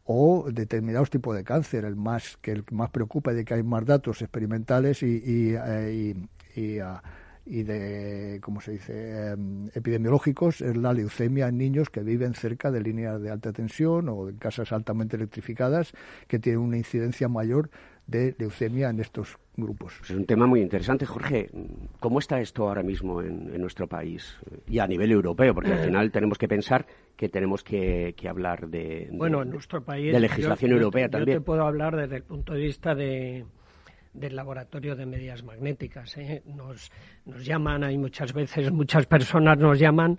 o 0.05 0.45
determinados 0.51 1.10
tipos 1.10 1.36
de 1.36 1.43
cáncer, 1.43 1.84
el 1.84 1.95
más 1.95 2.38
que 2.38 2.51
el 2.51 2.63
más 2.71 2.91
preocupa 2.91 3.34
de 3.34 3.43
que 3.43 3.55
hay 3.55 3.63
más 3.63 3.86
datos 3.86 4.21
experimentales 4.21 5.01
y, 5.01 5.08
y, 5.08 5.55
eh, 5.55 6.15
y, 6.55 6.79
ah, 6.79 7.01
y 7.45 7.63
de, 7.63 8.39
¿cómo 8.41 8.60
se 8.60 8.71
dice?, 8.71 9.31
em, 9.31 9.67
epidemiológicos 9.73 10.62
es 10.62 10.75
la 10.75 10.93
leucemia 10.93 11.47
en 11.47 11.58
niños 11.58 11.89
que 11.89 12.01
viven 12.01 12.34
cerca 12.34 12.71
de 12.71 12.81
líneas 12.81 13.21
de 13.21 13.29
alta 13.29 13.53
tensión 13.53 14.10
o 14.10 14.29
en 14.29 14.38
casas 14.38 14.71
altamente 14.71 15.15
electrificadas 15.15 15.93
que 16.27 16.39
tienen 16.39 16.62
una 16.62 16.77
incidencia 16.77 17.27
mayor 17.27 17.69
de 18.08 18.36
leucemia 18.38 18.89
en 18.89 18.99
estos 18.99 19.38
grupos. 19.55 19.95
Pues 19.99 20.12
es 20.12 20.15
un 20.15 20.25
tema 20.25 20.45
muy 20.45 20.62
interesante, 20.62 21.05
Jorge. 21.05 21.49
¿Cómo 21.99 22.19
está 22.19 22.39
esto 22.39 22.67
ahora 22.67 22.84
mismo 22.84 23.21
en, 23.21 23.60
nuestro 23.60 23.88
país 23.88 24.38
y 24.67 24.79
a 24.79 24.88
nivel 24.88 25.12
europeo? 25.12 25.53
Porque 25.53 25.71
al 25.71 25.79
final 25.86 26.12
tenemos 26.12 26.38
que 26.38 26.47
pensar 26.47 26.86
que 27.15 27.29
tenemos 27.29 27.63
que, 27.63 28.13
hablar 28.27 28.67
de, 28.67 29.10
bueno, 29.12 29.41
en 29.41 29.49
nuestro 29.49 29.84
país, 29.84 30.12
de 30.12 30.19
legislación 30.19 30.71
europea 30.71 31.10
también. 31.10 31.38
Yo 31.38 31.41
te 31.41 31.45
puedo 31.45 31.63
hablar 31.63 31.95
desde 31.95 32.17
el 32.17 32.23
punto 32.23 32.53
de 32.53 32.60
vista 32.60 32.93
de, 32.93 33.45
del 34.15 34.36
laboratorio 34.36 34.95
de 34.95 35.06
medidas 35.06 35.43
magnéticas. 35.43 36.17
¿eh? 36.17 36.43
Nos, 36.45 36.91
nos 37.25 37.45
llaman, 37.45 37.84
hay 37.84 37.97
muchas 37.97 38.34
veces, 38.34 38.71
muchas 38.71 39.06
personas 39.06 39.58
nos 39.58 39.78
llaman 39.80 40.17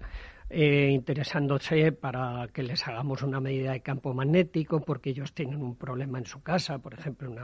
eh, 0.49 0.91
interesándose 0.93 1.91
para 1.91 2.47
que 2.53 2.63
les 2.63 2.87
hagamos 2.87 3.23
una 3.23 3.41
medida 3.41 3.73
de 3.73 3.81
campo 3.81 4.15
magnético 4.15 4.81
porque 4.81 5.11
ellos 5.11 5.33
tienen 5.33 5.61
un 5.61 5.75
problema 5.75 6.19
en 6.19 6.27
su 6.27 6.41
casa, 6.41 6.79
por 6.79 6.95
ejemplo, 6.95 7.35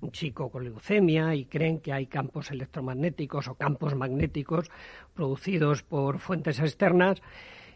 un 0.00 0.10
chico 0.12 0.50
con 0.50 0.64
leucemia 0.64 1.34
y 1.34 1.46
creen 1.46 1.80
que 1.80 1.94
hay 1.94 2.06
campos 2.06 2.50
electromagnéticos 2.50 3.48
o 3.48 3.54
campos 3.54 3.94
magnéticos 3.94 4.70
producidos 5.14 5.82
por 5.82 6.18
fuentes 6.18 6.60
externas 6.60 7.22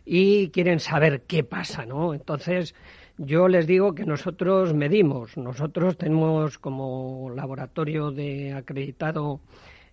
y 0.04 0.50
quieren 0.50 0.80
saber 0.80 1.22
qué 1.22 1.42
pasa, 1.42 1.86
¿no? 1.86 2.12
Entonces, 2.12 2.74
yo 3.22 3.48
les 3.48 3.66
digo 3.66 3.94
que 3.94 4.06
nosotros 4.06 4.72
medimos, 4.72 5.36
nosotros 5.36 5.98
tenemos 5.98 6.58
como 6.58 7.30
laboratorio 7.36 8.10
de 8.10 8.54
acreditado 8.54 9.40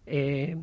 eh, 0.06 0.56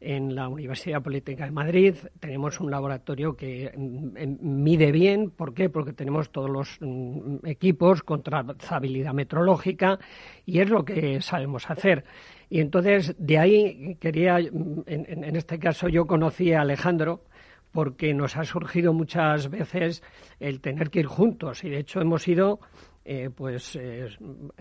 en 0.00 0.34
la 0.34 0.48
Universidad 0.48 1.02
Política 1.02 1.44
de 1.44 1.50
Madrid 1.50 1.94
tenemos 2.20 2.60
un 2.60 2.70
laboratorio 2.70 3.36
que 3.36 3.72
mm, 3.76 4.62
mide 4.62 4.92
bien. 4.92 5.30
¿Por 5.30 5.54
qué? 5.54 5.70
Porque 5.70 5.92
tenemos 5.92 6.30
todos 6.30 6.50
los 6.50 6.78
mm, 6.80 7.46
equipos 7.46 8.02
con 8.02 8.22
trazabilidad 8.22 9.12
metrológica 9.12 9.98
y 10.46 10.60
es 10.60 10.70
lo 10.70 10.84
que 10.84 11.20
sabemos 11.20 11.68
hacer. 11.68 12.04
Y 12.50 12.60
entonces 12.60 13.14
de 13.18 13.38
ahí 13.38 13.96
quería, 14.00 14.38
mm, 14.38 14.82
en, 14.86 15.36
este 15.36 15.58
caso 15.58 15.88
yo 15.88 16.06
conocí 16.06 16.52
a 16.52 16.62
Alejandro 16.62 17.24
porque 17.72 18.14
nos 18.14 18.36
ha 18.36 18.44
surgido 18.44 18.92
muchas 18.92 19.50
veces 19.50 20.02
el 20.40 20.60
tener 20.60 20.90
que 20.90 21.00
ir 21.00 21.06
juntos. 21.06 21.64
Y 21.64 21.70
de 21.70 21.78
hecho 21.78 22.00
hemos 22.00 22.26
ido 22.26 22.60
eh, 23.04 23.30
pues 23.34 23.74
eh, 23.76 24.06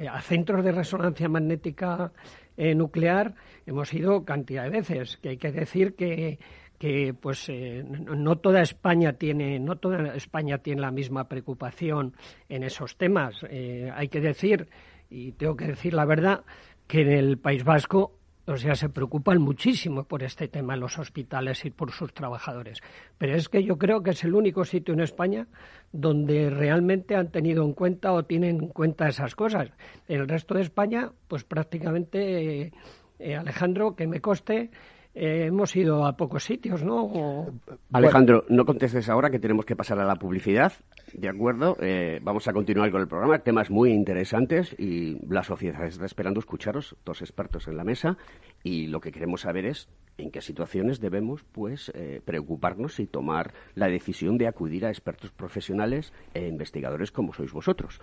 a 0.10 0.22
centros 0.22 0.64
de 0.64 0.72
resonancia 0.72 1.28
magnética 1.28 2.12
eh, 2.56 2.74
nuclear. 2.76 3.36
Hemos 3.66 3.94
ido 3.94 4.24
cantidad 4.24 4.64
de 4.64 4.70
veces, 4.70 5.18
que 5.18 5.30
hay 5.30 5.38
que 5.38 5.52
decir 5.52 5.96
que 5.96 6.40
que 6.80 7.16
pues 7.20 7.50
eh, 7.50 7.84
no 7.84 8.38
toda 8.38 8.62
España 8.62 9.14
tiene 9.14 9.60
no 9.60 9.78
toda 9.78 10.14
España 10.14 10.60
tiene 10.60 10.82
la 10.82 10.92
misma 10.92 11.28
preocupación 11.28 12.14
en 12.50 12.64
esos 12.64 12.98
temas. 12.98 13.36
Hay 13.44 14.10
que 14.10 14.22
decir 14.22 14.70
y 15.10 15.32
tengo 15.32 15.56
que 15.56 15.66
decir 15.66 15.94
la 15.96 16.06
verdad 16.06 16.46
que 16.86 17.02
en 17.02 17.10
el 17.10 17.38
País 17.40 17.64
Vasco 17.64 18.17
o 18.48 18.56
sea, 18.56 18.76
se 18.76 18.88
preocupan 18.88 19.42
muchísimo 19.42 20.06
por 20.06 20.24
este 20.24 20.48
tema 20.48 20.74
en 20.76 20.80
los 20.80 20.98
hospitales 20.98 21.66
y 21.66 21.70
por 21.70 21.92
sus 21.92 22.14
trabajadores. 22.14 22.80
Pero 23.18 23.36
es 23.36 23.50
que 23.50 23.62
yo 23.64 23.78
creo 23.78 24.02
que 24.02 24.12
es 24.12 24.24
el 24.24 24.34
único 24.34 24.64
sitio 24.64 24.94
en 24.94 25.02
España 25.02 25.48
donde 25.92 26.50
realmente 26.50 27.16
han 27.16 27.30
tenido 27.30 27.66
en 27.66 27.74
cuenta 27.74 28.14
o 28.14 28.24
tienen 28.24 28.62
en 28.62 28.68
cuenta 28.70 29.10
esas 29.10 29.36
cosas. 29.36 29.72
En 30.08 30.22
el 30.22 30.30
resto 30.30 30.54
de 30.54 30.62
España, 30.62 31.12
pues 31.28 31.44
prácticamente, 31.44 32.72
eh, 33.20 33.36
Alejandro, 33.36 33.98
que 33.98 34.08
me 34.08 34.22
coste, 34.22 34.72
eh, 35.20 35.48
hemos 35.48 35.76
ido 35.76 36.06
a 36.06 36.16
pocos 36.16 36.44
sitios, 36.44 36.84
¿no? 36.84 37.48
Alejandro, 37.92 38.46
no 38.50 38.66
contestes 38.66 39.10
ahora 39.10 39.32
que 39.32 39.40
tenemos 39.40 39.66
que 39.66 39.76
pasar 39.76 40.00
a 40.00 40.06
la 40.06 40.16
publicidad, 40.16 40.74
¿de 41.12 41.28
acuerdo? 41.28 41.76
Eh, 41.82 42.20
vamos 42.22 42.48
a 42.48 42.54
continuar 42.54 42.92
con 42.92 43.02
el 43.02 43.08
programa, 43.08 43.40
temas 43.40 43.72
muy 43.72 43.92
interesantes 43.92 44.76
y 44.78 45.18
la 45.28 45.42
sociedad 45.42 45.86
está 45.86 46.06
esperando 46.06 46.40
escucharos, 46.40 46.96
dos 47.04 47.22
expertos 47.22 47.68
en 47.68 47.78
la 47.78 47.84
mesa, 47.84 48.18
y 48.64 48.88
lo 48.88 49.00
que 49.00 49.12
queremos 49.12 49.42
saber 49.42 49.66
es 49.66 49.90
en 50.20 50.30
qué 50.30 50.42
situaciones 50.42 51.00
debemos, 51.00 51.44
pues, 51.52 51.92
eh, 51.96 52.22
preocuparnos 52.24 53.00
y 53.00 53.08
tomar 53.08 53.54
la 53.74 53.88
decisión 53.88 54.38
de 54.38 54.48
acudir 54.48 54.86
a 54.86 54.90
expertos 54.90 55.32
profesionales 55.32 56.14
e 56.36 56.48
investigadores 56.48 57.12
como 57.12 57.34
sois 57.34 57.52
vosotros. 57.52 58.00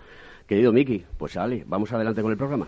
Querido 0.47 0.73
Miki, 0.73 1.05
pues 1.17 1.37
Ale, 1.37 1.63
vamos 1.65 1.93
adelante 1.93 2.21
con 2.21 2.31
el 2.31 2.37
programa. 2.37 2.67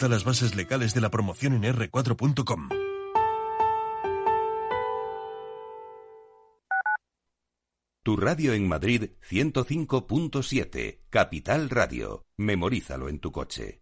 las 0.00 0.24
bases 0.24 0.54
legales 0.54 0.94
de 0.94 1.00
la 1.00 1.10
promoción 1.10 1.52
en 1.52 1.74
r4.com. 1.74 2.68
Tu 8.02 8.16
radio 8.16 8.52
en 8.54 8.66
Madrid 8.66 9.10
105.7, 9.30 11.02
Capital 11.08 11.70
Radio. 11.70 12.26
Memorízalo 12.36 13.08
en 13.08 13.20
tu 13.20 13.30
coche. 13.30 13.81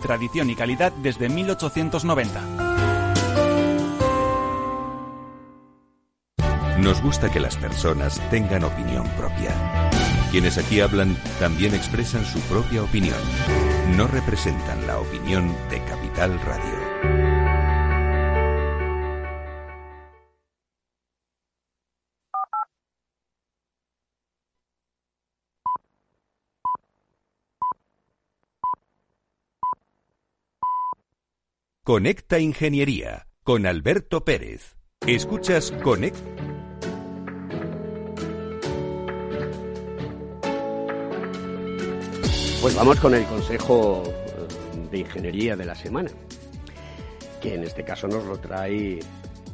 tradición 0.00 0.50
y 0.50 0.56
calidad 0.56 0.92
desde 0.92 1.28
1890. 1.28 2.70
Nos 6.80 7.02
gusta 7.02 7.30
que 7.30 7.40
las 7.40 7.56
personas 7.56 8.18
tengan 8.30 8.64
opinión 8.64 9.06
propia. 9.18 9.54
Quienes 10.30 10.56
aquí 10.56 10.80
hablan 10.80 11.14
también 11.38 11.74
expresan 11.74 12.24
su 12.24 12.40
propia 12.40 12.82
opinión. 12.82 13.18
No 13.96 14.06
representan 14.06 14.86
la 14.86 14.98
opinión 14.98 15.54
de 15.68 15.84
Capital 15.84 16.40
Radio. 16.40 16.79
Conecta 31.82 32.38
Ingeniería 32.38 33.26
con 33.42 33.64
Alberto 33.64 34.22
Pérez. 34.22 34.76
Escuchas 35.06 35.72
Conecta. 35.82 36.20
Pues 42.60 42.74
vamos 42.76 43.00
con 43.00 43.14
el 43.14 43.24
consejo 43.24 44.02
eh, 44.04 44.88
de 44.90 44.98
ingeniería 44.98 45.56
de 45.56 45.64
la 45.64 45.74
semana, 45.74 46.10
que 47.40 47.54
en 47.54 47.64
este 47.64 47.82
caso 47.82 48.06
nos 48.08 48.26
lo 48.26 48.38
trae 48.38 49.00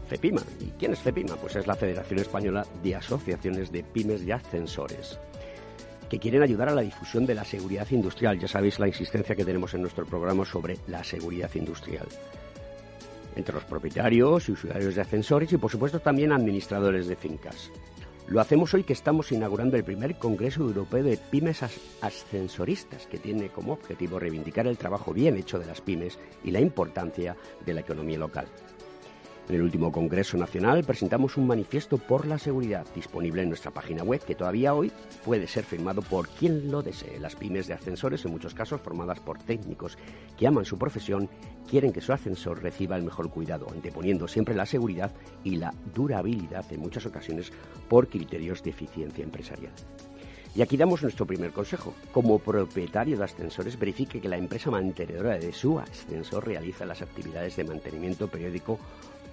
CEPIMA. 0.09 0.43
¿Y 0.59 0.73
quién 0.81 0.95
es 0.95 1.03
CEPIMA? 1.05 1.37
Pues 1.37 1.55
es 1.55 1.69
la 1.69 1.77
Federación 1.77 2.19
Española 2.19 2.67
de 2.83 2.97
Asociaciones 2.97 3.71
de 3.71 3.85
Pymes 3.85 4.25
y 4.25 4.33
Ascensores 4.33 5.21
que 6.09 6.19
quieren 6.19 6.43
ayudar 6.43 6.69
a 6.69 6.75
la 6.75 6.83
difusión 6.83 7.27
de 7.27 7.35
la 7.35 7.45
seguridad 7.45 7.87
industrial. 7.91 8.39
Ya 8.39 8.49
sabéis 8.49 8.79
la 8.79 8.89
insistencia 8.89 9.35
que 9.35 9.45
tenemos 9.45 9.75
en 9.75 9.83
nuestro 9.83 10.07
programa 10.07 10.45
sobre 10.45 10.79
la 10.87 11.03
seguridad 11.03 11.51
industrial. 11.55 12.07
Entre 13.35 13.55
los 13.55 13.65
propietarios 13.65 14.49
y 14.49 14.53
usuarios 14.53 14.95
de 14.95 15.03
ascensores 15.03 15.53
y, 15.53 15.59
por 15.59 15.71
supuesto, 15.71 16.01
también 16.01 16.33
administradores 16.33 17.07
de 17.07 17.17
fincas. 17.17 17.71
Lo 18.29 18.41
hacemos 18.41 18.75
hoy 18.75 18.83
que 18.83 18.93
estamos 18.93 19.31
inaugurando 19.31 19.77
el 19.77 19.85
primer 19.85 20.17
Congreso 20.19 20.63
Europeo 20.63 21.05
de 21.05 21.17
Pymes 21.17 21.63
Ascensoristas, 22.01 23.07
que 23.07 23.19
tiene 23.19 23.51
como 23.51 23.75
objetivo 23.75 24.19
reivindicar 24.19 24.67
el 24.67 24.79
trabajo 24.79 25.13
bien 25.13 25.37
hecho 25.37 25.61
de 25.61 25.67
las 25.67 25.81
pymes 25.81 26.19
y 26.43 26.51
la 26.51 26.61
importancia 26.61 27.37
de 27.65 27.75
la 27.75 27.83
economía 27.83 28.19
local. 28.19 28.47
En 29.49 29.55
el 29.55 29.63
último 29.63 29.93
Congreso 29.93 30.37
Nacional 30.37 30.83
presentamos 30.83 31.37
un 31.37 31.47
manifiesto 31.47 31.99
por 31.99 32.27
la 32.27 32.37
seguridad 32.37 32.85
disponible 32.97 33.43
en 33.43 33.49
nuestra 33.49 33.71
página 33.71 34.03
web 34.03 34.21
que 34.25 34.35
todavía 34.35 34.75
hoy 34.75 34.91
puede 35.25 35.47
ser 35.47 35.63
firmado 35.63 36.03
por 36.03 36.29
quien 36.29 36.69
lo 36.69 36.83
desee. 36.83 37.21
Las 37.21 37.37
pymes 37.37 37.69
de 37.69 37.75
ascensores, 37.75 38.25
en 38.25 38.33
muchos 38.33 38.55
casos 38.55 38.81
formadas 38.81 39.21
por 39.21 39.39
técnicos 39.39 39.99
que 40.37 40.49
aman 40.49 40.65
su 40.65 40.79
profesión, 40.79 41.29
quieren 41.71 41.93
que 41.93 42.01
su 42.01 42.13
ascensor 42.13 42.61
reciba 42.61 42.97
el 42.97 43.05
mejor 43.05 43.31
cuidado, 43.31 43.69
anteponiendo 43.73 44.27
siempre 44.27 44.57
la 44.57 44.67
seguridad 44.67 45.13
y 45.45 45.55
la 45.55 45.73
durabilidad 45.95 46.65
en 46.73 46.81
muchas 46.81 47.07
ocasiones 47.07 47.53
por 47.89 48.09
criterios 48.09 48.65
de 48.65 48.71
eficiencia 48.71 49.23
empresarial. 49.23 49.73
Y 50.57 50.63
aquí 50.63 50.79
damos 50.79 51.03
nuestro 51.03 51.27
primer 51.27 51.53
consejo. 51.53 51.93
Como 52.13 52.39
propietario 52.39 53.19
de 53.19 53.25
ascensores, 53.25 53.79
verifique 53.79 54.23
que 54.23 54.29
la 54.29 54.39
empresa 54.39 54.71
mantenedora 54.71 55.37
de 55.37 55.53
su 55.53 55.79
ascensor 55.79 56.47
realiza 56.47 56.87
las 56.87 57.03
actividades 57.03 57.57
de 57.57 57.65
mantenimiento 57.65 58.27
periódico 58.27 58.79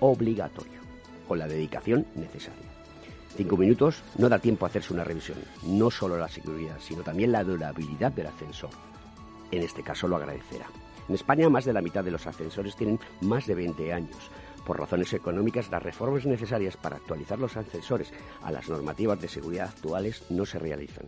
obligatorio, 0.04 0.82
con 1.28 1.40
la 1.40 1.48
dedicación 1.48 2.06
necesaria. 2.16 2.70
Cinco 3.38 3.56
minutos 3.56 4.04
no 4.18 4.28
da 4.28 4.38
tiempo 4.38 4.66
a 4.66 4.70
hacerse 4.70 4.94
una 4.94 5.04
revisión, 5.04 5.38
no 5.66 5.90
solo 5.90 6.18
la 6.18 6.28
seguridad, 6.28 6.78
sino 6.80 7.02
también 7.04 7.32
la 7.32 7.44
durabilidad 7.44 8.12
del 8.12 8.28
ascensor. 8.28 8.70
En 9.50 9.64
este 9.64 9.82
caso 9.82 10.08
lo 10.08 10.18
agradecerá. 10.18 10.68
En 11.08 11.16
España 11.16 11.50
más 11.50 11.66
de 11.66 11.74
la 11.74 11.82
mitad 11.82 12.04
de 12.04 12.12
los 12.12 12.28
ascensores 12.28 12.76
tienen 12.76 13.00
más 13.22 13.48
de 13.48 13.56
20 13.56 13.94
años. 13.94 14.30
Por 14.66 14.80
razones 14.80 15.14
económicas, 15.14 15.72
las 15.72 15.82
reformas 15.82 16.26
necesarias 16.26 16.78
para 16.78 16.98
actualizar 16.98 17.40
los 17.40 17.56
ascensores 17.56 18.12
a 18.44 18.52
las 18.52 18.70
normativas 18.70 19.20
de 19.20 19.28
seguridad 19.28 19.70
actuales 19.70 20.24
no 20.30 20.46
se 20.46 20.60
realizan. 20.60 21.08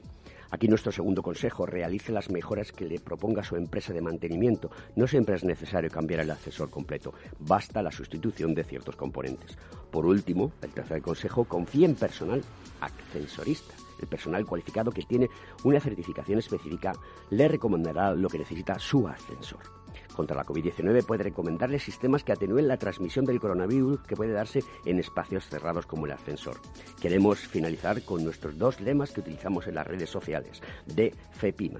Aquí 0.55 0.69
nuestro 0.69 0.93
segundo 0.93 1.21
consejo, 1.21 1.65
realice 1.65 2.13
las 2.13 2.29
mejoras 2.29 2.71
que 2.71 2.85
le 2.85 3.01
proponga 3.01 3.43
su 3.43 3.57
empresa 3.57 3.91
de 3.91 3.99
mantenimiento. 3.99 4.71
No 4.95 5.05
siempre 5.05 5.35
es 5.35 5.43
necesario 5.43 5.89
cambiar 5.89 6.21
el 6.21 6.31
ascensor 6.31 6.69
completo, 6.69 7.13
basta 7.39 7.83
la 7.83 7.91
sustitución 7.91 8.55
de 8.55 8.63
ciertos 8.63 8.95
componentes. 8.95 9.57
Por 9.91 10.05
último, 10.05 10.53
el 10.61 10.71
tercer 10.71 11.01
consejo, 11.01 11.43
confíe 11.43 11.83
en 11.83 11.95
personal 11.95 12.41
ascensorista. 12.79 13.75
El 13.99 14.07
personal 14.07 14.45
cualificado 14.45 14.91
que 14.91 15.03
tiene 15.03 15.29
una 15.65 15.81
certificación 15.81 16.39
específica 16.39 16.93
le 17.31 17.49
recomendará 17.49 18.15
lo 18.15 18.29
que 18.29 18.39
necesita 18.39 18.79
su 18.79 19.05
ascensor 19.09 19.84
contra 20.15 20.35
la 20.35 20.45
COVID-19 20.45 21.05
puede 21.05 21.23
recomendarle 21.23 21.79
sistemas 21.79 22.23
que 22.23 22.31
atenúen 22.31 22.67
la 22.67 22.77
transmisión 22.77 23.25
del 23.25 23.39
coronavirus 23.39 24.01
que 24.01 24.15
puede 24.15 24.33
darse 24.33 24.63
en 24.85 24.99
espacios 24.99 25.45
cerrados 25.47 25.85
como 25.85 26.05
el 26.05 26.13
ascensor. 26.13 26.57
Queremos 27.01 27.39
finalizar 27.39 28.01
con 28.03 28.23
nuestros 28.23 28.57
dos 28.57 28.79
lemas 28.81 29.11
que 29.11 29.19
utilizamos 29.19 29.67
en 29.67 29.75
las 29.75 29.87
redes 29.87 30.09
sociales 30.09 30.61
de 30.85 31.13
FEPIMA. 31.31 31.79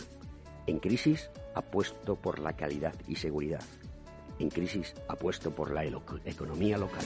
En 0.68 0.80
crisis, 0.80 1.30
apuesto 1.54 2.16
por 2.16 2.40
la 2.40 2.54
calidad 2.54 2.96
y 3.08 3.16
seguridad. 3.16 3.64
En 4.40 4.50
crisis, 4.50 4.94
apuesto 5.08 5.52
por 5.52 5.72
la 5.72 5.86
economía 5.86 6.78
local. 6.78 7.06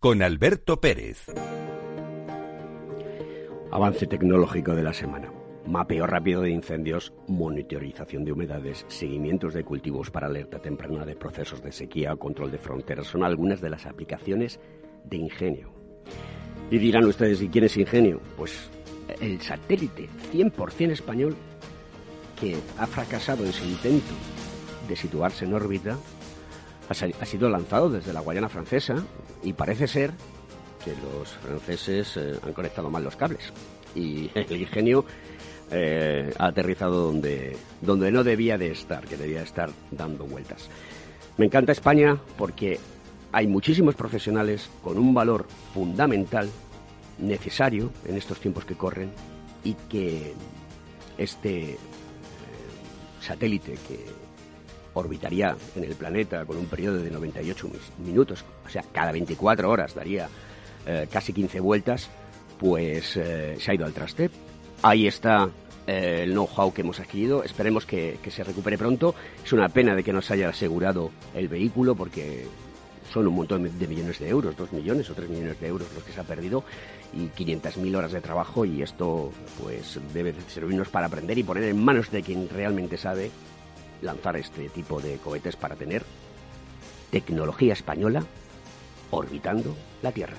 con 0.00 0.22
Alberto 0.22 0.80
Pérez. 0.80 1.26
Avance 3.70 4.06
tecnológico 4.06 4.74
de 4.74 4.82
la 4.82 4.94
semana. 4.94 5.30
Mapeo 5.66 6.06
rápido 6.06 6.40
de 6.40 6.48
incendios, 6.48 7.12
monitorización 7.28 8.24
de 8.24 8.32
humedades, 8.32 8.86
seguimientos 8.88 9.52
de 9.52 9.62
cultivos 9.62 10.10
para 10.10 10.28
alerta 10.28 10.58
temprana 10.58 11.04
de 11.04 11.16
procesos 11.16 11.62
de 11.62 11.70
sequía 11.70 12.14
o 12.14 12.18
control 12.18 12.50
de 12.50 12.56
fronteras 12.56 13.08
son 13.08 13.24
algunas 13.24 13.60
de 13.60 13.68
las 13.68 13.84
aplicaciones 13.84 14.58
de 15.04 15.18
Ingenio. 15.18 15.70
Y 16.70 16.78
dirán 16.78 17.04
ustedes, 17.04 17.42
¿y 17.42 17.50
quién 17.50 17.64
es 17.64 17.76
Ingenio? 17.76 18.22
Pues 18.38 18.70
el 19.20 19.38
satélite 19.42 20.08
100% 20.32 20.92
español 20.92 21.36
que 22.40 22.56
ha 22.78 22.86
fracasado 22.86 23.44
en 23.44 23.52
su 23.52 23.66
intento 23.66 24.14
de 24.88 24.96
situarse 24.96 25.44
en 25.44 25.52
órbita 25.52 25.98
ha 26.90 27.26
sido 27.26 27.48
lanzado 27.48 27.88
desde 27.88 28.12
la 28.12 28.20
Guayana 28.20 28.48
francesa 28.48 28.96
y 29.44 29.52
parece 29.52 29.86
ser 29.86 30.12
que 30.84 30.90
los 30.90 31.28
franceses 31.30 32.16
eh, 32.16 32.38
han 32.42 32.52
conectado 32.52 32.90
mal 32.90 33.04
los 33.04 33.14
cables 33.14 33.52
y 33.94 34.30
el 34.34 34.60
ingenio 34.60 35.04
eh, 35.70 36.32
ha 36.36 36.46
aterrizado 36.46 37.06
donde, 37.06 37.56
donde 37.80 38.10
no 38.10 38.24
debía 38.24 38.58
de 38.58 38.72
estar, 38.72 39.06
que 39.06 39.16
debía 39.16 39.42
estar 39.42 39.70
dando 39.92 40.24
vueltas. 40.24 40.68
Me 41.36 41.46
encanta 41.46 41.70
España 41.70 42.18
porque 42.36 42.80
hay 43.30 43.46
muchísimos 43.46 43.94
profesionales 43.94 44.68
con 44.82 44.98
un 44.98 45.14
valor 45.14 45.46
fundamental, 45.72 46.50
necesario 47.18 47.92
en 48.04 48.16
estos 48.16 48.40
tiempos 48.40 48.64
que 48.64 48.74
corren 48.74 49.12
y 49.62 49.74
que 49.88 50.34
este 51.18 51.72
eh, 51.72 51.76
satélite 53.20 53.74
que 53.86 54.06
orbitaría 54.94 55.56
en 55.76 55.84
el 55.84 55.94
planeta 55.94 56.44
con 56.44 56.56
un 56.56 56.66
periodo 56.66 56.98
de 56.98 57.10
98 57.10 57.70
minutos, 58.04 58.44
o 58.64 58.68
sea, 58.68 58.84
cada 58.92 59.12
24 59.12 59.70
horas 59.70 59.94
daría 59.94 60.28
eh, 60.86 61.06
casi 61.10 61.32
15 61.32 61.60
vueltas, 61.60 62.10
pues 62.58 63.16
eh, 63.16 63.56
se 63.58 63.70
ha 63.70 63.74
ido 63.74 63.86
al 63.86 63.92
traste. 63.92 64.30
Ahí 64.82 65.06
está 65.06 65.48
eh, 65.86 66.20
el 66.24 66.32
know-how 66.32 66.72
que 66.72 66.82
hemos 66.82 67.00
adquirido. 67.00 67.44
Esperemos 67.44 67.86
que, 67.86 68.18
se 68.28 68.44
recupere 68.44 68.78
pronto. 68.78 69.14
Es 69.44 69.52
una 69.52 69.68
pena 69.68 69.94
de 69.94 70.02
que 70.02 70.12
no 70.12 70.22
se 70.22 70.34
haya 70.34 70.48
asegurado 70.48 71.10
el 71.34 71.48
vehículo 71.48 71.94
porque 71.94 72.46
son 73.12 73.26
un 73.26 73.34
montón 73.34 73.78
de 73.78 73.88
millones 73.88 74.20
de 74.20 74.28
euros, 74.28 74.56
dos 74.56 74.72
millones 74.72 75.10
o 75.10 75.14
tres 75.14 75.28
millones 75.28 75.58
de 75.60 75.66
euros 75.66 75.88
los 75.94 76.04
que 76.04 76.12
se 76.12 76.20
ha 76.20 76.24
perdido 76.24 76.62
y 77.12 77.26
500.000 77.26 77.96
horas 77.96 78.12
de 78.12 78.20
trabajo 78.20 78.64
y 78.64 78.82
esto 78.82 79.32
pues 79.60 79.98
debe 80.14 80.32
servirnos 80.46 80.88
para 80.90 81.06
aprender 81.06 81.36
y 81.36 81.42
poner 81.42 81.64
en 81.64 81.84
manos 81.84 82.12
de 82.12 82.22
quien 82.22 82.48
realmente 82.48 82.96
sabe 82.96 83.32
lanzar 84.02 84.36
este 84.36 84.68
tipo 84.68 85.00
de 85.00 85.16
cohetes 85.18 85.56
para 85.56 85.76
tener 85.76 86.04
tecnología 87.10 87.72
española 87.72 88.24
orbitando 89.10 89.74
la 90.02 90.12
Tierra. 90.12 90.36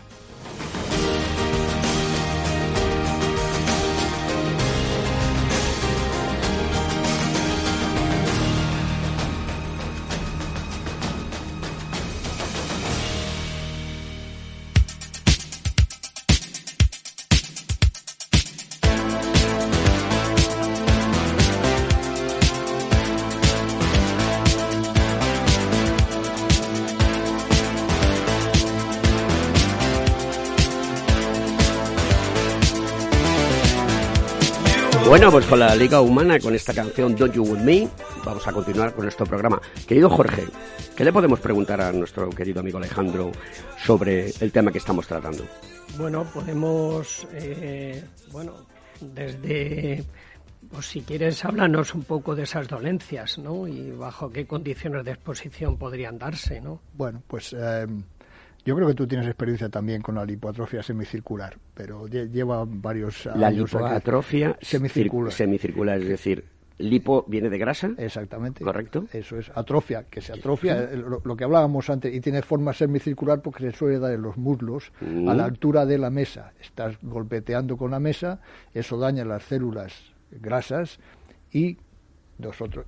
Bueno, 35.12 35.30
pues 35.30 35.46
con 35.46 35.60
la 35.60 35.76
Liga 35.76 36.00
Humana, 36.00 36.40
con 36.40 36.56
esta 36.56 36.74
canción 36.74 37.18
Don't 37.18 37.34
You 37.34 37.44
With 37.44 37.60
Me, 37.60 37.86
vamos 38.24 38.48
a 38.48 38.54
continuar 38.54 38.94
con 38.94 39.04
nuestro 39.04 39.26
programa. 39.26 39.62
Querido 39.86 40.10
Jorge, 40.10 40.46
¿qué 40.96 41.04
le 41.04 41.12
podemos 41.12 41.42
preguntar 41.42 41.82
a 41.82 41.92
nuestro 41.92 42.30
querido 42.30 42.62
amigo 42.62 42.78
Alejandro 42.78 43.34
sobre 43.78 44.30
el 44.40 44.54
tema 44.54 44.72
que 44.72 44.78
estamos 44.78 45.06
tratando? 45.06 45.44
Bueno, 45.98 46.24
podemos, 46.34 47.28
eh, 47.34 48.02
bueno, 48.32 48.54
desde, 49.02 50.02
pues 50.72 50.86
si 50.86 51.02
quieres, 51.02 51.44
háblanos 51.44 51.94
un 51.94 52.04
poco 52.04 52.34
de 52.34 52.44
esas 52.44 52.70
dolencias, 52.70 53.38
¿no? 53.38 53.68
Y 53.68 53.92
bajo 53.92 54.32
qué 54.32 54.48
condiciones 54.48 55.04
de 55.04 55.12
exposición 55.12 55.76
podrían 55.76 56.18
darse, 56.20 56.62
¿no? 56.62 56.80
Bueno, 56.94 57.22
pues... 57.28 57.52
Eh, 57.52 57.86
yo 58.66 58.76
creo 58.76 58.88
que 58.88 58.94
tú 58.94 59.08
tienes 59.08 59.28
experiencia 59.28 59.70
también 59.70 60.02
con 60.02 60.16
la 60.16 60.26
lipoatrofia 60.26 60.84
semicircular, 60.84 61.58
pero 61.74 62.08
lleva 62.08 62.64
varios 62.68 63.28
años. 63.28 63.40
La 63.40 63.50
lipoatrofia 63.50 64.58
semicircular. 64.62 65.32
semicircular, 65.32 66.00
es 66.00 66.08
decir, 66.08 66.46
lipo 66.78 67.26
viene 67.28 67.50
de 67.50 67.58
grasa. 67.58 67.92
Exactamente. 67.98 68.64
Correcto. 68.64 69.06
Eso 69.14 69.38
es 69.38 69.52
atrofia, 69.56 70.06
que 70.10 70.22
se 70.22 70.34
atrofia, 70.34 70.90
lo, 71.24 71.36
que 71.36 71.44
hablábamos 71.44 71.90
antes, 71.90 72.14
y 72.14 72.22
tiene 72.22 72.42
forma 72.42 72.74
semicircular 72.74 73.42
porque 73.42 73.72
se 73.72 73.78
suele 73.78 74.00
dar 74.00 74.14
en 74.14 74.22
los 74.22 74.38
muslos, 74.38 74.92
a 75.02 75.34
la 75.34 75.44
mm. 75.44 75.48
altura 75.48 75.86
de 75.86 75.98
la 75.98 76.10
mesa. 76.10 76.54
Estás 76.60 76.98
golpeteando 77.02 77.78
con 77.78 77.92
la 77.92 78.00
mesa, 78.00 78.42
eso 78.74 78.98
daña 78.98 79.26
las 79.26 79.44
células 79.44 79.94
grasas 80.32 81.00
y 81.52 81.78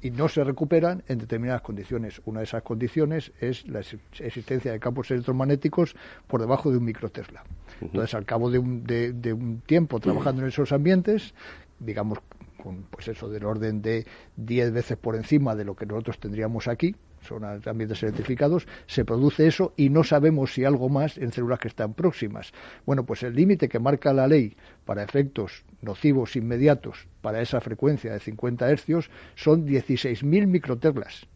y 0.01 0.11
no 0.11 0.27
se 0.27 0.43
recuperan 0.43 1.03
en 1.07 1.19
determinadas 1.19 1.61
condiciones. 1.61 2.21
Una 2.25 2.39
de 2.39 2.45
esas 2.45 2.63
condiciones 2.63 3.31
es 3.39 3.67
la 3.67 3.79
existencia 3.79 4.71
de 4.71 4.79
campos 4.79 5.11
electromagnéticos 5.11 5.95
por 6.27 6.41
debajo 6.41 6.71
de 6.71 6.77
un 6.77 6.85
microtesla. 6.85 7.43
Entonces, 7.81 8.13
al 8.13 8.25
cabo 8.25 8.49
de 8.49 8.59
un, 8.59 8.83
de, 8.83 9.33
un 9.33 9.61
tiempo 9.61 9.99
trabajando 9.99 10.41
en 10.41 10.47
esos 10.49 10.71
ambientes, 10.71 11.33
digamos, 11.79 12.19
con 12.61 12.83
pues 12.83 13.07
eso 13.09 13.29
del 13.29 13.45
orden 13.45 13.81
de 13.81 14.05
10 14.37 14.71
veces 14.71 14.97
por 14.97 15.15
encima 15.15 15.55
de 15.55 15.65
lo 15.65 15.75
que 15.75 15.85
nosotros 15.85 16.19
tendríamos 16.19 16.67
aquí, 16.67 16.95
son 17.23 17.43
ambientes 17.45 18.03
electrificados, 18.03 18.67
se 18.85 19.05
produce 19.05 19.47
eso 19.47 19.73
y 19.77 19.89
no 19.89 20.03
sabemos 20.03 20.53
si 20.53 20.65
algo 20.65 20.89
más 20.89 21.17
en 21.17 21.31
células 21.31 21.59
que 21.59 21.69
están 21.69 21.93
próximas. 21.93 22.51
Bueno, 22.85 23.05
pues 23.05 23.23
el 23.23 23.33
límite 23.33 23.69
que 23.69 23.79
marca 23.79 24.13
la 24.13 24.27
ley 24.27 24.55
para 24.85 25.03
efectos 25.03 25.63
nocivos 25.81 26.35
inmediatos 26.35 27.07
para 27.21 27.41
esa 27.41 27.61
frecuencia 27.61 28.13
de 28.13 28.19
50 28.19 28.69
hercios 28.69 29.09
son 29.35 29.65
16.000 29.65 30.47
microterlas. 30.47 31.27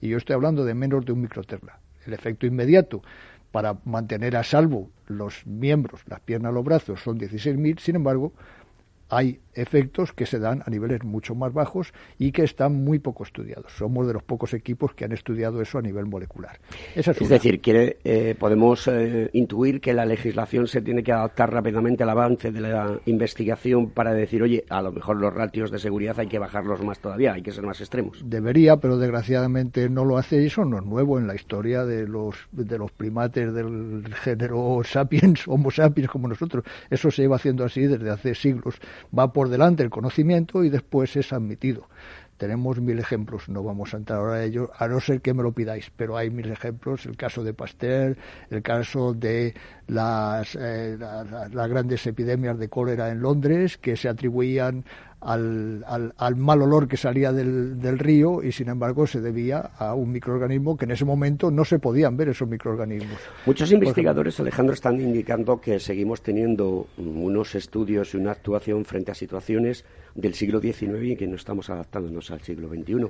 Y 0.00 0.08
yo 0.08 0.18
estoy 0.18 0.34
hablando 0.34 0.64
de 0.64 0.74
menos 0.74 1.04
de 1.04 1.12
un 1.12 1.22
microterla. 1.22 1.78
El 2.06 2.12
efecto 2.12 2.46
inmediato 2.46 3.02
para 3.52 3.78
mantener 3.84 4.36
a 4.36 4.44
salvo 4.44 4.90
los 5.06 5.46
miembros, 5.46 6.02
las 6.06 6.20
piernas, 6.20 6.52
los 6.52 6.64
brazos, 6.64 7.00
son 7.00 7.18
16.000, 7.18 7.78
sin 7.78 7.96
embargo, 7.96 8.32
hay 9.08 9.40
efectos 9.56 10.12
que 10.12 10.26
se 10.26 10.38
dan 10.38 10.62
a 10.66 10.70
niveles 10.70 11.02
mucho 11.04 11.34
más 11.34 11.52
bajos 11.52 11.92
y 12.18 12.32
que 12.32 12.44
están 12.44 12.84
muy 12.84 12.98
poco 12.98 13.24
estudiados. 13.24 13.72
Somos 13.76 14.06
de 14.06 14.12
los 14.12 14.22
pocos 14.22 14.54
equipos 14.54 14.94
que 14.94 15.04
han 15.04 15.12
estudiado 15.12 15.60
eso 15.60 15.78
a 15.78 15.82
nivel 15.82 16.06
molecular. 16.06 16.58
es, 16.94 17.06
decir, 17.28 17.60
quiere, 17.60 17.98
eh, 18.04 18.34
podemos 18.38 18.86
eh, 18.88 19.30
intuir 19.32 19.80
que 19.80 19.94
la 19.94 20.04
legislación 20.04 20.66
se 20.66 20.80
tiene 20.82 21.02
que 21.02 21.12
adaptar 21.12 21.52
rápidamente 21.52 22.02
al 22.02 22.10
avance 22.10 22.52
de 22.52 22.60
la 22.60 22.98
investigación 23.06 23.90
para 23.90 24.12
decir, 24.12 24.42
oye, 24.42 24.64
a 24.68 24.82
lo 24.82 24.92
mejor 24.92 25.16
los 25.16 25.32
ratios 25.32 25.70
de 25.70 25.78
seguridad 25.78 26.18
hay 26.18 26.28
que 26.28 26.38
bajarlos 26.38 26.82
más 26.82 26.98
todavía, 26.98 27.32
hay 27.32 27.42
que 27.42 27.52
ser 27.52 27.64
más 27.64 27.80
extremos. 27.80 28.22
Debería, 28.24 28.76
pero 28.76 28.98
desgraciadamente 28.98 29.88
no 29.88 30.04
lo 30.04 30.18
hace 30.18 30.42
y 30.42 30.46
eso 30.46 30.64
no 30.64 30.78
es 30.78 30.84
nuevo 30.84 31.18
en 31.18 31.26
la 31.26 31.34
historia 31.34 31.84
de 31.84 32.06
los, 32.06 32.36
de 32.52 32.78
los 32.78 32.92
primates 32.92 33.52
del 33.52 34.04
género 34.22 34.80
sapiens, 34.84 35.46
homo 35.48 35.70
sapiens 35.70 36.08
como 36.08 36.28
nosotros. 36.28 36.64
Eso 36.90 37.10
se 37.10 37.22
lleva 37.22 37.36
haciendo 37.36 37.64
así 37.64 37.82
desde 37.82 38.10
hace 38.10 38.34
siglos. 38.34 38.76
Va 39.16 39.32
por 39.32 39.45
delante 39.48 39.82
el 39.82 39.90
conocimiento 39.90 40.64
y 40.64 40.70
después 40.70 41.16
es 41.16 41.32
admitido. 41.32 41.88
Tenemos 42.36 42.78
mil 42.80 42.98
ejemplos, 42.98 43.48
no 43.48 43.62
vamos 43.62 43.94
a 43.94 43.96
entrar 43.96 44.18
ahora 44.18 44.34
a 44.34 44.44
ellos, 44.44 44.68
a 44.76 44.86
no 44.88 45.00
ser 45.00 45.22
que 45.22 45.32
me 45.32 45.42
lo 45.42 45.52
pidáis, 45.52 45.90
pero 45.96 46.18
hay 46.18 46.28
mil 46.28 46.50
ejemplos, 46.50 47.06
el 47.06 47.16
caso 47.16 47.42
de 47.42 47.54
Pasteur, 47.54 48.18
el 48.50 48.62
caso 48.62 49.14
de 49.14 49.54
las, 49.86 50.54
eh, 50.60 50.98
las 50.98 51.68
grandes 51.68 52.06
epidemias 52.06 52.58
de 52.58 52.68
cólera 52.68 53.08
en 53.08 53.22
Londres, 53.22 53.78
que 53.78 53.96
se 53.96 54.10
atribuían 54.10 54.84
al, 55.26 55.84
al, 56.16 56.36
mal 56.36 56.62
olor 56.62 56.86
que 56.86 56.96
salía 56.96 57.32
del, 57.32 57.80
del, 57.80 57.98
río 57.98 58.44
y 58.44 58.52
sin 58.52 58.68
embargo 58.68 59.08
se 59.08 59.20
debía 59.20 59.58
a 59.76 59.92
un 59.92 60.12
microorganismo 60.12 60.76
que 60.76 60.84
en 60.84 60.92
ese 60.92 61.04
momento 61.04 61.50
no 61.50 61.64
se 61.64 61.80
podían 61.80 62.16
ver 62.16 62.28
esos 62.28 62.48
microorganismos. 62.48 63.18
Muchos 63.44 63.72
investigadores, 63.72 64.38
Alejandro, 64.38 64.74
están 64.74 65.00
indicando 65.00 65.60
que 65.60 65.80
seguimos 65.80 66.22
teniendo 66.22 66.86
unos 66.98 67.56
estudios 67.56 68.14
y 68.14 68.18
una 68.18 68.30
actuación 68.30 68.84
frente 68.84 69.10
a 69.10 69.14
situaciones 69.14 69.84
del 70.14 70.34
siglo 70.34 70.60
XIX 70.60 71.02
y 71.02 71.16
que 71.16 71.26
no 71.26 71.34
estamos 71.34 71.70
adaptándonos 71.70 72.30
al 72.30 72.42
siglo 72.42 72.68
XXI. 72.68 73.08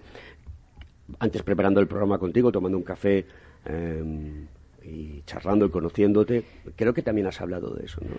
Antes 1.19 1.43
preparando 1.43 1.81
el 1.81 1.87
programa 1.87 2.19
contigo, 2.19 2.51
tomando 2.51 2.79
un 2.79 2.85
café 2.85 3.27
em, 3.67 4.47
y 4.83 5.21
charlando 5.27 5.67
y 5.67 5.71
conociéndote, 5.71 6.43
creo 6.75 6.95
que 6.95 7.03
también 7.03 7.27
has 7.27 7.39
hablado 7.43 7.75
de 7.75 7.85
eso, 7.85 8.01
¿no? 8.01 8.17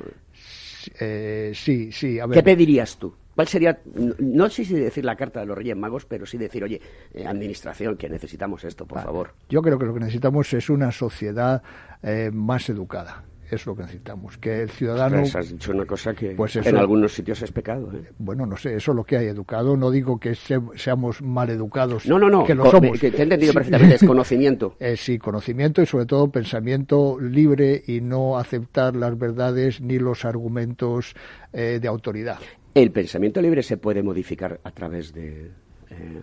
Eh, 0.99 1.51
sí, 1.55 1.91
sí. 1.91 2.19
¿Qué 2.31 2.43
pedirías 2.43 2.95
tú? 2.97 3.11
¿Cuál 3.37 3.47
sería, 3.47 3.79
no 4.17 4.49
sé 4.49 4.65
si 4.65 4.73
decir 4.73 5.05
la 5.05 5.15
carta 5.15 5.41
de 5.41 5.45
los 5.45 5.55
Reyes 5.55 5.77
Magos, 5.77 6.05
pero 6.05 6.25
sí 6.25 6.39
decir, 6.39 6.63
oye, 6.63 6.81
eh, 7.13 7.27
administración, 7.27 7.95
que 7.95 8.09
necesitamos 8.09 8.63
esto, 8.63 8.87
por 8.87 8.99
favor? 8.99 9.35
Yo 9.47 9.61
creo 9.61 9.77
que 9.77 9.85
lo 9.85 9.93
que 9.93 9.99
necesitamos 9.99 10.51
es 10.55 10.71
una 10.71 10.91
sociedad 10.91 11.61
eh, 12.01 12.31
más 12.33 12.67
educada 12.67 13.25
es 13.49 13.65
lo 13.65 13.75
que 13.75 13.83
necesitamos. 13.83 14.37
Que 14.37 14.63
el 14.63 14.69
ciudadano. 14.69 15.21
Pues 15.21 15.35
has 15.35 15.49
dicho 15.49 15.71
una 15.71 15.85
cosa 15.85 16.13
que 16.13 16.31
pues 16.31 16.55
en 16.55 16.77
algunos 16.77 17.13
sitios 17.13 17.41
es 17.41 17.51
pecado. 17.51 17.91
¿eh? 17.93 18.11
Bueno, 18.17 18.45
no 18.45 18.57
sé, 18.57 18.75
eso 18.75 18.91
es 18.91 18.95
lo 18.95 19.03
que 19.03 19.17
hay 19.17 19.27
educado. 19.27 19.77
No 19.77 19.91
digo 19.91 20.19
que 20.19 20.35
seamos 20.35 21.21
mal 21.21 21.49
educados. 21.49 22.05
No, 22.07 22.19
no, 22.19 22.29
no. 22.29 22.43
Que 22.43 22.55
lo 22.55 22.69
somos. 22.69 22.99
te 22.99 23.07
he 23.07 23.21
entendido 23.21 23.53
perfectamente. 23.53 23.95
Es 23.95 24.03
conocimiento. 24.07 24.75
Eh, 24.79 24.97
sí, 24.97 25.17
conocimiento 25.17 25.81
y 25.81 25.85
sobre 25.85 26.05
todo 26.05 26.29
pensamiento 26.29 27.19
libre 27.19 27.83
y 27.87 28.01
no 28.01 28.37
aceptar 28.37 28.95
las 28.95 29.17
verdades 29.17 29.81
ni 29.81 29.97
los 29.99 30.25
argumentos 30.25 31.15
eh, 31.53 31.79
de 31.81 31.87
autoridad. 31.87 32.39
El 32.77 32.91
pensamiento 32.91 33.41
libre 33.41 33.63
se 33.63 33.77
puede 33.77 34.03
modificar 34.03 34.59
a 34.63 34.69
través 34.69 35.11
de 35.11 35.49
eh, 35.89 36.21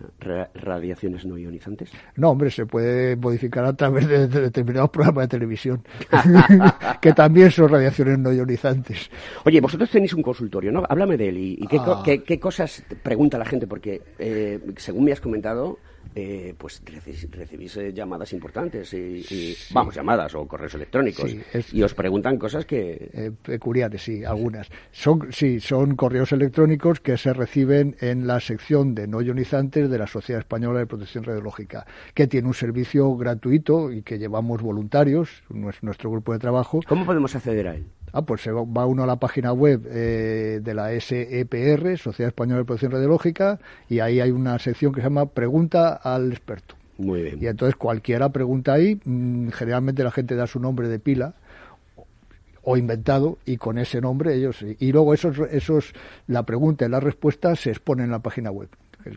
radiaciones 0.53 1.25
no 1.25 1.37
ionizantes? 1.37 1.91
No, 2.15 2.29
hombre, 2.29 2.49
se 2.49 2.65
puede 2.65 3.17
modificar 3.17 3.65
a 3.65 3.73
través 3.73 4.07
de, 4.07 4.29
determinados 4.29 4.89
programas 4.89 5.25
de 5.25 5.37
televisión, 5.37 5.83
que 7.01 7.11
también 7.11 7.51
son 7.51 7.67
radiaciones 7.67 8.17
no 8.19 8.31
ionizantes. 8.31 9.11
Oye, 9.43 9.59
vosotros 9.59 9.89
tenéis 9.89 10.13
un 10.13 10.23
consultorio, 10.23 10.71
¿no? 10.71 10.85
Háblame 10.87 11.17
de 11.17 11.27
él 11.27 11.37
y, 11.39 11.67
qué, 11.67 11.77
ah. 11.77 12.01
qué, 12.25 12.39
cosas 12.39 12.85
pregunta 13.03 13.37
la 13.37 13.43
gente, 13.43 13.67
porque 13.67 14.01
eh, 14.17 14.57
según 14.77 15.03
me 15.03 15.11
has 15.11 15.19
comentado, 15.19 15.77
eh, 16.17 16.55
pues 16.57 16.81
recibís, 17.31 17.75
eh, 17.75 17.91
llamadas 17.93 18.31
importantes 18.31 18.93
y, 18.93 19.53
vamos 19.73 19.93
llamadas 19.93 20.33
o 20.35 20.47
correos 20.47 20.73
electrónicos. 20.75 21.35
Y 21.73 21.83
os 21.83 21.93
preguntan 21.93 22.37
cosas 22.37 22.65
que 22.65 23.09
eh, 23.13 23.31
peculiares 23.41 24.01
sí 24.01 24.23
algunas. 24.23 24.69
Son 24.91 25.33
sí 25.33 25.59
son 25.59 25.97
correos 25.97 26.31
electrónicos 26.31 27.01
que 27.01 27.17
se 27.17 27.33
reciben 27.33 27.97
en 27.99 28.27
la 28.27 28.39
sección 28.39 28.95
de 28.95 29.07
no 29.07 29.21
ionizantes 29.21 29.89
de 29.89 29.97
la 29.97 30.07
Sociedad 30.07 30.39
Española 30.39 30.79
de 30.79 30.87
Protección 30.87 31.25
Radiológica 31.25 31.85
que 32.13 32.27
tiene 32.27 32.47
un 32.47 32.53
servicio 32.53 33.13
gratuito 33.17 33.91
y 33.91 34.01
que 34.01 34.17
llevamos 34.17 34.61
voluntarios 34.61 35.43
nuestro 35.49 36.09
grupo 36.09 36.31
de 36.31 36.39
trabajo. 36.39 36.79
Cómo 36.87 37.05
podemos 37.05 37.35
acceder 37.35 37.67
a 37.67 37.75
él 37.75 37.85
Ah, 38.17 38.21
pues 38.21 38.43
se 38.43 38.51
va 38.53 38.85
uno 38.85 39.03
a 39.03 39.05
la 39.05 39.17
página 39.17 39.51
web 39.51 39.85
eh, 39.89 40.61
de 40.63 40.73
la 40.73 40.97
SEPR, 40.97 41.97
Sociedad 41.97 42.29
Española 42.29 42.59
de 42.59 42.63
Producción 42.63 42.93
Radiológica, 42.93 43.59
y 43.89 43.99
ahí 43.99 44.21
hay 44.21 44.31
una 44.31 44.57
sección 44.57 44.93
que 44.93 45.01
se 45.01 45.07
llama 45.07 45.25
Pregunta 45.25 45.95
al 45.95 46.31
experto. 46.31 46.75
Muy 46.97 47.23
bien. 47.23 47.39
Y 47.43 47.47
entonces 47.47 47.75
cualquiera 47.75 48.29
pregunta 48.29 48.71
ahí, 48.71 49.01
mm, 49.03 49.49
generalmente 49.49 50.01
la 50.01 50.11
gente 50.11 50.35
da 50.35 50.47
su 50.47 50.61
nombre 50.61 50.87
de 50.87 50.97
pila 50.97 51.33
o 52.63 52.77
inventado 52.77 53.37
y 53.45 53.57
con 53.57 53.77
ese 53.77 53.99
nombre 53.99 54.33
ellos 54.33 54.63
y 54.63 54.91
luego 54.93 55.13
esos 55.13 55.37
esos 55.51 55.93
la 56.25 56.43
pregunta 56.43 56.85
y 56.85 56.89
la 56.89 57.01
respuesta 57.01 57.55
se 57.57 57.69
exponen 57.69 58.05
en 58.05 58.11
la 58.11 58.19
página 58.19 58.49
web 58.49 58.69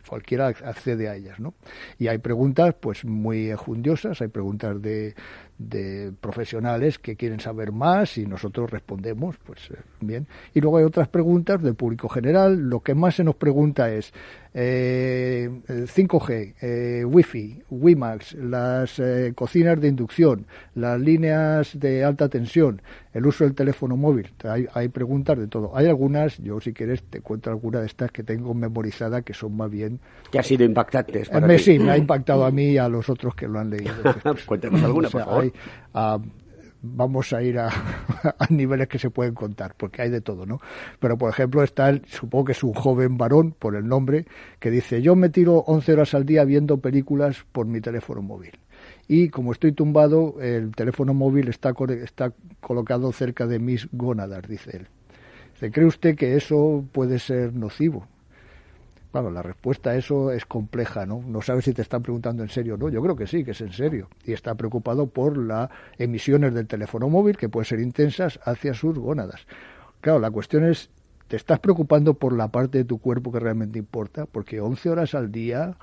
cualquiera 0.09 0.49
accede 0.49 1.09
a 1.09 1.17
ellas, 1.17 1.39
¿no? 1.39 1.55
Y 1.99 2.09
hay 2.09 2.19
preguntas, 2.19 2.75
pues, 2.79 3.05
muy 3.05 3.51
enjundiosas, 3.51 4.21
hay 4.21 4.29
preguntas 4.29 4.81
de, 4.83 5.15
de 5.59 6.13
profesionales 6.21 6.99
que 6.99 7.17
quieren 7.17 7.41
saber 7.41 7.73
más 7.73 8.17
y 8.17 8.27
nosotros 8.27 8.71
respondemos, 8.71 9.37
pues 9.45 9.71
eh, 9.71 9.77
bien. 10.01 10.27
Y 10.55 10.61
luego 10.61 10.79
hay 10.79 10.85
otras 10.85 11.09
preguntas 11.09 11.61
del 11.63 11.75
público 11.75 12.09
general. 12.09 12.57
Lo 12.57 12.81
que 12.81 12.95
más 12.95 13.17
se 13.17 13.25
nos 13.25 13.35
pregunta 13.35 13.93
es 13.93 14.13
eh, 14.55 15.51
5G, 15.69 16.55
eh, 16.61 17.05
Wi-Fi, 17.05 17.63
WiMAX, 17.71 18.35
las 18.35 18.99
eh, 18.99 19.33
cocinas 19.35 19.81
de 19.81 19.89
inducción, 19.89 20.47
las 20.75 21.01
líneas 21.01 21.79
de 21.79 22.05
alta 22.05 22.29
tensión, 22.29 22.81
el 23.13 23.27
uso 23.27 23.45
del 23.45 23.55
teléfono 23.55 23.97
móvil. 23.97 24.33
Hay, 24.45 24.67
hay 24.73 24.89
preguntas 24.89 25.39
de 25.39 25.49
todo. 25.49 25.77
Hay 25.77 25.87
algunas, 25.87 26.39
yo 26.39 26.61
si 26.61 26.73
quieres 26.73 27.03
te 27.03 27.21
cuento 27.21 27.51
alguna 27.51 27.81
de 27.81 27.87
estas 27.87 28.11
que 28.11 28.23
tengo 28.23 28.55
memorizada 28.55 29.23
que 29.23 29.35
son 29.35 29.57
más 29.57 29.71
bien... 29.71 30.01
Que 30.31 30.39
ha 30.39 30.43
sido 30.43 30.65
impactantes 30.65 31.29
para 31.29 31.47
me, 31.47 31.59
Sí, 31.59 31.79
me 31.79 31.91
ha 31.91 31.97
impactado 31.97 32.45
a 32.45 32.51
mí 32.51 32.71
y 32.71 32.79
a 32.79 32.89
los 32.89 33.09
otros 33.09 33.35
que 33.35 33.49
lo 33.49 33.59
han 33.59 33.71
leído. 33.71 33.93
Cuéntanos 34.47 34.83
alguna, 34.83 35.09
por 35.09 35.25
favor 35.25 35.48
vamos 36.83 37.33
a 37.33 37.43
ir 37.43 37.59
a, 37.61 37.71
niveles 38.51 38.89
que 38.89 38.99
se 38.99 39.11
pueden 39.11 39.35
contar, 39.35 39.75
porque 39.77 40.03
hay 40.03 40.11
de 40.11 40.21
todo, 40.21 40.47
¿no? 40.47 40.61
Pero, 41.01 41.19
por 41.19 41.31
ejemplo, 41.31 41.63
está, 41.63 41.89
el, 41.89 42.05
supongo 42.07 42.47
que 42.47 42.53
es 42.53 42.63
un 42.63 42.75
joven 42.75 43.17
varón, 43.17 43.55
por 43.59 43.77
el 43.77 43.87
nombre, 43.87 44.27
que 44.61 44.71
dice, 44.71 45.03
yo 45.03 45.17
me 45.17 45.29
tiro 45.29 45.59
11 45.67 45.93
horas 45.93 46.15
al 46.15 46.25
día 46.25 46.45
viendo 46.45 46.79
películas 46.79 47.45
por 47.53 47.67
mi 47.67 47.81
teléfono 47.81 48.23
móvil. 48.23 48.53
Y 49.09 49.31
como 49.31 49.53
estoy 49.53 49.73
tumbado, 49.73 50.37
el 50.41 50.75
teléfono 50.75 51.15
móvil 51.15 51.49
está, 51.49 51.75
está 52.03 52.33
colocado 52.61 53.11
cerca 53.13 53.47
de 53.47 53.59
mis 53.59 53.89
gónadas, 53.93 54.47
dice 54.47 54.77
él. 54.77 54.89
¿Cree 55.73 55.87
usted 55.87 56.15
que 56.15 56.37
eso 56.37 56.85
puede 56.93 57.19
ser 57.19 57.53
nocivo? 57.53 58.07
Claro, 59.11 59.31
la 59.31 59.41
respuesta 59.43 59.91
a 59.91 59.97
eso 59.97 60.31
es 60.31 60.45
compleja, 60.45 61.07
¿no? 61.07 61.23
No 61.27 61.41
sabes 61.41 61.65
si 61.65 61.73
te 61.73 61.81
están 61.81 62.03
preguntando 62.03 62.43
en 62.43 62.51
serio 62.51 62.75
o 62.75 62.77
no. 62.77 62.91
Yo 62.91 63.03
creo 63.03 63.17
que 63.17 63.27
sí, 63.27 63.43
que 63.43 63.53
es 63.53 63.61
en 63.63 63.73
serio. 63.73 64.09
Y 64.25 64.33
está 64.33 64.55
preocupado 64.55 65.07
por 65.07 65.39
las 65.39 65.71
emisiones 65.97 66.53
del 66.53 66.67
teléfono 66.67 67.09
móvil, 67.09 67.37
que 67.39 67.49
pueden 67.49 67.65
ser 67.65 67.81
intensas, 67.81 68.39
hacia 68.45 68.75
sus 68.75 68.99
gónadas. 68.99 69.47
Claro, 70.03 70.19
la 70.19 70.31
cuestión 70.31 70.65
es, 70.65 70.91
¿te 71.27 71.37
estás 71.37 71.59
preocupando 71.59 72.15
por 72.15 72.37
la 72.37 72.49
parte 72.49 72.79
de 72.79 72.85
tu 72.85 72.99
cuerpo 72.99 73.33
que 73.33 73.41
realmente 73.41 73.79
importa? 73.79 74.27
Porque 74.27 74.61
11 74.61 74.91
horas 74.91 75.15
al 75.15 75.33
día 75.33 75.77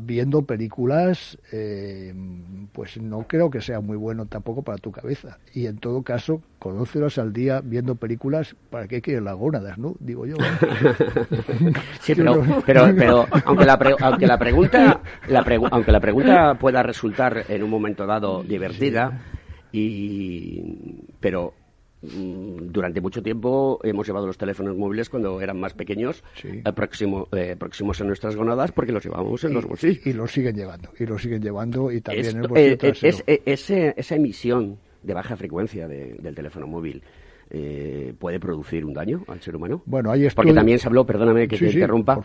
viendo 0.00 0.42
películas, 0.42 1.38
eh, 1.52 2.14
pues 2.72 3.00
no 3.00 3.26
creo 3.26 3.50
que 3.50 3.60
sea 3.60 3.80
muy 3.80 3.96
bueno 3.96 4.26
tampoco 4.26 4.62
para 4.62 4.78
tu 4.78 4.90
cabeza. 4.90 5.38
Y 5.52 5.66
en 5.66 5.78
todo 5.78 6.02
caso, 6.02 6.40
con 6.58 6.78
11 6.78 6.98
horas 6.98 7.18
al 7.18 7.32
día 7.32 7.60
viendo 7.62 7.94
películas, 7.96 8.56
¿para 8.70 8.88
qué 8.88 9.02
quieres 9.02 9.22
las 9.22 9.36
gónadas, 9.36 9.76
no? 9.76 9.96
Digo 10.00 10.26
yo. 10.26 10.36
sí, 12.00 12.14
pero, 12.16 12.42
pero, 12.66 13.26
aunque, 13.44 13.64
la 13.64 13.78
aunque 14.00 14.26
la 14.26 14.38
pregunta, 14.38 15.00
la 15.28 15.44
aunque 15.70 15.92
la 15.92 16.00
pregunta 16.00 16.54
pueda 16.54 16.82
resultar 16.82 17.44
en 17.48 17.62
un 17.62 17.70
momento 17.70 18.06
dado 18.06 18.42
divertida, 18.42 19.20
y 19.72 20.62
pero 21.20 21.54
durante 22.06 23.00
mucho 23.00 23.22
tiempo 23.22 23.80
hemos 23.82 24.06
llevado 24.06 24.26
los 24.26 24.38
teléfonos 24.38 24.76
móviles 24.76 25.08
cuando 25.08 25.40
eran 25.40 25.58
más 25.58 25.74
pequeños 25.74 26.22
eh, 26.42 26.62
próximo, 26.74 27.28
eh, 27.32 27.56
próximos 27.58 28.00
a 28.00 28.04
nuestras 28.04 28.36
gonadas 28.36 28.72
porque 28.72 28.92
los 28.92 29.04
llevábamos 29.04 29.44
en 29.44 29.54
los 29.54 29.64
bolsillos. 29.64 30.06
Y 30.06 30.12
los 30.12 30.32
siguen 30.32 30.56
llevando, 30.56 30.90
y 30.98 31.06
los 31.06 31.22
siguen 31.22 31.42
llevando 31.42 31.90
y 31.90 32.00
también 32.00 32.26
en 32.26 32.36
el 32.42 32.48
bolsillo 32.48 32.88
eh, 32.92 32.96
es, 33.04 33.24
ese, 33.26 33.94
esa 33.96 34.14
emisión 34.16 34.78
de 35.02 35.14
baja 35.14 35.36
frecuencia 35.36 35.86
del 35.86 36.34
teléfono 36.34 36.66
móvil 36.66 37.02
puede 38.18 38.40
producir 38.40 38.84
un 38.84 38.94
daño 38.94 39.22
al 39.28 39.40
ser 39.40 39.54
humano. 39.54 39.82
Bueno, 39.86 40.12
Porque 40.34 40.52
también 40.52 40.78
se 40.78 40.88
habló, 40.88 41.04
perdóname 41.04 41.46
que 41.46 41.56
te 41.56 41.70
interrumpa, 41.70 42.20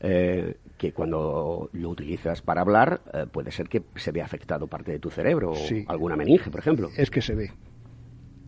que 0.00 0.92
cuando 0.92 1.70
lo 1.72 1.90
utilizas 1.90 2.42
para 2.42 2.62
hablar 2.62 3.00
puede 3.30 3.52
ser 3.52 3.68
que 3.68 3.82
se 3.94 4.10
vea 4.10 4.24
afectado 4.24 4.66
parte 4.66 4.90
de 4.92 4.98
tu 4.98 5.10
cerebro 5.10 5.52
o 5.52 5.56
alguna 5.86 6.16
meninge, 6.16 6.50
por 6.50 6.60
ejemplo. 6.60 6.88
Es 6.96 7.10
que 7.10 7.20
se 7.20 7.34
ve 7.34 7.50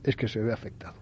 es 0.04 0.16
que 0.16 0.28
se 0.28 0.40
ve 0.40 0.52
afectado. 0.52 0.94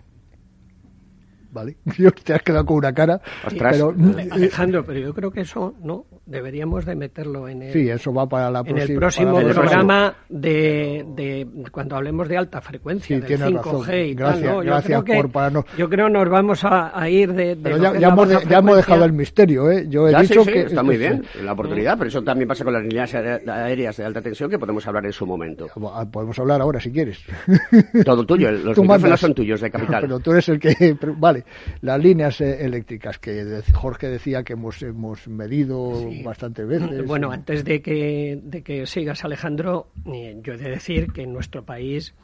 ¿Vale? 1.50 1.76
Yo 1.98 2.10
te 2.12 2.32
has 2.32 2.42
quedado 2.42 2.64
con 2.64 2.78
una 2.78 2.94
cara. 2.94 3.20
pero, 3.58 3.94
Alejandro, 4.30 4.86
pero 4.86 4.98
yo 5.00 5.14
creo 5.14 5.30
que 5.30 5.42
eso 5.42 5.74
no 5.82 6.06
deberíamos 6.26 6.84
de 6.84 6.94
meterlo 6.94 7.48
en 7.48 7.62
el, 7.62 7.72
sí, 7.72 7.88
eso 7.88 8.12
va 8.12 8.28
para 8.28 8.50
la 8.50 8.62
en 8.64 8.78
el 8.78 8.94
próximo 8.94 9.40
programa 9.40 10.14
de, 10.28 11.04
de, 11.14 11.46
cuando 11.70 11.96
hablemos 11.96 12.28
de 12.28 12.36
alta 12.36 12.60
frecuencia, 12.60 13.16
sí, 13.16 13.22
del 13.22 13.40
5G 13.40 14.10
y 14.10 14.14
gracias, 14.14 14.44
tal. 14.44 14.56
¿no? 14.56 14.62
Yo 14.62 14.70
gracias 14.70 15.02
creo 15.02 15.22
por 15.22 15.32
para 15.32 15.64
Yo 15.76 15.88
creo 15.88 16.08
nos 16.08 16.28
vamos 16.28 16.60
a, 16.64 17.08
ir 17.08 17.32
de. 17.32 17.56
pero 17.60 17.76
ya, 17.76 17.98
ya, 17.98 18.08
hemos, 18.08 18.28
ya, 18.48 18.58
hemos, 18.58 18.76
dejado 18.76 19.04
el 19.04 19.12
misterio, 19.12 19.70
¿eh? 19.70 19.86
Yo 19.88 20.08
he 20.08 20.20
dicho 20.22 20.44
que. 20.44 20.62
Está 20.62 20.82
muy 20.82 20.96
bien 20.96 21.24
la 21.42 21.52
oportunidad, 21.52 21.98
pero 21.98 22.08
eso 22.08 22.22
también 22.22 22.48
pasa 22.48 22.64
con 22.64 22.72
las 22.72 22.82
líneas 22.82 23.14
aéreas 23.14 23.96
de 23.96 24.04
alta 24.04 24.22
tensión 24.22 24.48
que 24.48 24.58
podemos 24.58 24.86
hablar 24.86 25.04
en 25.06 25.12
su 25.12 25.26
momento. 25.26 25.66
Ah, 25.92 26.06
podemos 26.10 26.38
hablar 26.38 26.60
ahora 26.60 26.80
si 26.80 26.90
quieres. 26.90 27.18
Todo 28.04 28.24
tuyo, 28.24 28.50
los 28.52 28.78
micrófonos 28.78 29.20
son 29.20 29.34
tuyos 29.34 29.60
de 29.60 29.70
capital. 29.70 30.02
Pero 30.02 30.20
tú 30.20 30.32
eres 30.32 30.48
el 30.48 30.58
que. 30.60 30.96
Vale, 31.16 31.44
las 31.80 32.00
líneas 32.00 32.40
eh, 32.40 32.64
eléctricas 32.64 33.18
que 33.18 33.62
Jorge 33.72 34.08
decía 34.08 34.42
que 34.42 34.52
hemos, 34.52 34.82
hemos 34.82 35.26
medido 35.28 36.11
bastantes 36.22 36.66
veces. 36.66 37.06
Bueno, 37.06 37.30
antes 37.30 37.64
de 37.64 37.80
que, 37.80 38.38
de 38.42 38.62
que 38.62 38.86
sigas, 38.86 39.24
Alejandro, 39.24 39.88
eh, 40.06 40.38
yo 40.42 40.54
he 40.54 40.58
de 40.58 40.70
decir 40.70 41.12
que 41.12 41.22
en 41.22 41.32
nuestro 41.32 41.64
país 41.64 42.14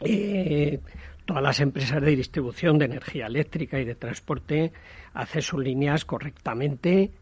eh, 0.00 0.80
todas 1.24 1.42
las 1.42 1.60
empresas 1.60 2.02
de 2.02 2.16
distribución 2.16 2.78
de 2.78 2.86
energía 2.86 3.26
eléctrica 3.26 3.78
y 3.80 3.84
de 3.84 3.94
transporte 3.94 4.72
hacen 5.14 5.42
sus 5.42 5.62
líneas 5.62 6.04
correctamente 6.04 7.12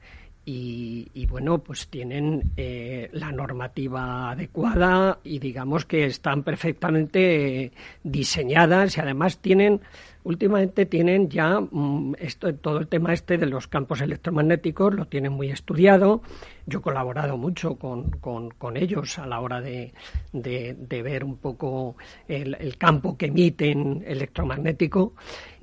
y, 0.44 1.26
bueno, 1.26 1.58
pues 1.58 1.86
tienen 1.86 2.50
eh, 2.56 3.08
la 3.12 3.30
normativa 3.30 4.32
adecuada 4.32 5.20
y 5.22 5.38
digamos 5.38 5.84
que 5.84 6.06
están 6.06 6.42
perfectamente 6.42 7.70
diseñadas 8.02 8.96
y 8.96 9.00
además 9.00 9.38
tienen 9.38 9.80
últimamente 10.24 10.86
tienen 10.86 11.28
ya 11.28 11.60
mm, 11.60 12.14
esto, 12.18 12.54
todo 12.54 12.78
el 12.78 12.88
tema 12.88 13.12
este 13.12 13.38
de 13.38 13.46
los 13.46 13.68
campos 13.68 14.00
electromagnéticos, 14.00 14.94
lo 14.94 15.06
tienen 15.06 15.32
muy 15.32 15.50
estudiado. 15.50 16.22
Yo 16.66 16.78
he 16.78 16.82
colaborado 16.82 17.36
mucho 17.36 17.76
con, 17.76 18.76
ellos 18.76 19.18
a 19.18 19.26
la 19.26 19.40
hora 19.40 19.60
de, 19.60 19.92
de, 20.32 21.02
ver 21.02 21.24
un 21.24 21.36
poco 21.36 21.96
el, 22.28 22.76
campo 22.78 23.16
que 23.16 23.26
emiten 23.26 24.04
electromagnético 24.06 25.14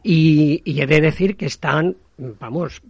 y, 0.03 0.61
y 0.65 0.81
he 0.81 0.87
de 0.87 1.01
decir 1.01 1.37
que 1.37 1.45
están 1.45 1.95
vamos, 2.19 2.81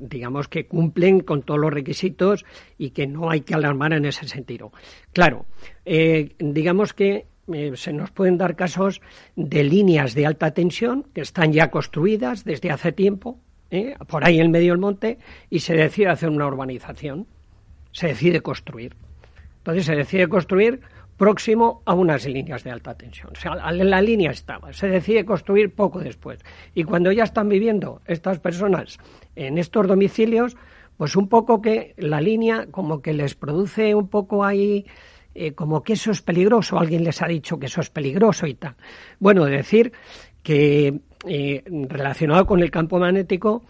digamos 0.00 0.48
que 0.48 0.66
cumplen 0.66 1.20
con 1.20 1.42
todos 1.42 1.60
los 1.60 1.72
requisitos 1.72 2.44
y 2.78 2.90
que 2.90 3.06
no 3.06 3.30
hay 3.30 3.40
que 3.40 3.54
alarmar 3.54 3.92
en 3.92 4.04
ese 4.04 4.28
sentido. 4.28 4.72
Claro, 5.12 5.46
eh, 5.84 6.34
digamos 6.38 6.92
que 6.92 7.26
eh, 7.52 7.72
se 7.76 7.92
nos 7.92 8.10
pueden 8.10 8.38
dar 8.38 8.56
casos 8.56 9.00
de 9.36 9.64
líneas 9.64 10.14
de 10.14 10.26
alta 10.26 10.52
tensión 10.52 11.04
que 11.14 11.20
están 11.20 11.52
ya 11.52 11.70
construidas 11.70 12.44
desde 12.44 12.70
hace 12.70 12.92
tiempo, 12.92 13.38
¿eh? 13.70 13.94
por 14.06 14.24
ahí 14.24 14.40
en 14.40 14.50
medio 14.50 14.72
del 14.72 14.80
monte, 14.80 15.18
y 15.50 15.60
se 15.60 15.74
decide 15.74 16.08
hacer 16.08 16.28
una 16.28 16.46
urbanización, 16.46 17.26
se 17.92 18.08
decide 18.08 18.40
construir. 18.40 18.94
Entonces 19.58 19.86
se 19.86 19.96
decide 19.96 20.28
construir 20.28 20.80
próximo 21.18 21.82
a 21.84 21.94
unas 21.94 22.24
líneas 22.26 22.64
de 22.64 22.70
alta 22.70 22.94
tensión. 22.94 23.32
O 23.32 23.34
sea, 23.34 23.54
la 23.54 24.00
línea 24.00 24.30
estaba, 24.30 24.72
se 24.72 24.88
decide 24.88 25.24
construir 25.24 25.74
poco 25.74 25.98
después. 25.98 26.40
Y 26.74 26.84
cuando 26.84 27.12
ya 27.12 27.24
están 27.24 27.48
viviendo 27.48 28.00
estas 28.06 28.38
personas 28.38 28.98
en 29.34 29.58
estos 29.58 29.86
domicilios, 29.88 30.56
pues 30.96 31.16
un 31.16 31.28
poco 31.28 31.60
que 31.60 31.94
la 31.96 32.20
línea 32.20 32.66
como 32.70 33.02
que 33.02 33.12
les 33.12 33.34
produce 33.34 33.94
un 33.94 34.08
poco 34.08 34.44
ahí 34.44 34.86
eh, 35.40 35.52
como 35.52 35.84
que 35.84 35.92
eso 35.92 36.10
es 36.10 36.20
peligroso, 36.20 36.78
alguien 36.78 37.04
les 37.04 37.22
ha 37.22 37.28
dicho 37.28 37.58
que 37.58 37.66
eso 37.66 37.80
es 37.80 37.90
peligroso 37.90 38.46
y 38.46 38.54
tal. 38.54 38.74
Bueno, 39.20 39.44
decir 39.44 39.92
que 40.42 41.00
eh, 41.26 41.62
relacionado 41.88 42.44
con 42.44 42.60
el 42.60 42.72
campo 42.72 42.98
magnético, 42.98 43.62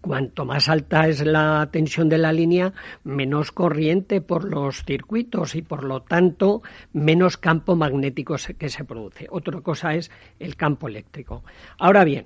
cuanto 0.00 0.46
más 0.46 0.70
alta 0.70 1.06
es 1.06 1.24
la 1.26 1.68
tensión 1.70 2.08
de 2.08 2.16
la 2.16 2.32
línea, 2.32 2.72
menos 3.04 3.52
corriente 3.52 4.22
por 4.22 4.44
los 4.44 4.82
circuitos 4.84 5.54
y 5.56 5.62
por 5.62 5.84
lo 5.84 6.00
tanto 6.00 6.62
menos 6.94 7.36
campo 7.36 7.76
magnético 7.76 8.36
que 8.56 8.68
se 8.70 8.84
produce. 8.84 9.26
Otra 9.30 9.60
cosa 9.60 9.94
es 9.94 10.10
el 10.38 10.56
campo 10.56 10.88
eléctrico. 10.88 11.44
Ahora 11.78 12.04
bien, 12.04 12.24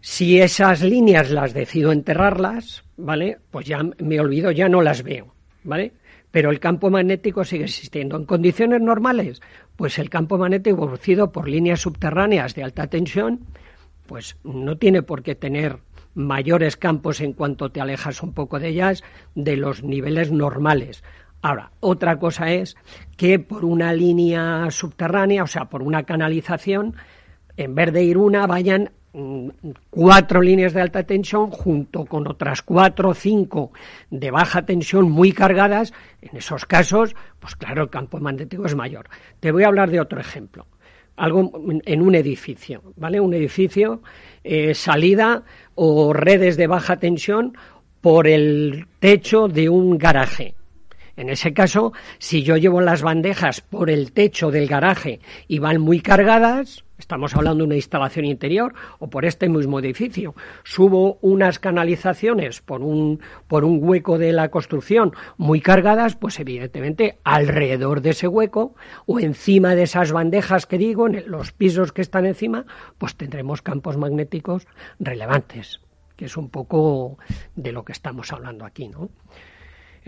si 0.00 0.40
esas 0.40 0.82
líneas 0.82 1.30
las 1.30 1.52
decido 1.52 1.92
enterrarlas, 1.92 2.84
¿vale? 2.96 3.38
Pues 3.50 3.66
ya 3.66 3.82
me 3.98 4.18
olvido, 4.18 4.50
ya 4.50 4.68
no 4.68 4.80
las 4.80 5.02
veo, 5.02 5.34
¿vale? 5.64 5.92
Pero 6.30 6.50
el 6.50 6.60
campo 6.60 6.90
magnético 6.90 7.44
sigue 7.44 7.64
existiendo. 7.64 8.16
En 8.16 8.24
condiciones 8.24 8.80
normales, 8.80 9.40
pues 9.76 9.98
el 9.98 10.10
campo 10.10 10.38
magnético 10.38 10.86
producido 10.86 11.32
por 11.32 11.48
líneas 11.48 11.80
subterráneas 11.80 12.54
de 12.54 12.64
alta 12.64 12.86
tensión, 12.88 13.40
pues 14.06 14.36
no 14.44 14.76
tiene 14.76 15.02
por 15.02 15.22
qué 15.22 15.34
tener 15.34 15.78
mayores 16.14 16.76
campos 16.76 17.20
en 17.20 17.32
cuanto 17.32 17.70
te 17.70 17.80
alejas 17.80 18.22
un 18.22 18.32
poco 18.32 18.58
de 18.58 18.68
ellas 18.68 19.04
de 19.34 19.56
los 19.56 19.82
niveles 19.82 20.32
normales. 20.32 21.04
Ahora, 21.40 21.70
otra 21.80 22.18
cosa 22.18 22.52
es 22.52 22.76
que 23.16 23.38
por 23.38 23.64
una 23.64 23.92
línea 23.92 24.70
subterránea, 24.70 25.44
o 25.44 25.46
sea, 25.46 25.66
por 25.66 25.82
una 25.82 26.02
canalización, 26.02 26.96
en 27.56 27.74
vez 27.74 27.92
de 27.92 28.02
ir 28.02 28.18
una, 28.18 28.46
vayan 28.46 28.90
cuatro 29.90 30.40
líneas 30.40 30.72
de 30.72 30.80
alta 30.80 31.02
tensión 31.02 31.50
junto 31.50 32.04
con 32.04 32.26
otras 32.28 32.62
cuatro 32.62 33.10
o 33.10 33.14
cinco 33.14 33.72
de 34.10 34.30
baja 34.30 34.62
tensión 34.62 35.10
muy 35.10 35.32
cargadas, 35.32 35.92
en 36.20 36.36
esos 36.36 36.64
casos, 36.66 37.14
pues 37.38 37.56
claro, 37.56 37.82
el 37.82 37.90
campo 37.90 38.18
magnético 38.18 38.66
es 38.66 38.74
mayor. 38.74 39.08
Te 39.40 39.52
voy 39.52 39.64
a 39.64 39.68
hablar 39.68 39.90
de 39.90 40.00
otro 40.00 40.20
ejemplo. 40.20 40.66
Algo 41.16 41.50
en 41.84 42.02
un 42.02 42.14
edificio, 42.14 42.82
¿vale? 42.96 43.18
Un 43.18 43.34
edificio, 43.34 44.02
eh, 44.44 44.72
salida 44.74 45.42
o 45.74 46.12
redes 46.12 46.56
de 46.56 46.68
baja 46.68 46.96
tensión 46.96 47.56
por 48.00 48.28
el 48.28 48.86
techo 49.00 49.48
de 49.48 49.68
un 49.68 49.98
garaje. 49.98 50.54
En 51.16 51.30
ese 51.30 51.52
caso, 51.52 51.92
si 52.18 52.44
yo 52.44 52.56
llevo 52.56 52.80
las 52.80 53.02
bandejas 53.02 53.60
por 53.60 53.90
el 53.90 54.12
techo 54.12 54.52
del 54.52 54.68
garaje 54.68 55.18
y 55.48 55.58
van 55.58 55.80
muy 55.80 56.00
cargadas, 56.00 56.84
estamos 56.98 57.34
hablando 57.34 57.62
de 57.62 57.68
una 57.68 57.76
instalación 57.76 58.24
interior 58.24 58.74
o 58.98 59.08
por 59.08 59.24
este 59.24 59.48
mismo 59.48 59.78
edificio, 59.78 60.34
subo 60.64 61.18
unas 61.20 61.58
canalizaciones 61.58 62.60
por 62.60 62.82
un, 62.82 63.20
por 63.46 63.64
un 63.64 63.78
hueco 63.82 64.18
de 64.18 64.32
la 64.32 64.50
construcción 64.50 65.12
muy 65.36 65.60
cargadas, 65.60 66.16
pues 66.16 66.38
evidentemente 66.40 67.18
alrededor 67.24 68.02
de 68.02 68.10
ese 68.10 68.28
hueco 68.28 68.74
o 69.06 69.20
encima 69.20 69.74
de 69.74 69.84
esas 69.84 70.12
bandejas 70.12 70.66
que 70.66 70.78
digo, 70.78 71.06
en 71.06 71.30
los 71.30 71.52
pisos 71.52 71.92
que 71.92 72.02
están 72.02 72.26
encima, 72.26 72.66
pues 72.98 73.14
tendremos 73.14 73.62
campos 73.62 73.96
magnéticos 73.96 74.66
relevantes, 74.98 75.80
que 76.16 76.26
es 76.26 76.36
un 76.36 76.50
poco 76.50 77.18
de 77.54 77.72
lo 77.72 77.84
que 77.84 77.92
estamos 77.92 78.32
hablando 78.32 78.64
aquí, 78.64 78.88
¿no? 78.88 79.08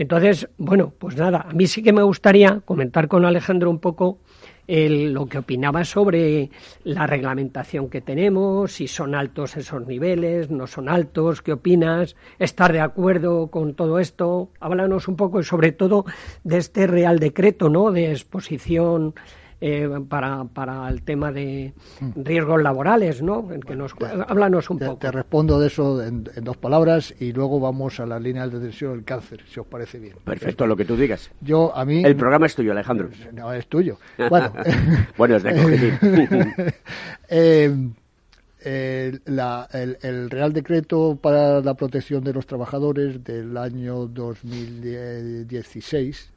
Entonces, 0.01 0.49
bueno, 0.57 0.95
pues 0.99 1.15
nada, 1.15 1.45
a 1.47 1.53
mí 1.53 1.67
sí 1.67 1.83
que 1.83 1.93
me 1.93 2.03
gustaría 2.03 2.63
comentar 2.65 3.07
con 3.07 3.27
Alejandro 3.27 3.69
un 3.69 3.81
poco 3.81 4.17
lo 4.67 5.27
que 5.27 5.37
opinaba 5.37 5.85
sobre 5.85 6.49
la 6.85 7.07
reglamentación 7.07 7.91
que 7.91 8.01
tenemos, 8.01 8.73
si 8.73 8.89
son 8.89 9.15
altos 9.15 9.59
esos 9.59 9.87
niveles, 9.87 10.49
no 10.51 10.67
son 10.67 10.89
altos, 10.89 11.43
qué 11.43 11.53
opinas, 11.53 12.17
estar 12.39 12.73
de 12.73 12.81
acuerdo 12.81 13.49
con 13.49 13.75
todo 13.75 13.99
esto. 13.99 14.49
Háblanos 14.59 15.07
un 15.07 15.17
poco 15.17 15.43
sobre 15.43 15.73
todo 15.73 16.07
de 16.45 16.57
este 16.57 16.87
Real 16.87 17.19
Decreto, 17.19 17.69
¿no? 17.69 17.91
De 17.91 18.11
exposición 18.11 19.15
eh, 19.63 19.91
para, 20.09 20.45
para 20.45 20.89
el 20.89 21.03
tema 21.03 21.31
de 21.33 21.75
mm. 22.01 22.23
riesgos 22.25 22.63
laborales, 22.63 23.21
¿no? 23.23 23.47
que 23.47 23.77
nos, 23.77 23.93
háblanos 24.27 24.71
un 24.71 24.79
poco. 24.79 24.97
Te 24.97 25.13
respondo 25.13 25.61
de 25.61 25.67
eso 25.67 26.03
en, 26.03 26.25
dos 26.43 26.57
palabras 26.57 27.15
y 27.21 27.33
luego 27.33 27.61
vamos 27.61 28.01
a 28.01 28.07
las 28.07 28.23
líneas 28.23 28.51
de 28.51 28.59
tensión 28.59 28.95
del 28.95 29.05
cáncer, 29.05 29.43
si 29.47 29.61
os 29.61 29.67
parece 29.67 29.99
bien. 29.99 30.17
Perfecto, 30.25 30.67
lo 30.67 30.77
que 30.77 30.87
tú 30.87 30.97
digas. 30.97 31.31
Yo, 31.43 31.77
a 31.77 31.85
mí... 31.85 32.03
El 32.03 32.17
programa 32.17 32.47
es 32.47 32.55
tuyo, 32.55 32.73
Alejandro. 32.73 33.11
No, 33.35 33.53
es 33.53 33.67
tuyo. 33.67 33.99
Bueno, 34.31 34.51
bueno 35.19 35.37
es 35.37 35.43
de 35.43 36.73
eh, 37.29 37.91
el, 38.65 39.21
el, 40.03 40.31
Real 40.31 40.55
Decreto 40.55 41.19
para 41.21 41.61
la 41.61 41.75
protección 41.75 42.25
de 42.25 42.33
los 42.33 42.47
trabajadores 42.47 43.23
del 43.25 43.59
año 43.59 44.07
2016 44.07 46.33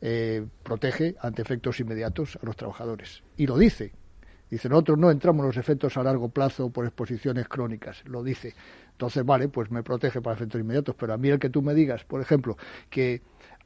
eh, 0.00 0.46
protege 0.62 1.16
ante 1.20 1.42
efectos 1.42 1.80
inmediatos 1.80 2.38
a 2.42 2.46
los 2.46 2.56
trabajadores. 2.56 3.22
Y 3.36 3.46
lo 3.46 3.58
dice. 3.58 3.92
Dice, 4.50 4.68
nosotros 4.68 4.98
no 4.98 5.10
entramos 5.10 5.42
en 5.42 5.48
los 5.48 5.56
efectos 5.58 5.96
a 5.98 6.02
largo 6.02 6.30
plazo 6.30 6.70
por 6.70 6.86
exposiciones 6.86 7.48
crónicas, 7.48 8.02
lo 8.06 8.22
dice. 8.22 8.54
Entonces, 8.92 9.24
vale, 9.24 9.48
pues 9.48 9.70
me 9.70 9.82
protege 9.82 10.22
para 10.22 10.36
efectos 10.36 10.60
inmediatos, 10.60 10.94
pero 10.98 11.12
a 11.12 11.18
mí 11.18 11.28
el 11.28 11.38
que 11.38 11.50
tú 11.50 11.60
me 11.60 11.74
digas, 11.74 12.04
por 12.04 12.22
ejemplo, 12.22 12.56
que 12.88 13.20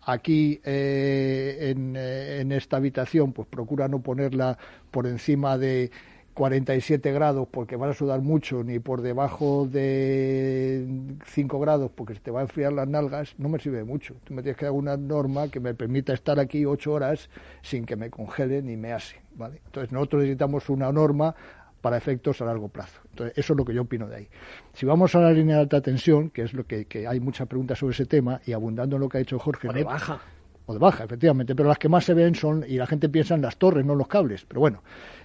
aquí 0.04 0.60
eh, 0.64 1.74
eh, 1.74 2.38
en, 2.40 2.52
esta 2.52 2.78
habitación, 2.78 3.32
pues 3.32 3.46
procura 3.48 3.88
no 3.88 4.02
ponerla 4.02 4.58
por 4.90 5.06
encima 5.06 5.56
de 5.56 5.90
47 6.34 7.12
grados 7.12 7.46
porque 7.50 7.76
van 7.76 7.90
a 7.90 7.94
sudar 7.94 8.20
mucho, 8.20 8.64
ni 8.64 8.78
por 8.78 9.02
debajo 9.02 9.68
de 9.70 10.86
5 11.26 11.60
grados 11.60 11.90
porque 11.94 12.14
se 12.14 12.20
te 12.20 12.30
va 12.30 12.40
a 12.40 12.42
enfriar 12.42 12.72
las 12.72 12.88
nalgas, 12.88 13.34
no 13.38 13.48
me 13.48 13.58
sirve 13.58 13.84
mucho. 13.84 14.14
Tú 14.24 14.34
me 14.34 14.42
tienes 14.42 14.56
que 14.56 14.64
dar 14.64 14.72
una 14.72 14.96
norma 14.96 15.48
que 15.48 15.60
me 15.60 15.74
permita 15.74 16.12
estar 16.12 16.40
aquí 16.40 16.64
8 16.64 16.92
horas 16.92 17.28
sin 17.62 17.84
que 17.84 17.96
me 17.96 18.10
congele 18.10 18.62
ni 18.62 18.76
me 18.76 18.92
ase. 18.92 19.22
¿vale? 19.34 19.60
Entonces 19.66 19.92
nosotros 19.92 20.22
necesitamos 20.22 20.68
una 20.68 20.90
norma 20.92 21.34
para 21.82 21.96
efectos 21.96 22.40
a 22.40 22.44
largo 22.46 22.68
plazo. 22.68 23.00
Entonces, 23.10 23.36
eso 23.36 23.52
es 23.52 23.56
lo 23.56 23.64
que 23.64 23.74
yo 23.74 23.82
opino 23.82 24.06
de 24.06 24.16
ahí. 24.16 24.28
Si 24.72 24.86
vamos 24.86 25.14
a 25.14 25.20
la 25.20 25.32
línea 25.32 25.56
de 25.56 25.62
alta 25.62 25.80
tensión, 25.80 26.30
que 26.30 26.42
es 26.42 26.54
lo 26.54 26.64
que, 26.64 26.86
hay 27.06 27.20
muchas 27.20 27.48
preguntas 27.48 27.78
sobre 27.78 27.92
ese 27.92 28.06
tema, 28.06 28.40
y 28.46 28.52
abundando 28.52 28.96
en 28.96 29.02
lo 29.02 29.08
que 29.08 29.18
ha 29.18 29.20
dicho 29.20 29.38
Jorge. 29.38 29.68
O 29.68 29.72
de 29.72 29.84
baja. 29.84 30.20
O 30.66 30.72
de 30.72 30.78
baja, 30.78 31.04
efectivamente, 31.04 31.56
pero 31.56 31.68
las 31.68 31.78
que 31.78 31.88
más 31.88 32.04
se 32.04 32.14
ven 32.14 32.36
son, 32.36 32.64
y 32.66 32.76
la 32.76 32.86
gente 32.86 33.08
piensa 33.08 33.34
en 33.34 33.42
las 33.42 33.56
torres, 33.56 33.84
no 33.84 33.92
en 33.92 33.98
los 33.98 34.06
cables, 34.06 34.46
pero 34.46 34.60
bueno, 34.60 34.82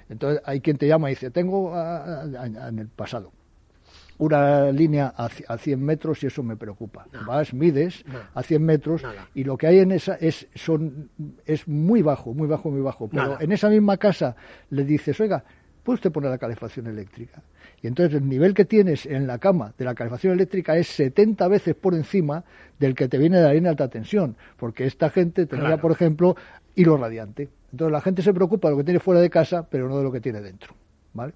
entonces 0.10 0.42
hay 0.46 0.62
quien 0.62 0.78
te 0.78 0.88
llama 0.88 1.10
y 1.10 1.16
dice, 1.16 1.32
tengo 1.32 1.74
en 1.76 2.80
el 2.80 2.88
pasado 2.88 3.32
una 4.20 4.72
línea 4.72 5.14
a, 5.16 5.58
100 5.58 5.84
metros 5.84 6.24
y 6.24 6.28
eso 6.28 6.42
me 6.44 6.56
preocupa. 6.56 7.06
Vas, 7.26 7.54
mides 7.54 8.04
a 8.34 8.42
100 8.42 8.64
metros 8.64 9.04
y 9.36 9.44
lo 9.44 9.58
que 9.58 9.68
hay 9.68 9.80
en 9.80 9.92
esa 9.92 10.16
es, 10.16 10.48
son, 10.56 11.10
es 11.46 11.68
muy 11.68 12.02
bajo, 12.02 12.34
muy 12.34 12.48
bajo, 12.48 12.72
muy 12.72 12.82
bajo. 12.82 13.08
Pero 13.08 13.40
en 13.40 13.52
esa 13.52 13.70
misma 13.70 13.98
casa 13.98 14.36
le 14.72 14.84
dices, 14.84 15.20
oiga, 15.20 15.44
¿puede 15.88 15.96
usted 15.96 16.12
poner 16.12 16.30
la 16.30 16.38
calefacción 16.38 16.88
eléctrica? 16.88 17.42
Y 17.82 17.88
entonces 17.88 18.22
el 18.22 18.28
nivel 18.28 18.54
que 18.54 18.66
tienes 18.66 19.06
en 19.06 19.26
la 19.26 19.38
cama 19.38 19.74
de 19.78 19.86
la 19.86 19.96
calefacción 19.96 20.34
eléctrica 20.34 20.76
es 20.76 20.90
70 20.90 21.48
veces 21.48 21.76
por 21.76 21.96
encima 21.96 22.44
del 22.78 22.94
que 22.94 23.08
te 23.08 23.18
viene 23.18 23.38
de 23.38 23.44
la 23.44 23.54
línea 23.54 23.70
de 23.70 23.84
alta 23.84 23.88
tensión, 23.88 24.36
porque 24.58 24.86
esta 24.86 25.10
gente 25.10 25.46
tendría, 25.46 25.78
por 25.78 25.94
ejemplo, 25.94 26.36
hilo 26.76 26.98
radiante. 26.98 27.48
Entonces 27.72 27.94
la 27.94 28.02
gente 28.02 28.22
se 28.22 28.34
preocupa 28.34 28.68
de 28.68 28.74
lo 28.74 28.80
que 28.80 28.84
tiene 28.84 29.00
fuera 29.00 29.22
de 29.22 29.30
casa, 29.30 29.66
pero 29.70 29.88
no 29.88 29.98
de 29.98 30.04
lo 30.04 30.12
que 30.12 30.20
tiene 30.20 30.42
dentro. 30.42 30.76
¿vale? 31.14 31.32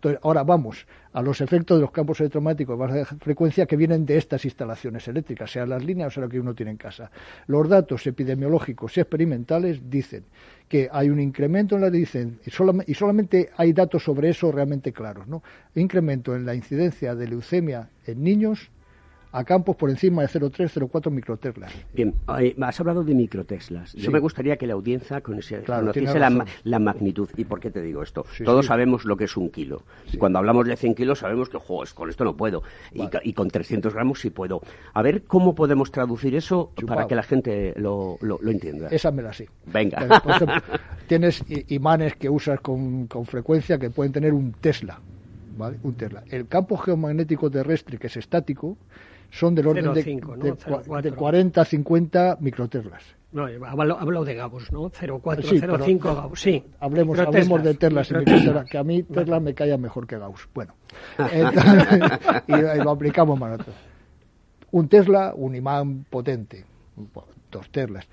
Entonces, 0.00 0.20
ahora 0.24 0.44
vamos 0.44 0.86
a 1.12 1.20
los 1.20 1.42
efectos 1.42 1.76
de 1.76 1.82
los 1.82 1.90
campos 1.90 2.20
electromagnéticos 2.20 2.78
de 2.78 2.86
baja 2.86 3.16
frecuencia 3.20 3.66
que 3.66 3.76
vienen 3.76 4.06
de 4.06 4.16
estas 4.16 4.42
instalaciones 4.46 5.06
eléctricas, 5.08 5.50
sea 5.50 5.66
las 5.66 5.84
líneas 5.84 6.08
o 6.08 6.10
sea 6.12 6.22
lo 6.22 6.28
que 6.30 6.40
uno 6.40 6.54
tiene 6.54 6.70
en 6.70 6.78
casa. 6.78 7.10
Los 7.48 7.68
datos 7.68 8.06
epidemiológicos 8.06 8.96
y 8.96 9.00
experimentales 9.00 9.90
dicen 9.90 10.24
que 10.66 10.88
hay 10.90 11.10
un 11.10 11.20
incremento 11.20 11.74
en 11.74 11.82
la 11.82 11.90
dicen 11.90 12.40
y, 12.46 12.94
solamente 12.94 13.50
hay 13.58 13.74
datos 13.74 14.02
sobre 14.02 14.30
eso 14.30 14.50
realmente 14.50 14.90
claros, 14.90 15.28
¿no? 15.28 15.42
Incremento 15.74 16.34
en 16.34 16.46
la 16.46 16.54
incidencia 16.54 17.14
de 17.14 17.28
leucemia 17.28 17.90
en 18.06 18.22
niños 18.22 18.70
a 19.32 19.44
campos 19.44 19.76
por 19.76 19.90
encima 19.90 20.22
de 20.22 20.28
0,3-0,4 20.28 21.10
microteslas. 21.10 21.72
Bien, 21.94 22.14
has 22.26 22.80
hablado 22.80 23.04
de 23.04 23.14
microteslas. 23.14 23.92
Yo 23.94 24.10
me 24.10 24.18
gustaría 24.18 24.56
que 24.56 24.66
la 24.66 24.74
audiencia 24.74 25.20
conociese 25.20 25.64
la, 26.64 26.78
magnitud. 26.78 27.28
¿Y 27.36 27.44
por 27.44 27.60
qué 27.60 27.70
te 27.70 27.80
digo 27.80 28.02
esto? 28.02 28.24
Todos 28.44 28.66
sabemos 28.66 29.04
lo 29.04 29.16
que 29.16 29.24
es 29.24 29.36
un 29.36 29.50
kilo. 29.50 29.82
Cuando 30.18 30.38
hablamos 30.38 30.66
de 30.66 30.76
100 30.76 30.94
kilos 30.94 31.20
sabemos 31.20 31.48
que, 31.48 31.58
con 31.94 32.10
esto 32.10 32.24
no 32.24 32.36
puedo. 32.36 32.62
Y, 32.92 33.32
con 33.32 33.48
300 33.48 33.94
gramos 33.94 34.20
sí 34.20 34.30
puedo. 34.30 34.60
A 34.92 35.02
ver 35.02 35.22
cómo 35.22 35.54
podemos 35.54 35.90
traducir 35.90 36.34
eso 36.34 36.72
para 36.86 37.06
que 37.06 37.14
la 37.14 37.22
gente 37.22 37.74
lo, 37.76 38.18
entienda. 38.46 38.88
Esa 38.88 39.10
me 39.10 39.22
la 39.22 39.32
sé. 39.32 39.48
Venga. 39.66 40.20
por 40.20 40.32
ejemplo, 40.32 40.62
tienes 41.06 41.44
imanes 41.68 42.16
que 42.16 42.28
usas 42.28 42.60
con, 42.60 43.06
con 43.06 43.26
frecuencia 43.26 43.78
que 43.78 43.90
pueden 43.90 44.12
tener 44.12 44.32
un 44.32 44.52
Tesla. 44.52 45.00
¿Vale? 45.56 45.78
Un 45.82 45.94
Tesla. 45.94 46.22
El 46.30 46.46
campo 46.46 46.76
geomagnético 46.76 47.50
terrestre, 47.50 47.98
que 47.98 48.06
es 48.06 48.16
estático, 48.16 48.76
son 49.30 49.54
del 49.54 49.66
orden 49.68 49.92
de, 49.94 51.12
40 51.12 51.64
50 51.64 52.38
microteslas. 52.40 53.02
No, 53.32 53.46
hablo, 53.64 54.24
de 54.24 54.34
Gauss, 54.34 54.72
¿no? 54.72 54.90
0405 54.90 56.14
Gauss, 56.14 56.40
sí. 56.40 56.64
Hablemos, 56.80 57.18
hablemos 57.18 57.62
de 57.62 57.74
Teslas 57.74 58.10
y 58.10 58.14
microteslas, 58.14 58.68
que 58.68 58.78
a 58.78 58.84
mí 58.84 59.04
Tesla 59.04 59.38
me 59.38 59.54
caía 59.54 59.78
mejor 59.78 60.06
que 60.06 60.18
Gauss. 60.18 60.48
Bueno, 60.52 60.74
y, 62.48 62.82
lo 62.82 62.90
aplicamos 62.90 63.38
más 63.38 63.50
nosotros. 63.50 63.76
Un 64.72 64.88
Tesla, 64.88 65.32
un 65.36 65.54
imán 65.54 66.04
potente, 66.10 66.64
dos 67.50 67.70
Teslas 67.70 68.06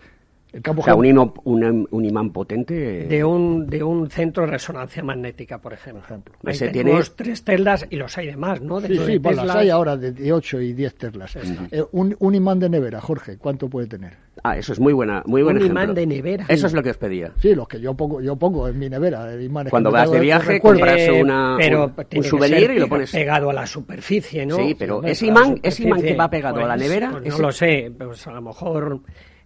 o 0.65 0.83
sea, 0.83 0.95
un, 0.95 2.05
imán 2.05 2.31
potente. 2.31 3.05
De 3.07 3.23
un, 3.23 3.67
de 3.67 3.83
un 3.83 4.09
centro 4.09 4.45
de 4.45 4.51
resonancia 4.51 5.03
magnética, 5.03 5.59
por 5.59 5.73
ejemplo. 5.73 6.21
Ese 6.45 6.69
tiene 6.69 6.99
tres 7.15 7.43
telas 7.43 7.85
y 7.89 7.95
los 7.95 8.17
hay 8.17 8.27
de 8.27 8.37
más, 8.37 8.61
¿no? 8.61 8.79
sí, 8.81 8.97
sí, 9.05 9.19
pues 9.19 9.35
las 9.35 9.55
hay 9.55 9.69
ahora 9.69 9.97
de, 9.97 10.31
8 10.31 10.61
y 10.61 10.73
10 10.73 10.95
telas. 10.95 11.35
Eh, 11.35 11.83
un, 11.91 12.35
imán 12.35 12.59
de 12.59 12.69
nevera, 12.69 13.01
Jorge, 13.01 13.37
¿cuánto 13.37 13.69
puede 13.69 13.87
tener? 13.87 14.13
Ah, 14.43 14.57
eso 14.57 14.73
es 14.73 14.79
muy 14.79 14.93
buena, 14.93 15.23
muy 15.25 15.41
buen 15.41 15.57
un 15.57 15.65
imán 15.65 15.93
de 15.93 16.05
nevera. 16.05 16.45
Eso 16.47 16.67
es 16.67 16.73
lo 16.73 16.83
que 16.83 16.91
os 16.91 16.97
pedía. 16.97 17.31
Sí, 17.41 17.55
los 17.55 17.67
que 17.67 17.79
yo 17.79 17.93
pongo, 17.95 18.21
yo 18.21 18.35
pongo 18.35 18.67
en 18.67 18.77
mi 18.77 18.89
nevera, 18.89 19.41
imanes 19.41 19.71
Cuando 19.71 19.91
vas 19.91 20.11
de 20.11 20.19
viaje, 20.19 20.59
compras 20.59 21.01
una, 21.09 21.55
pero 21.57 21.91
un, 22.15 22.23
souvenir 22.23 22.71
y 22.71 22.79
lo 22.79 22.87
pones 22.87 23.11
pegado 23.11 23.49
a 23.49 23.53
la 23.53 23.65
superficie, 23.65 24.45
¿no? 24.45 24.57
Sí, 24.57 24.75
pero 24.77 25.03
ese 25.03 25.27
imán, 25.27 25.59
ese 25.63 25.83
imán 25.83 26.01
que 26.01 26.15
va 26.15 26.29
pegado 26.29 26.59
a 26.59 26.67
la 26.67 26.75
pues, 26.75 26.87
nevera, 26.87 27.11
pues 27.11 27.25
no 27.25 27.37
lo 27.39 27.51
sé, 27.51 27.91
pues 27.97 28.27
a 28.27 28.31
lo 28.31 28.41
mejor 28.41 29.01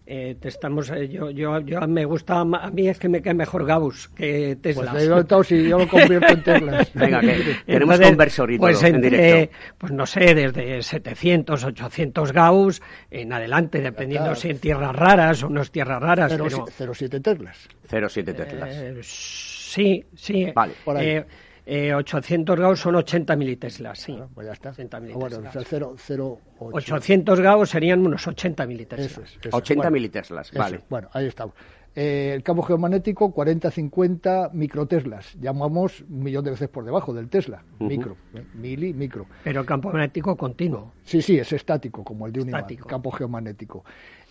eh, 0.05 0.35
te 0.39 0.47
estamos, 0.47 0.89
eh, 0.89 1.07
yo, 1.07 1.29
yo, 1.29 1.59
yo 1.59 1.79
me 1.87 2.05
gusta, 2.05 2.39
a 2.39 2.45
mí 2.45 2.87
es 2.87 2.97
que 2.97 3.07
me 3.07 3.21
cae 3.21 3.33
mejor 3.33 3.65
Gauss 3.65 4.09
que 4.09 4.57
Tesla. 4.61 4.91
Pues 4.91 5.07
le 5.07 5.43
si 5.43 5.69
yo 5.69 5.77
lo 5.77 5.87
convierto 5.87 6.33
en 6.33 6.43
Teslas. 6.43 6.91
Venga, 6.95 7.21
que 7.21 7.57
tenemos 7.65 7.99
conversor 7.99 8.51
y 8.51 8.57
pues 8.57 8.79
todo, 8.79 8.87
en 8.87 9.01
directo. 9.01 9.53
Pues 9.77 9.91
no 9.91 10.05
sé, 10.05 10.33
desde 10.33 10.81
700, 10.81 11.63
800 11.63 12.33
Gauss 12.33 12.81
en 13.09 13.31
adelante, 13.31 13.79
dependiendo 13.79 14.35
si 14.35 14.49
en 14.49 14.59
tierras 14.59 14.95
raras 14.95 15.43
o 15.43 15.49
no 15.49 15.61
es 15.61 15.71
tierras 15.71 16.01
raras. 16.01 16.33
0,7 16.37 17.21
Teslas. 17.21 17.69
0,7 17.89 18.35
Teslas. 18.35 18.75
Eh, 18.75 18.99
sí, 19.03 20.03
sí. 20.15 20.51
Vale, 20.53 20.73
por 20.83 20.97
ahí. 20.97 21.23
Eh, 21.65 21.93
800 21.93 22.59
Gauss 22.59 22.79
son 22.79 22.95
80 22.95 23.35
militeslas, 23.35 23.99
sí. 23.99 24.17
Ah, 24.19 24.27
pues 24.33 24.47
ya 24.47 24.53
está. 24.53 24.69
80 24.71 24.97
ah, 24.97 24.99
bueno, 25.13 25.37
o 25.47 25.51
sea, 25.51 25.61
0, 25.63 25.95
0, 25.97 26.39
800 26.59 27.39
Gauss 27.39 27.69
serían 27.69 28.05
unos 28.05 28.27
80 28.27 28.65
militeslas. 28.65 29.11
Eso 29.11 29.21
es, 29.21 29.37
eso. 29.43 29.55
80 29.55 29.75
bueno, 29.75 29.91
militeslas, 29.91 30.51
vale. 30.53 30.77
Eso, 30.77 30.85
bueno, 30.89 31.09
ahí 31.13 31.27
estamos. 31.27 31.55
Eh, 31.93 32.31
el 32.33 32.41
campo 32.41 32.63
geomagnético, 32.63 33.33
40-50 33.33 34.51
microteslas. 34.53 35.35
Llamamos 35.41 36.01
un 36.09 36.23
millón 36.23 36.45
de 36.45 36.51
veces 36.51 36.69
por 36.69 36.85
debajo 36.85 37.13
del 37.13 37.27
Tesla. 37.27 37.63
Uh 37.79 37.83
-huh. 37.83 37.87
Micro, 37.89 38.15
eh, 38.33 38.45
mili, 38.53 38.93
micro. 38.93 39.25
Pero 39.43 39.59
el 39.59 39.65
campo 39.65 39.89
magnético 39.91 40.37
continuo. 40.37 40.93
Sí, 41.03 41.21
sí, 41.21 41.37
es 41.37 41.51
estático, 41.51 42.03
como 42.03 42.27
el 42.27 42.31
de 42.31 42.41
un 42.41 42.49
imán, 42.49 42.65
campo 42.87 43.11
geomagnético. 43.11 43.83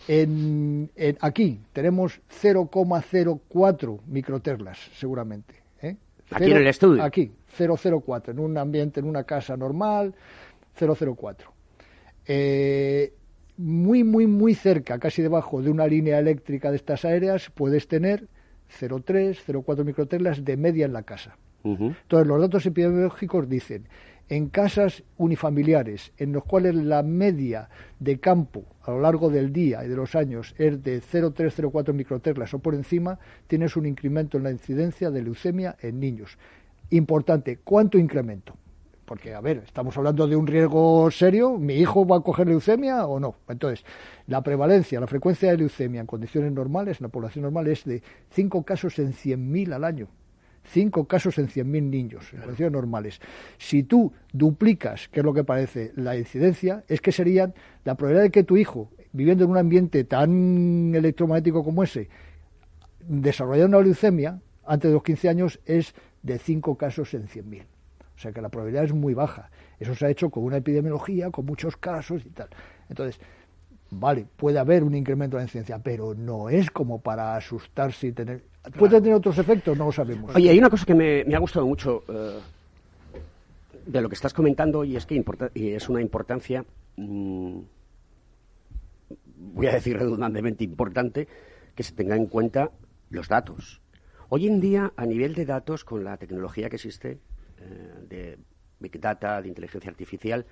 En, 0.07 0.89
en, 0.95 1.17
aquí 1.21 1.61
tenemos 1.71 2.19
0,04 2.41 3.99
microteslas, 4.07 4.79
seguramente. 4.93 5.60
Aquí 6.31 6.51
en 6.51 6.57
el 6.57 6.67
estudio. 6.67 7.03
Aquí, 7.03 7.31
004, 7.57 8.33
en 8.33 8.39
un 8.39 8.57
ambiente, 8.57 8.99
en 8.99 9.05
una 9.05 9.23
casa 9.23 9.57
normal, 9.57 10.15
004. 10.79 11.51
Eh, 12.25 13.13
muy, 13.57 14.03
muy, 14.03 14.27
muy 14.27 14.55
cerca, 14.55 14.97
casi 14.97 15.21
debajo 15.21 15.61
de 15.61 15.69
una 15.69 15.85
línea 15.87 16.17
eléctrica 16.19 16.69
de 16.71 16.77
estas 16.77 17.05
aéreas, 17.05 17.51
puedes 17.53 17.87
tener 17.87 18.27
0,3, 18.79 19.37
0,4 19.45 19.83
microteslas 19.83 20.43
de 20.43 20.57
media 20.57 20.85
en 20.85 20.93
la 20.93 21.03
casa. 21.03 21.37
Uh 21.63 21.75
-huh. 21.77 21.95
Entonces, 22.01 22.27
los 22.27 22.41
datos 22.41 22.65
epidemiológicos 22.65 23.47
dicen, 23.47 23.87
en 24.31 24.47
casas 24.47 25.03
unifamiliares, 25.17 26.13
en 26.17 26.31
los 26.31 26.45
cuales 26.45 26.73
la 26.73 27.03
media 27.03 27.67
de 27.99 28.21
campo 28.21 28.63
a 28.83 28.91
lo 28.91 29.01
largo 29.01 29.29
del 29.29 29.51
día 29.51 29.83
y 29.83 29.89
de 29.89 29.95
los 29.97 30.15
años 30.15 30.55
es 30.57 30.81
de 30.81 31.01
0,3, 31.01 31.51
0,4 31.51 31.93
microteslas 31.93 32.53
o 32.53 32.59
por 32.59 32.73
encima, 32.73 33.19
tienes 33.47 33.75
un 33.75 33.85
incremento 33.85 34.37
en 34.37 34.43
la 34.43 34.51
incidencia 34.51 35.11
de 35.11 35.21
leucemia 35.21 35.75
en 35.81 35.99
niños. 35.99 36.37
Importante, 36.91 37.59
¿cuánto 37.61 37.97
incremento? 37.97 38.55
Porque, 39.03 39.33
a 39.33 39.41
ver, 39.41 39.63
estamos 39.65 39.97
hablando 39.97 40.25
de 40.25 40.37
un 40.37 40.47
riesgo 40.47 41.11
serio, 41.11 41.57
¿mi 41.57 41.73
hijo 41.73 42.07
va 42.07 42.15
a 42.15 42.21
coger 42.21 42.47
leucemia 42.47 43.05
o 43.07 43.19
no? 43.19 43.35
Entonces, 43.49 43.83
la 44.27 44.41
prevalencia, 44.41 45.01
la 45.01 45.07
frecuencia 45.07 45.51
de 45.51 45.57
leucemia 45.57 45.99
en 45.99 46.07
condiciones 46.07 46.53
normales, 46.53 47.01
en 47.01 47.07
la 47.07 47.11
población 47.11 47.43
normal, 47.43 47.67
es 47.67 47.83
de 47.83 48.01
5 48.29 48.63
casos 48.63 48.97
en 48.99 49.11
100.000 49.11 49.73
al 49.73 49.83
año. 49.83 50.07
5 50.63 51.05
casos 51.05 51.37
en 51.37 51.47
100.000 51.47 51.83
niños, 51.83 52.33
en 52.33 52.41
condiciones 52.41 52.73
normales. 52.73 53.19
Si 53.57 53.83
tú 53.83 54.13
duplicas, 54.31 55.07
que 55.09 55.21
es 55.21 55.25
lo 55.25 55.33
que 55.33 55.43
parece, 55.43 55.91
la 55.95 56.17
incidencia, 56.17 56.83
es 56.87 57.01
que 57.01 57.11
serían 57.11 57.53
la 57.83 57.95
probabilidad 57.95 58.23
de 58.23 58.31
que 58.31 58.43
tu 58.43 58.57
hijo, 58.57 58.89
viviendo 59.11 59.43
en 59.43 59.51
un 59.51 59.57
ambiente 59.57 60.03
tan 60.03 60.93
electromagnético 60.95 61.63
como 61.63 61.83
ese, 61.83 62.09
desarrollara 63.07 63.67
una 63.67 63.81
leucemia 63.81 64.39
antes 64.65 64.89
de 64.89 64.93
los 64.93 65.03
15 65.03 65.29
años 65.29 65.59
es 65.65 65.93
de 66.23 66.37
5 66.37 66.77
casos 66.77 67.13
en 67.13 67.27
100.000. 67.27 67.63
O 68.15 68.19
sea 68.21 68.31
que 68.31 68.41
la 68.41 68.49
probabilidad 68.49 68.83
es 68.83 68.93
muy 68.93 69.13
baja. 69.13 69.49
Eso 69.79 69.95
se 69.95 70.05
ha 70.05 70.09
hecho 70.09 70.29
con 70.29 70.43
una 70.43 70.57
epidemiología, 70.57 71.31
con 71.31 71.45
muchos 71.45 71.75
casos 71.75 72.23
y 72.23 72.29
tal. 72.29 72.49
Entonces, 72.87 73.19
vale, 73.89 74.27
puede 74.35 74.59
haber 74.59 74.83
un 74.83 74.93
incremento 74.93 75.37
de 75.37 75.41
la 75.41 75.45
incidencia, 75.45 75.79
pero 75.79 76.13
no 76.13 76.49
es 76.49 76.69
como 76.69 77.01
para 77.01 77.35
asustarse 77.35 78.07
y 78.07 78.11
tener... 78.11 78.43
¿Puede 78.77 79.01
tener 79.01 79.15
otros 79.15 79.37
efectos? 79.37 79.77
No 79.77 79.85
lo 79.85 79.91
sabemos. 79.91 80.35
Oye, 80.35 80.49
hay 80.49 80.59
una 80.59 80.69
cosa 80.69 80.85
que 80.85 80.93
me, 80.93 81.23
me 81.23 81.35
ha 81.35 81.39
gustado 81.39 81.65
mucho 81.65 82.03
eh, 82.07 82.39
de 83.85 84.01
lo 84.01 84.07
que 84.07 84.15
estás 84.15 84.33
comentando 84.33 84.83
y 84.83 84.95
es 84.95 85.05
que 85.05 85.23
y 85.55 85.69
es 85.69 85.89
una 85.89 86.01
importancia, 86.01 86.63
mmm, 86.95 87.59
voy 89.35 89.67
a 89.67 89.73
decir 89.73 89.97
redundantemente 89.97 90.63
importante, 90.63 91.27
que 91.75 91.83
se 91.83 91.93
tenga 91.93 92.15
en 92.15 92.27
cuenta 92.27 92.71
los 93.09 93.27
datos. 93.27 93.81
Hoy 94.29 94.47
en 94.47 94.61
día, 94.61 94.93
a 94.95 95.05
nivel 95.05 95.33
de 95.33 95.45
datos, 95.45 95.83
con 95.83 96.03
la 96.03 96.17
tecnología 96.17 96.69
que 96.69 96.75
existe, 96.75 97.19
eh, 97.57 97.93
de 98.07 98.37
Big 98.79 98.99
Data, 98.99 99.41
de 99.41 99.47
inteligencia 99.47 99.89
artificial, 99.89 100.45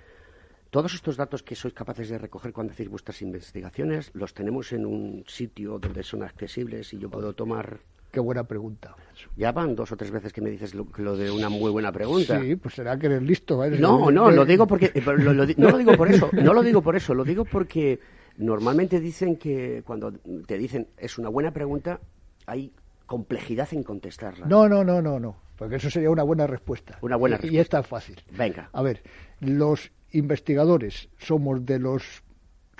todos 0.70 0.94
estos 0.94 1.16
datos 1.16 1.42
que 1.42 1.54
sois 1.54 1.74
capaces 1.74 2.08
de 2.08 2.18
recoger 2.18 2.52
cuando 2.52 2.72
hacéis 2.72 2.88
vuestras 2.88 3.22
investigaciones, 3.22 4.10
los 4.14 4.34
tenemos 4.34 4.72
en 4.72 4.86
un 4.86 5.24
sitio 5.26 5.78
donde 5.78 6.02
son 6.02 6.22
accesibles 6.22 6.92
y 6.92 6.98
yo 6.98 7.10
puedo 7.10 7.32
tomar 7.34 7.80
Qué 8.10 8.20
buena 8.20 8.44
pregunta. 8.44 8.96
Ya 9.36 9.52
van 9.52 9.76
dos 9.76 9.92
o 9.92 9.96
tres 9.96 10.10
veces 10.10 10.32
que 10.32 10.40
me 10.40 10.50
dices 10.50 10.74
lo, 10.74 10.86
lo 10.96 11.16
de 11.16 11.30
una 11.30 11.48
muy 11.48 11.70
buena 11.70 11.92
pregunta. 11.92 12.40
Sí, 12.40 12.56
pues 12.56 12.74
será 12.74 12.98
que 12.98 13.06
eres 13.06 13.22
listo. 13.22 13.62
¿eh? 13.64 13.70
No, 13.78 14.10
no, 14.10 14.30
lo 14.30 14.44
digo 14.44 14.66
porque 14.66 14.92
lo, 15.04 15.32
lo, 15.32 15.46
no 15.46 15.70
lo 15.70 15.78
digo 15.78 15.96
por 15.96 16.10
eso, 16.10 16.30
no 16.32 16.52
lo 16.52 16.62
digo 16.62 16.82
por 16.82 16.96
eso, 16.96 17.14
lo 17.14 17.24
digo 17.24 17.44
porque 17.44 18.00
normalmente 18.38 19.00
dicen 19.00 19.36
que 19.36 19.82
cuando 19.84 20.12
te 20.46 20.58
dicen 20.58 20.88
es 20.96 21.18
una 21.18 21.28
buena 21.28 21.52
pregunta 21.52 22.00
hay 22.46 22.72
complejidad 23.06 23.68
en 23.72 23.82
contestarla. 23.82 24.46
No, 24.46 24.68
no, 24.68 24.82
no, 24.82 25.00
no, 25.00 25.20
no, 25.20 25.36
porque 25.56 25.76
eso 25.76 25.90
sería 25.90 26.10
una 26.10 26.22
buena 26.22 26.46
respuesta. 26.46 26.98
Una 27.02 27.16
buena 27.16 27.38
y. 27.42 27.54
Y 27.54 27.58
esta 27.58 27.80
es 27.80 27.86
fácil. 27.86 28.16
Venga. 28.36 28.70
A 28.72 28.82
ver, 28.82 29.02
los 29.40 29.92
investigadores 30.12 31.08
somos 31.18 31.64
de 31.64 31.78
los 31.78 32.22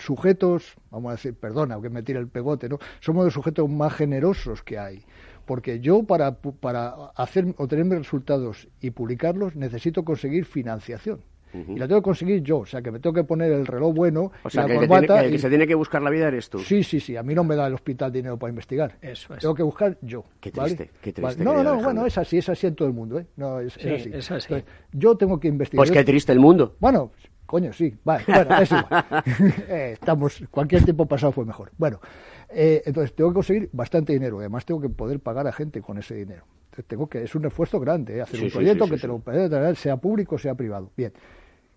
sujetos, 0.05 0.77
vamos 0.91 1.11
a 1.11 1.13
decir, 1.13 1.35
perdona, 1.35 1.81
que 1.81 1.91
me 1.91 2.03
tire 2.03 2.19
el 2.19 2.29
pegote, 2.29 2.69
¿no? 2.69 2.79
Somos 3.01 3.25
los 3.25 3.35
sujetos 3.35 3.69
más 3.69 3.93
generosos 3.95 4.63
que 4.63 4.79
hay. 4.79 5.05
Porque 5.47 5.81
yo 5.81 6.05
para, 6.05 6.37
para 6.37 6.91
hacer, 7.17 7.55
obtener 7.57 7.85
mis 7.85 7.99
resultados 7.99 8.69
y 8.81 8.91
publicarlos 8.91 9.57
necesito 9.57 10.05
conseguir 10.05 10.45
financiación. 10.45 11.21
Uh 11.53 11.59
-huh. 11.59 11.77
Y 11.77 11.79
la 11.79 11.89
tengo 11.89 12.01
que 12.01 12.05
conseguir 12.05 12.43
yo, 12.43 12.59
o 12.59 12.67
sea 12.67 12.81
que 12.81 12.93
me 12.93 13.01
tengo 13.01 13.13
que 13.13 13.25
poner 13.25 13.51
el 13.51 13.67
reloj 13.67 13.93
bueno, 13.93 14.31
o 14.45 14.51
sea, 14.51 14.63
la 14.63 14.69
que 14.69 14.87
corbata. 14.87 14.97
El 14.97 15.01
que, 15.01 15.07
tiene, 15.07 15.21
el 15.21 15.29
y... 15.29 15.33
que 15.33 15.39
se 15.39 15.49
tiene 15.49 15.67
que 15.67 15.75
buscar 15.75 16.03
la 16.03 16.11
vida 16.11 16.29
eres 16.29 16.49
tú. 16.49 16.61
Sí, 16.61 16.85
sí, 16.85 17.01
sí. 17.01 17.17
A 17.17 17.25
mí 17.25 17.35
no 17.35 17.43
me 17.43 17.57
da 17.57 17.67
el 17.67 17.75
hospital 17.75 18.13
dinero 18.13 18.39
para 18.39 18.51
investigar. 18.51 18.97
Eso 19.03 19.35
es. 19.35 19.41
Tengo 19.41 19.55
que 19.55 19.65
buscar 19.65 19.99
yo. 20.01 20.25
Qué 20.41 20.53
triste, 20.53 20.85
¿vale? 20.85 20.91
qué 21.03 21.13
triste. 21.13 21.23
Vale. 21.23 21.45
No, 21.45 21.53
no, 21.53 21.65
no, 21.65 21.83
bueno, 21.83 22.07
es 22.07 22.17
así, 22.17 22.39
es 22.39 22.49
así 22.49 22.69
en 22.69 22.77
todo 22.77 22.87
el 22.87 22.95
mundo, 22.95 23.19
¿eh? 23.19 23.27
No, 23.37 23.59
es, 23.59 23.73
sí, 23.73 23.81
es 23.89 24.01
así. 24.01 24.11
Es 24.13 24.31
así. 24.31 24.55
Entonces, 24.55 24.65
yo 24.93 25.17
tengo 25.17 25.41
que 25.41 25.49
investigar. 25.49 25.81
Pues 25.81 25.91
qué 25.91 26.05
triste 26.05 26.31
el 26.31 26.39
mundo. 26.39 26.77
Bueno, 26.79 27.11
coño, 27.51 27.73
sí. 27.73 27.93
Vale, 28.05 28.23
bueno, 28.29 28.59
es 28.61 28.71
igual. 28.71 29.05
eh, 29.69 29.91
estamos, 29.95 30.41
cualquier 30.53 30.85
tiempo 30.85 31.07
pasado 31.07 31.33
fue 31.33 31.45
mejor. 31.45 31.73
Bueno, 31.77 32.01
eh, 32.49 32.81
entonces 32.87 33.13
tengo 33.13 33.31
que 33.31 33.35
conseguir 33.35 33.71
bastante 33.73 34.13
dinero. 34.13 34.39
Además, 34.39 34.65
tengo 34.65 34.81
que 34.81 34.89
poder 34.89 35.19
pagar 35.19 35.49
a 35.49 35.53
gente 35.53 35.83
con 35.83 35.99
ese 35.99 36.15
dinero. 36.15 36.45
Entonces, 36.67 36.85
tengo 36.87 37.09
que, 37.09 37.25
es 37.25 37.35
un 37.35 37.45
esfuerzo 37.45 37.81
grande, 37.81 38.19
¿eh? 38.19 38.21
hacer 38.21 38.39
Sí, 38.39 38.45
un 38.47 38.53
proyecto 38.53 38.85
sí, 38.85 38.91
que 38.93 38.99
te 38.99 39.09
lo 39.09 39.75
sea 39.75 39.97
público, 39.97 40.39
sea 40.39 40.55
privado. 40.55 40.93
Bien. 40.97 41.13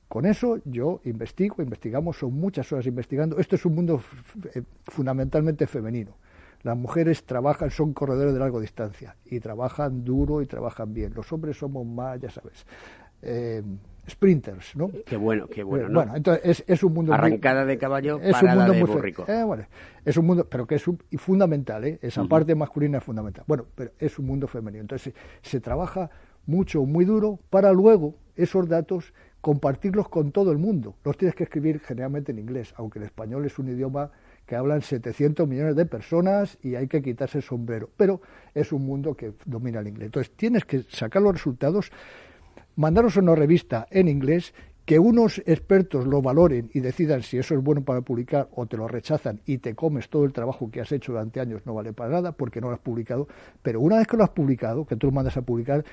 Con 0.07 0.27
eso 0.27 0.59
yo 0.63 1.01
investigo, 1.05 1.55
investigamos, 1.63 2.17
son 2.17 2.35
muchas 2.35 2.71
horas 2.71 2.85
investigando. 2.85 3.39
Esto 3.39 3.55
es 3.55 3.65
un 3.65 3.73
mundo 3.73 3.99
fundamentalmente 4.85 5.65
femenino. 5.65 6.17
Las 6.61 6.77
mujeres 6.77 7.23
trabajan, 7.23 7.71
son 7.71 7.93
corredores 7.93 8.31
de 8.31 8.39
larga 8.39 8.59
distancia 8.59 9.15
y 9.25 9.39
trabajan 9.39 10.03
duro 10.03 10.43
y 10.43 10.45
trabajan 10.45 10.93
bien. 10.93 11.15
Los 11.15 11.33
hombres 11.33 11.57
somos 11.57 11.83
más, 11.83 12.21
ya 12.21 12.29
sabes, 12.29 12.63
eh, 13.23 13.63
sprinters, 14.09 14.75
¿no? 14.75 14.89
Qué 15.05 15.17
bueno, 15.17 15.47
qué 15.47 15.63
bueno, 15.63 15.85
Eh, 15.85 15.89
¿no? 15.89 15.99
Bueno, 15.99 16.15
entonces 16.15 16.43
es, 16.45 16.63
es 16.67 16.83
un 16.83 16.93
mundo 16.93 17.11
muy- 17.11 17.17
Arrancada 17.17 17.65
de 17.65 17.77
caballo, 17.77 18.19
es 18.21 18.41
un 18.41 18.49
mundo 18.49 18.73
de 18.73 18.79
muy 18.79 18.89
burrico. 18.89 19.25
eh, 19.27 19.43
bueno, 19.43 19.65
es 20.03 20.17
un 20.17 20.25
mundo, 20.25 20.47
pero 20.49 20.67
que 20.67 20.75
es 20.75 20.87
un- 20.87 21.01
y 21.09 21.17
fundamental, 21.17 21.83
¿eh? 21.85 21.99
esa 22.01 22.23
parte 22.25 22.55
masculina 22.55 22.97
es 22.97 23.03
fundamental. 23.03 23.43
Bueno, 23.47 23.65
pero 23.75 23.91
es 23.99 24.19
un 24.19 24.25
mundo 24.25 24.47
femenino. 24.47 24.81
Entonces 24.81 25.13
se, 25.41 25.49
se 25.49 25.59
trabaja 25.61 26.09
mucho, 26.45 26.83
muy 26.85 27.05
duro, 27.05 27.39
para 27.49 27.71
luego 27.71 28.15
esos 28.35 28.67
datos 28.67 29.13
compartirlos 29.39 30.07
con 30.09 30.31
todo 30.31 30.51
el 30.51 30.57
mundo. 30.57 30.95
Los 31.03 31.17
tienes 31.17 31.35
que 31.35 31.43
escribir 31.43 31.79
generalmente 31.79 32.31
en 32.31 32.39
inglés, 32.39 32.73
aunque 32.77 32.99
el 32.99 33.05
español 33.05 33.45
es 33.45 33.59
un 33.59 33.67
idioma 33.69 34.11
que 34.45 34.55
hablan 34.57 34.81
700 34.81 35.47
millones 35.47 35.75
de 35.77 35.85
personas 35.85 36.57
y 36.61 36.75
hay 36.75 36.87
que 36.87 37.01
quitarse 37.01 37.37
el 37.39 37.43
sombrero. 37.43 37.89
Pero 37.95 38.21
es 38.53 38.71
un 38.73 38.85
mundo 38.85 39.15
que 39.15 39.33
domina 39.45 39.79
el 39.79 39.87
inglés. 39.87 40.07
Entonces 40.07 40.33
tienes 40.35 40.65
que 40.65 40.83
sacar 40.83 41.21
los 41.21 41.33
resultados, 41.33 41.91
mandaros 42.75 43.17
una 43.17 43.35
revista 43.35 43.87
en 43.91 44.07
inglés, 44.07 44.53
que 44.85 44.99
unos 44.99 45.39
expertos 45.45 46.05
lo 46.05 46.21
valoren 46.21 46.69
y 46.73 46.81
decidan 46.81 47.23
si 47.23 47.37
eso 47.37 47.55
es 47.55 47.63
bueno 47.63 47.83
para 47.83 48.01
publicar 48.01 48.49
o 48.53 48.65
te 48.65 48.75
lo 48.75 48.87
rechazan 48.87 49.39
y 49.45 49.59
te 49.59 49.75
comes 49.75 50.09
todo 50.09 50.25
el 50.25 50.33
trabajo 50.33 50.69
que 50.69 50.81
has 50.81 50.91
hecho 50.91 51.13
durante 51.13 51.39
años, 51.39 51.61
no 51.65 51.73
vale 51.73 51.93
para 51.93 52.09
nada 52.09 52.33
porque 52.33 52.59
no 52.59 52.67
lo 52.67 52.73
has 52.73 52.81
publicado. 52.81 53.27
Pero 53.61 53.79
una 53.79 53.97
vez 53.97 54.07
que 54.07 54.17
lo 54.17 54.23
has 54.23 54.31
publicado, 54.31 54.85
que 54.85 54.97
tú 54.97 55.07
lo 55.07 55.13
mandas 55.13 55.37
a 55.37 55.41
publicar, 55.41 55.85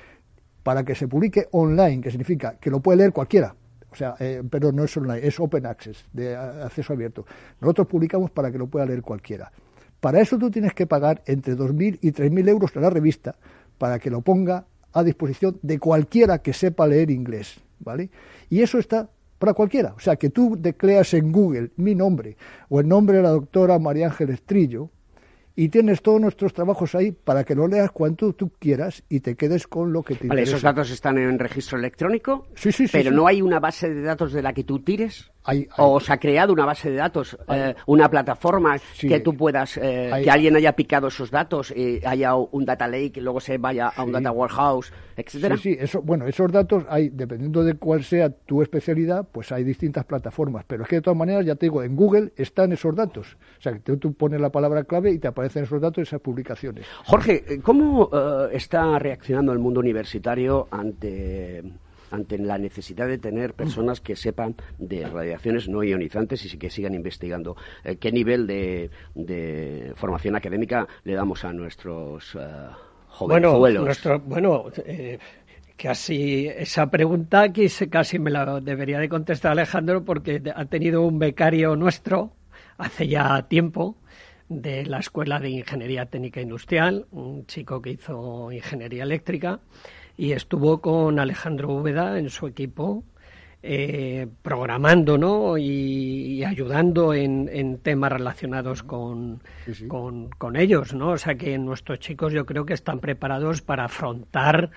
para 0.63 0.83
que 0.83 0.93
se 0.93 1.07
publique 1.07 1.47
online, 1.51 2.01
que 2.01 2.11
significa 2.11 2.57
que 2.59 2.69
lo 2.69 2.81
puede 2.81 2.97
leer 2.97 3.13
cualquiera, 3.13 3.55
o 3.89 3.95
sea, 3.95 4.15
eh, 4.19 4.43
pero 4.49 4.71
no 4.71 4.83
es 4.83 4.95
online, 4.95 5.25
es 5.25 5.39
open 5.39 5.65
access, 5.65 6.05
de 6.13 6.35
acceso 6.35 6.93
abierto. 6.93 7.25
Nosotros 7.59 7.87
publicamos 7.87 8.31
para 8.31 8.51
que 8.51 8.57
lo 8.57 8.67
pueda 8.67 8.85
leer 8.85 9.01
cualquiera. 9.01 9.51
Para 9.99 10.19
eso 10.19 10.37
tú 10.37 10.49
tienes 10.49 10.73
que 10.73 10.87
pagar 10.87 11.21
entre 11.25 11.55
2.000 11.55 11.99
y 12.01 12.11
3.000 12.11 12.49
euros 12.49 12.75
a 12.75 12.79
la 12.79 12.89
revista 12.89 13.35
para 13.77 13.99
que 13.99 14.09
lo 14.09 14.21
ponga 14.21 14.65
a 14.93 15.03
disposición 15.03 15.59
de 15.61 15.79
cualquiera 15.79 16.39
que 16.39 16.53
sepa 16.53 16.87
leer 16.87 17.11
inglés, 17.11 17.59
¿vale? 17.79 18.09
Y 18.49 18.61
eso 18.61 18.77
está 18.79 19.09
para 19.39 19.53
cualquiera. 19.53 19.93
O 19.95 19.99
sea, 19.99 20.15
que 20.15 20.29
tú 20.29 20.55
decleas 20.59 21.13
en 21.13 21.31
Google 21.31 21.71
mi 21.77 21.95
nombre 21.95 22.37
o 22.69 22.79
el 22.79 22.87
nombre 22.87 23.17
de 23.17 23.23
la 23.23 23.29
doctora 23.29 23.79
María 23.79 24.07
Ángeles 24.07 24.43
Trillo, 24.43 24.89
y 25.55 25.69
tienes 25.69 26.01
todos 26.01 26.21
nuestros 26.21 26.53
trabajos 26.53 26.95
ahí 26.95 27.11
para 27.11 27.43
que 27.43 27.55
lo 27.55 27.67
leas 27.67 27.91
cuanto 27.91 28.33
tú 28.33 28.51
quieras 28.57 29.03
y 29.09 29.19
te 29.19 29.35
quedes 29.35 29.67
con 29.67 29.91
lo 29.91 30.01
que 30.01 30.15
te 30.15 30.27
vale, 30.27 30.41
interesa. 30.41 30.57
¿Esos 30.57 30.63
datos 30.63 30.91
están 30.91 31.17
en 31.17 31.37
registro 31.37 31.77
electrónico? 31.77 32.47
Sí, 32.55 32.71
sí, 32.71 32.87
sí. 32.87 32.93
¿Pero 32.93 33.09
sí. 33.09 33.15
no 33.15 33.27
hay 33.27 33.41
una 33.41 33.59
base 33.59 33.93
de 33.93 34.01
datos 34.01 34.31
de 34.33 34.41
la 34.41 34.53
que 34.53 34.63
tú 34.63 34.79
tires? 34.79 35.31
Hay- 35.43 35.59
hay- 35.59 35.67
¿O 35.77 35.99
se 35.99 36.13
ha 36.13 36.17
creado 36.19 36.53
una 36.53 36.65
base 36.65 36.89
de 36.91 36.97
datos, 36.97 37.37
eh, 37.49 37.73
una 37.87 38.09
plataforma 38.09 38.77
Sí. 38.77 39.07
que 39.07 39.19
tú 39.21 39.35
puedas, 39.35 39.77
eh, 39.77 40.09
Hay- 40.13 40.23
que 40.23 40.29
alguien 40.31 40.55
haya 40.55 40.73
picado 40.73 41.07
esos 41.07 41.31
datos 41.31 41.71
y 41.75 41.99
haya 42.05 42.35
un 42.35 42.63
data 42.65 42.87
lake 42.87 43.13
y 43.15 43.21
luego 43.21 43.39
se 43.39 43.57
vaya 43.57 43.87
a 43.87 44.03
un 44.03 44.11
data 44.11 44.31
warehouse, 44.31 44.93
etcétera? 45.17 45.57
Sí, 45.57 45.73
sí, 45.73 45.77
eso, 45.79 46.01
bueno, 46.01 46.27
esos 46.27 46.51
datos 46.51 46.85
hay, 46.89 47.09
dependiendo 47.09 47.63
de 47.63 47.73
cuál 47.73 48.03
sea 48.03 48.29
tu 48.29 48.61
especialidad, 48.61 49.27
pues 49.31 49.51
hay 49.51 49.63
distintas 49.63 50.05
plataformas. 50.05 50.63
Pero 50.67 50.83
es 50.83 50.89
que 50.89 50.97
de 50.97 51.01
todas 51.01 51.17
maneras, 51.17 51.45
ya 51.45 51.55
te 51.55 51.65
digo, 51.65 51.81
en 51.83 51.95
Google 51.95 52.31
están 52.35 52.71
esos 52.71 52.95
datos. 52.95 53.37
O 53.57 53.61
sea, 53.61 53.73
que 53.73 53.79
tú, 53.79 53.97
tú 53.97 54.13
pones 54.13 54.39
la 54.39 54.51
palabra 54.51 54.83
clave 54.83 55.11
y 55.11 55.17
te 55.19 55.27
aparecen 55.27 55.63
esos 55.63 55.81
datos 55.81 55.97
y 55.99 56.01
esas 56.03 56.21
publicaciones. 56.21 56.85
Jorge, 57.05 57.59
¿cómo 57.63 58.09
eh, 58.13 58.49
está 58.53 58.99
reaccionando 58.99 59.51
el 59.53 59.59
mundo 59.59 59.79
universitario 59.79 60.67
ante, 60.69 61.63
ante 62.11 62.37
la 62.37 62.57
necesidad 62.57 63.07
de 63.07 63.17
tener 63.17 63.53
personas 63.53 64.01
que 64.01 64.15
sepan 64.15 64.55
de 64.77 65.07
radiaciones 65.07 65.67
no 65.67 65.83
ionizantes 65.83 66.45
y 66.53 66.57
que 66.57 66.69
sigan 66.69 66.93
investigando? 66.93 67.55
Eh, 67.83 67.95
¿Qué 67.95 68.11
nivel 68.11 68.45
de, 68.47 68.89
de 69.15 69.93
formación 69.95 70.35
académica 70.35 70.87
le 71.03 71.13
damos 71.13 71.43
a 71.45 71.53
nuestros 71.53 72.35
eh, 72.35 72.39
Bueno, 72.39 73.07
jovenzuelos? 73.07 73.83
nuestro, 73.85 74.19
bueno 74.19 74.65
eh, 74.85 75.17
casi 75.77 76.47
esa 76.47 76.89
pregunta 76.89 77.41
aquí 77.41 77.67
se- 77.69 77.89
casi 77.89 78.19
me 78.19 78.29
la 78.29 78.59
debería 78.59 78.99
de 78.99 79.09
contestar 79.09 79.53
Alejandro 79.53 80.03
porque 80.05 80.41
ha 80.55 80.65
tenido 80.65 81.01
un 81.01 81.17
becario 81.19 81.75
nuestro 81.75 82.33
hace 82.77 83.07
ya 83.07 83.47
tiempo 83.47 83.97
de 84.49 84.85
la 84.85 84.99
Escuela 84.99 85.39
de 85.39 85.49
Ingeniería 85.49 86.05
Técnica 86.07 86.41
Industrial, 86.41 87.05
un 87.11 87.45
chico 87.45 87.81
que 87.81 87.91
hizo 87.91 88.51
ingeniería 88.51 89.03
eléctrica 89.03 89.61
y 90.21 90.33
estuvo 90.33 90.81
con 90.81 91.17
Alejandro 91.17 91.69
Úbeda 91.69 92.19
en 92.19 92.29
su 92.29 92.45
equipo 92.45 93.03
eh, 93.63 94.27
programando 94.43 95.17
¿no? 95.17 95.57
y, 95.57 95.63
y 95.63 96.43
ayudando 96.43 97.15
en, 97.15 97.49
en 97.51 97.79
temas 97.79 98.11
relacionados 98.11 98.83
con, 98.83 99.41
Sí, 99.65 99.73
sí. 99.73 99.87
con, 99.87 100.29
con 100.29 100.57
ellos. 100.57 100.93
¿no? 100.93 101.09
O 101.09 101.17
sea 101.17 101.33
que 101.33 101.57
nuestros 101.57 101.97
chicos 101.97 102.33
yo 102.33 102.45
creo 102.45 102.67
que 102.67 102.75
están 102.75 102.99
preparados 102.99 103.63
para 103.63 103.85
afrontar 103.85 104.69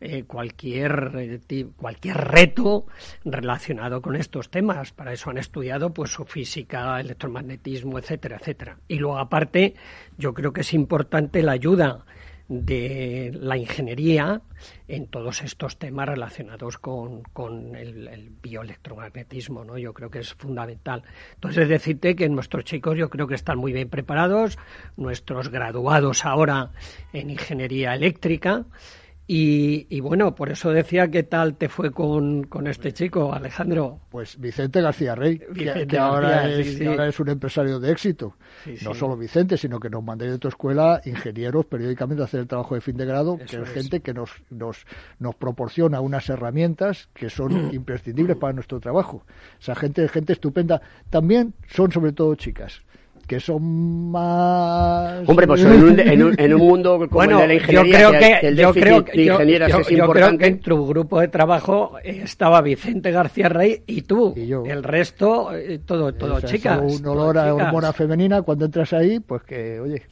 eh, 0.00 0.22
cualquier, 0.28 1.40
eh, 1.48 1.66
cualquier 1.76 2.16
reto 2.16 2.86
relacionado 3.24 4.00
con 4.00 4.14
estos 4.14 4.48
temas. 4.48 4.92
Para 4.92 5.12
eso 5.12 5.28
han 5.30 5.38
estudiado 5.38 5.92
pues 5.92 6.12
su 6.12 6.24
física, 6.24 7.00
electromagnetismo, 7.00 7.98
etcétera, 7.98 8.36
etcétera. 8.36 8.76
Y 8.86 9.00
luego 9.00 9.18
aparte 9.18 9.74
yo 10.18 10.34
creo 10.34 10.52
que 10.52 10.60
es 10.60 10.72
importante 10.72 11.42
la 11.42 11.50
ayuda 11.50 12.04
de 12.48 13.32
la 13.34 13.56
ingeniería 13.56 14.42
en 14.86 15.06
todos 15.06 15.42
estos 15.42 15.78
temas 15.78 16.08
relacionados 16.08 16.78
con, 16.78 17.22
con 17.32 17.74
el, 17.74 18.08
el 18.08 18.30
bioelectromagnetismo, 18.42 19.64
¿no? 19.64 19.78
Yo 19.78 19.94
creo 19.94 20.10
que 20.10 20.18
es 20.18 20.34
fundamental. 20.34 21.02
Entonces, 21.34 21.68
decirte 21.68 22.14
que 22.14 22.28
nuestros 22.28 22.64
chicos 22.64 22.96
yo 22.98 23.08
creo 23.08 23.26
que 23.26 23.34
están 23.34 23.58
muy 23.58 23.72
bien 23.72 23.88
preparados, 23.88 24.58
nuestros 24.96 25.48
graduados 25.48 26.24
ahora 26.24 26.70
en 27.12 27.30
ingeniería 27.30 27.94
eléctrica, 27.94 28.64
y, 29.26 29.86
y 29.88 30.00
bueno, 30.00 30.34
por 30.34 30.50
eso 30.50 30.70
decía 30.70 31.08
qué 31.10 31.22
tal 31.22 31.56
te 31.56 31.70
fue 31.70 31.90
con, 31.92 32.44
con 32.44 32.66
este 32.66 32.92
chico, 32.92 33.32
Alejandro. 33.32 34.00
Pues 34.10 34.38
Vicente 34.38 34.82
García 34.82 35.14
Rey, 35.14 35.38
que- 35.38 35.46
Vicente 35.52 35.86
que, 35.86 35.98
ahora, 35.98 36.28
García, 36.28 36.58
es, 36.58 36.66
sí, 36.66 36.72
sí. 36.74 36.78
que 36.80 36.88
ahora 36.88 37.08
es 37.08 37.20
un 37.20 37.28
empresario 37.30 37.80
de 37.80 37.90
éxito. 37.90 38.36
Sí, 38.64 38.74
no 38.84 38.92
solo 38.92 39.16
Vicente, 39.16 39.56
sino 39.56 39.80
que 39.80 39.88
nos 39.88 40.04
mandé 40.04 40.30
de 40.30 40.38
tu 40.38 40.48
escuela 40.48 41.00
ingenieros 41.06 41.64
periódicamente 41.64 42.22
a 42.22 42.26
hacer 42.26 42.40
el 42.40 42.46
trabajo 42.46 42.74
de 42.74 42.82
fin 42.82 42.96
de 42.98 43.06
grado, 43.06 43.38
Eso 43.40 43.46
que 43.56 43.62
es 43.62 43.68
es. 43.68 43.74
gente 43.74 44.00
que 44.00 44.12
nos, 44.12 44.30
nos, 44.50 44.84
nos 45.18 45.34
proporciona 45.36 46.00
unas 46.00 46.28
herramientas 46.28 47.08
que 47.14 47.30
son 47.30 47.70
imprescindibles 47.74 48.36
para 48.36 48.52
nuestro 48.52 48.78
trabajo. 48.78 49.24
O 49.58 49.62
sea, 49.62 49.74
gente, 49.74 50.06
gente 50.08 50.34
estupenda. 50.34 50.82
También 51.08 51.54
son 51.68 51.90
sobre 51.92 52.12
todo 52.12 52.34
chicas 52.34 52.82
que 53.26 53.40
son 53.40 54.10
más... 54.10 55.28
Hombre, 55.28 55.46
pues 55.46 55.62
en 55.64 55.82
un, 55.82 56.00
en 56.00 56.22
un- 56.22 56.34
en 56.38 56.54
un 56.54 56.60
mundo 56.60 56.98
como 56.98 57.08
Bueno, 57.10 57.40
el 57.42 57.48
de 57.48 57.54
la 57.54 57.54
yo 57.54 57.60
ingeniería, 57.80 57.96
creo 58.08 58.12
que, 58.12 58.40
que, 58.40 58.48
el 58.48 58.56
yo 58.56 58.66
déficit 58.68 58.82
creo 58.82 59.00
de 59.02 59.10
que 59.12 59.24
yo, 59.24 59.32
ingenieras 59.34 59.70
yo- 59.70 59.78
es 59.78 59.86
yo 59.88 59.88
creo 59.94 60.04
importante. 60.06 60.38
que 60.44 60.50
en 60.50 60.60
tu 60.60 60.86
grupo 60.86 61.20
de 61.20 61.28
trabajo 61.28 61.92
estaba 62.02 62.60
Vicente 62.60 63.10
García 63.10 63.48
Rey 63.48 63.82
y 63.86 64.02
tú. 64.02 64.34
Y 64.36 64.46
yo. 64.46 64.64
El 64.66 64.82
resto, 64.82 65.54
eh, 65.54 65.80
todo, 65.84 66.12
todo 66.14 66.40
chicas. 66.40 66.78
un 66.82 67.06
olor 67.06 67.38
a 67.38 67.50
chicas. 67.52 67.66
hormona 67.66 67.92
femenina 67.92 68.42
cuando 68.42 68.64
entras 68.66 68.92
ahí, 68.92 69.20
pues 69.20 69.42
que, 69.42 69.80
oye, 69.80 70.02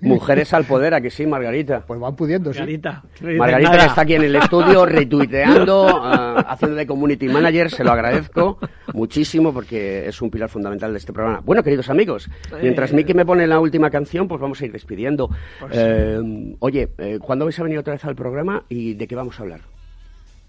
Mujeres 0.00 0.52
al 0.54 0.64
poder, 0.64 0.94
¿a 0.94 1.00
que 1.00 1.10
sí, 1.10 1.26
Margarita? 1.26 1.84
pues 1.86 1.98
van 2.00 2.14
pudiendo, 2.16 2.52
sí. 2.52 2.60
Margarita, 3.38 3.78
que 3.78 3.84
está 3.86 4.00
aquí 4.02 4.14
en 4.14 4.22
el 4.24 4.36
estudio 4.36 4.86
retuiteando, 4.86 5.86
ah, 6.02 6.44
haciendo 6.48 6.76
de 6.76 6.86
community 6.86 7.28
manager, 7.28 7.70
se 7.70 7.84
lo 7.84 7.92
agradezco 7.92 8.58
muchísimo 8.94 9.52
porque 9.52 10.08
es 10.08 10.20
un 10.22 10.30
pilar 10.30 10.48
fundamental 10.48 10.92
de 10.92 10.98
este 10.98 11.12
programa. 11.12 11.40
Bueno, 11.44 11.62
queridos 11.62 11.88
amigos, 11.90 12.28
mientras 12.60 12.92
Miki 12.92 13.14
me 13.14 13.24
pone 13.26 13.46
la 13.46 13.60
última 13.60 13.90
canción, 13.90 14.28
pues 14.28 14.40
vamos 14.40 14.60
a 14.60 14.66
ir 14.66 14.72
despidiendo. 14.72 15.28
Pues 15.58 15.72
Eh, 15.74 16.56
oye, 16.60 16.88
eh, 16.98 17.18
¿cuándo 17.20 17.44
vais 17.44 17.58
a 17.58 17.62
venir 17.62 17.78
otra 17.78 17.94
vez 17.94 18.04
al 18.04 18.14
programa 18.16 18.64
y 18.68 18.94
de 18.94 19.06
qué 19.06 19.14
vamos 19.14 19.38
a 19.38 19.42
hablar? 19.42 19.60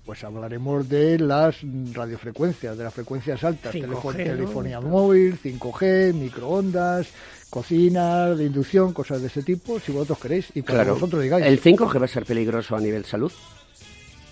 Pues 0.05 0.23
hablaremos 0.23 0.89
de 0.89 1.19
las 1.19 1.57
radiofrecuencias, 1.93 2.75
de 2.75 2.83
las 2.83 2.93
frecuencias 2.93 3.43
altas, 3.43 3.71
5G, 3.73 3.81
telefo- 3.87 4.11
¿no? 4.11 4.17
telefonía 4.23 4.81
móvil, 4.81 5.37
5G, 5.37 6.13
microondas, 6.13 7.07
cocina, 7.51 8.29
de 8.31 8.45
inducción, 8.45 8.93
cosas 8.93 9.21
de 9.21 9.27
ese 9.27 9.43
tipo, 9.43 9.79
si 9.79 9.91
vosotros 9.91 10.17
queréis, 10.19 10.49
y 10.55 10.61
cuando 10.63 10.73
Claro, 10.73 10.93
vosotros 10.95 11.21
digáis. 11.21 11.45
¿el 11.45 11.61
5G 11.61 11.99
va 11.99 12.05
a 12.05 12.07
ser 12.07 12.25
peligroso 12.25 12.75
a 12.75 12.79
nivel 12.79 13.05
salud? 13.05 13.31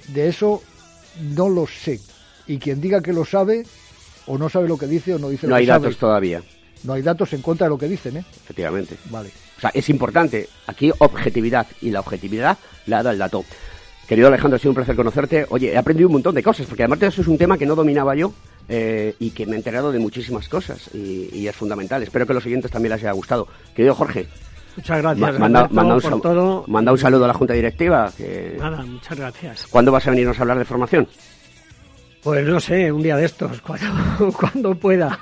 De 0.07 0.27
eso 0.27 0.63
no 1.35 1.49
lo 1.49 1.67
sé. 1.67 1.99
Y 2.47 2.57
quien 2.57 2.81
diga 2.81 2.99
que 3.01 3.13
lo 3.13 3.23
sabe, 3.23 3.63
o 4.29 4.37
no 4.37 4.47
sabe 4.47 4.67
lo 4.67 4.77
que 4.77 4.87
dice, 4.87 5.13
o 5.15 5.19
no 5.19 5.27
dice 5.29 5.45
No 5.47 5.51
lo 5.51 5.55
hay 5.57 5.65
que 5.65 5.71
datos 5.71 5.83
sabe. 5.95 5.95
todavía, 5.99 6.41
No 6.83 6.93
hay 6.93 7.01
datos 7.01 7.33
en 7.33 7.41
contra 7.41 7.65
de 7.65 7.69
lo 7.71 7.77
que 7.77 7.87
dicen, 7.89 8.17
¿eh? 8.17 8.23
efectivamente. 8.43 8.95
Vale. 9.09 9.29
O 9.57 9.61
sea, 9.61 9.71
es 9.73 9.89
importante. 9.89 10.47
Aquí 10.67 10.91
objetividad. 10.99 11.67
Y 11.81 11.91
la 11.91 11.99
objetividad 11.99 12.57
la 12.85 13.03
da 13.03 13.11
el 13.11 13.17
dato. 13.17 13.43
Querido 14.07 14.29
Alejandro, 14.29 14.55
ha 14.55 14.59
sido 14.59 14.71
un 14.71 14.75
placer 14.75 14.95
conocerte. 14.95 15.45
Oye, 15.49 15.73
he 15.73 15.77
aprendido 15.77 16.07
un 16.07 16.13
montón 16.13 16.33
de 16.33 16.41
cosas, 16.41 16.65
porque 16.65 16.83
además 16.83 16.99
de 16.99 17.07
eso 17.07 17.21
es 17.21 17.27
un 17.27 17.37
tema 17.37 17.57
que 17.57 17.65
no 17.65 17.75
dominaba 17.75 18.15
yo 18.15 18.33
eh, 18.69 19.13
y 19.19 19.31
que 19.31 19.45
me 19.45 19.53
he 19.53 19.55
enterado 19.57 19.91
de 19.91 19.99
muchísimas 19.99 20.47
cosas 20.49 20.89
y, 20.93 21.29
y 21.33 21.47
es 21.47 21.55
fundamental. 21.55 22.01
Espero 22.01 22.25
que 22.25 22.31
a 22.31 22.35
los 22.35 22.43
siguientes 22.43 22.71
también 22.71 22.93
les 22.93 23.01
haya 23.03 23.11
gustado. 23.11 23.47
Querido 23.75 23.93
Jorge, 23.93 24.27
Muchas 24.77 24.99
gracias, 24.99 25.33
ma- 25.33 25.67
manda, 25.67 25.95
un 25.95 26.01
por 26.01 26.21
todo. 26.21 26.63
manda 26.67 26.91
un 26.91 26.97
saludo 26.97 27.25
a 27.25 27.27
la 27.27 27.33
Junta 27.33 27.53
Directiva. 27.53 28.11
Que... 28.15 28.55
Nada, 28.57 28.81
muchas 28.83 29.17
gracias. 29.17 29.67
¿Cuándo 29.67 29.91
vas 29.91 30.07
a 30.07 30.11
venirnos 30.11 30.37
a 30.39 30.41
hablar 30.41 30.57
de 30.57 30.65
formación? 30.65 31.07
Pues 32.23 32.45
no 32.45 32.59
sé, 32.59 32.91
un 32.91 33.01
día 33.01 33.15
de 33.15 33.25
estos, 33.25 33.61
cuando, 33.65 34.31
cuando 34.37 34.75
pueda. 34.75 35.19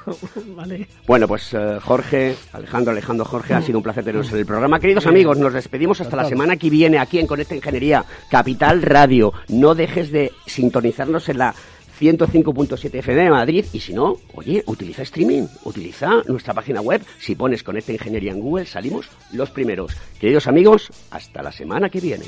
vale. 0.56 0.88
Bueno, 1.06 1.28
pues 1.28 1.54
eh, 1.54 1.80
Jorge, 1.82 2.36
Alejandro, 2.54 2.91
Alejandro, 2.91 3.26
Jorge, 3.26 3.54
ha 3.54 3.62
sido 3.62 3.78
un 3.78 3.84
placer 3.84 4.04
teneros 4.04 4.32
en 4.32 4.39
el 4.39 4.45
programa. 4.45 4.80
Queridos 4.80 5.06
amigos, 5.06 5.38
nos 5.38 5.54
despedimos 5.54 6.02
hasta 6.02 6.16
la 6.16 6.26
semana 6.26 6.58
que 6.58 6.70
viene 6.70 6.98
aquí 6.98 7.20
en 7.20 7.28
Conecta 7.28 7.56
Ingeniería, 7.56 8.04
Capital 8.30 8.82
Radio. 8.82 9.34
No 9.50 9.76
dejes 9.76 10.12
de 10.12 10.32
sintonizarnos 10.48 11.30
en 11.30 11.38
la 11.38 11.54
105.7 12.00 12.95
FM 12.95 13.24
de 13.24 13.30
Madrid 13.30 13.66
y 13.74 13.80
si 13.80 13.93
no, 13.93 14.18
oye, 14.36 14.64
utiliza 14.68 15.02
streaming, 15.02 15.48
utiliza 15.64 16.22
nuestra 16.28 16.54
página 16.54 16.82
web. 16.82 17.02
Si 17.20 17.36
pones 17.36 17.64
Conecta 17.64 17.91
Ingeniería 17.91 18.32
en 18.32 18.39
Google, 18.39 18.66
salimos 18.66 19.10
los 19.34 19.50
primeros. 19.52 19.95
Queridos 20.20 20.48
amigos, 20.48 20.89
hasta 21.12 21.41
la 21.41 21.52
semana 21.52 21.89
que 21.89 22.00
viene. 22.00 22.26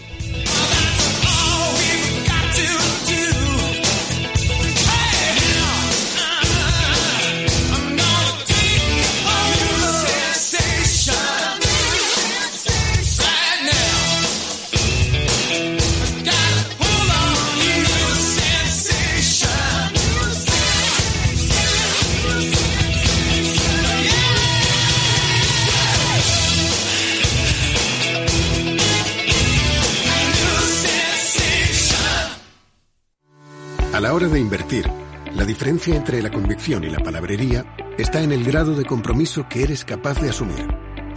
A 34.00 34.02
la 34.02 34.14
hora 34.14 34.30
de 34.30 34.40
invertir, 34.40 34.90
la 35.34 35.44
diferencia 35.44 35.94
entre 35.94 36.22
la 36.22 36.32
convicción 36.32 36.86
y 36.86 36.90
la 36.90 37.00
palabrería 37.00 37.66
está 37.98 38.22
en 38.22 38.32
el 38.32 38.46
grado 38.46 38.74
de 38.74 38.86
compromiso 38.86 39.46
que 39.50 39.62
eres 39.62 39.84
capaz 39.84 40.22
de 40.22 40.30
asumir. 40.30 40.66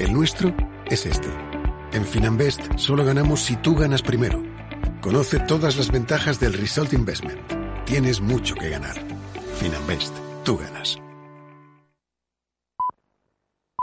El 0.00 0.12
nuestro 0.12 0.52
es 0.86 1.06
este. 1.06 1.28
En 1.92 2.04
Finanbest 2.04 2.60
solo 2.74 3.04
ganamos 3.04 3.40
si 3.40 3.54
tú 3.54 3.76
ganas 3.76 4.02
primero. 4.02 4.42
Conoce 5.00 5.38
todas 5.38 5.76
las 5.76 5.92
ventajas 5.92 6.40
del 6.40 6.54
Result 6.54 6.92
Investment. 6.92 7.40
Tienes 7.86 8.20
mucho 8.20 8.56
que 8.56 8.70
ganar. 8.70 8.96
Finanbest, 9.60 10.16
tú 10.42 10.58
ganas. 10.58 11.00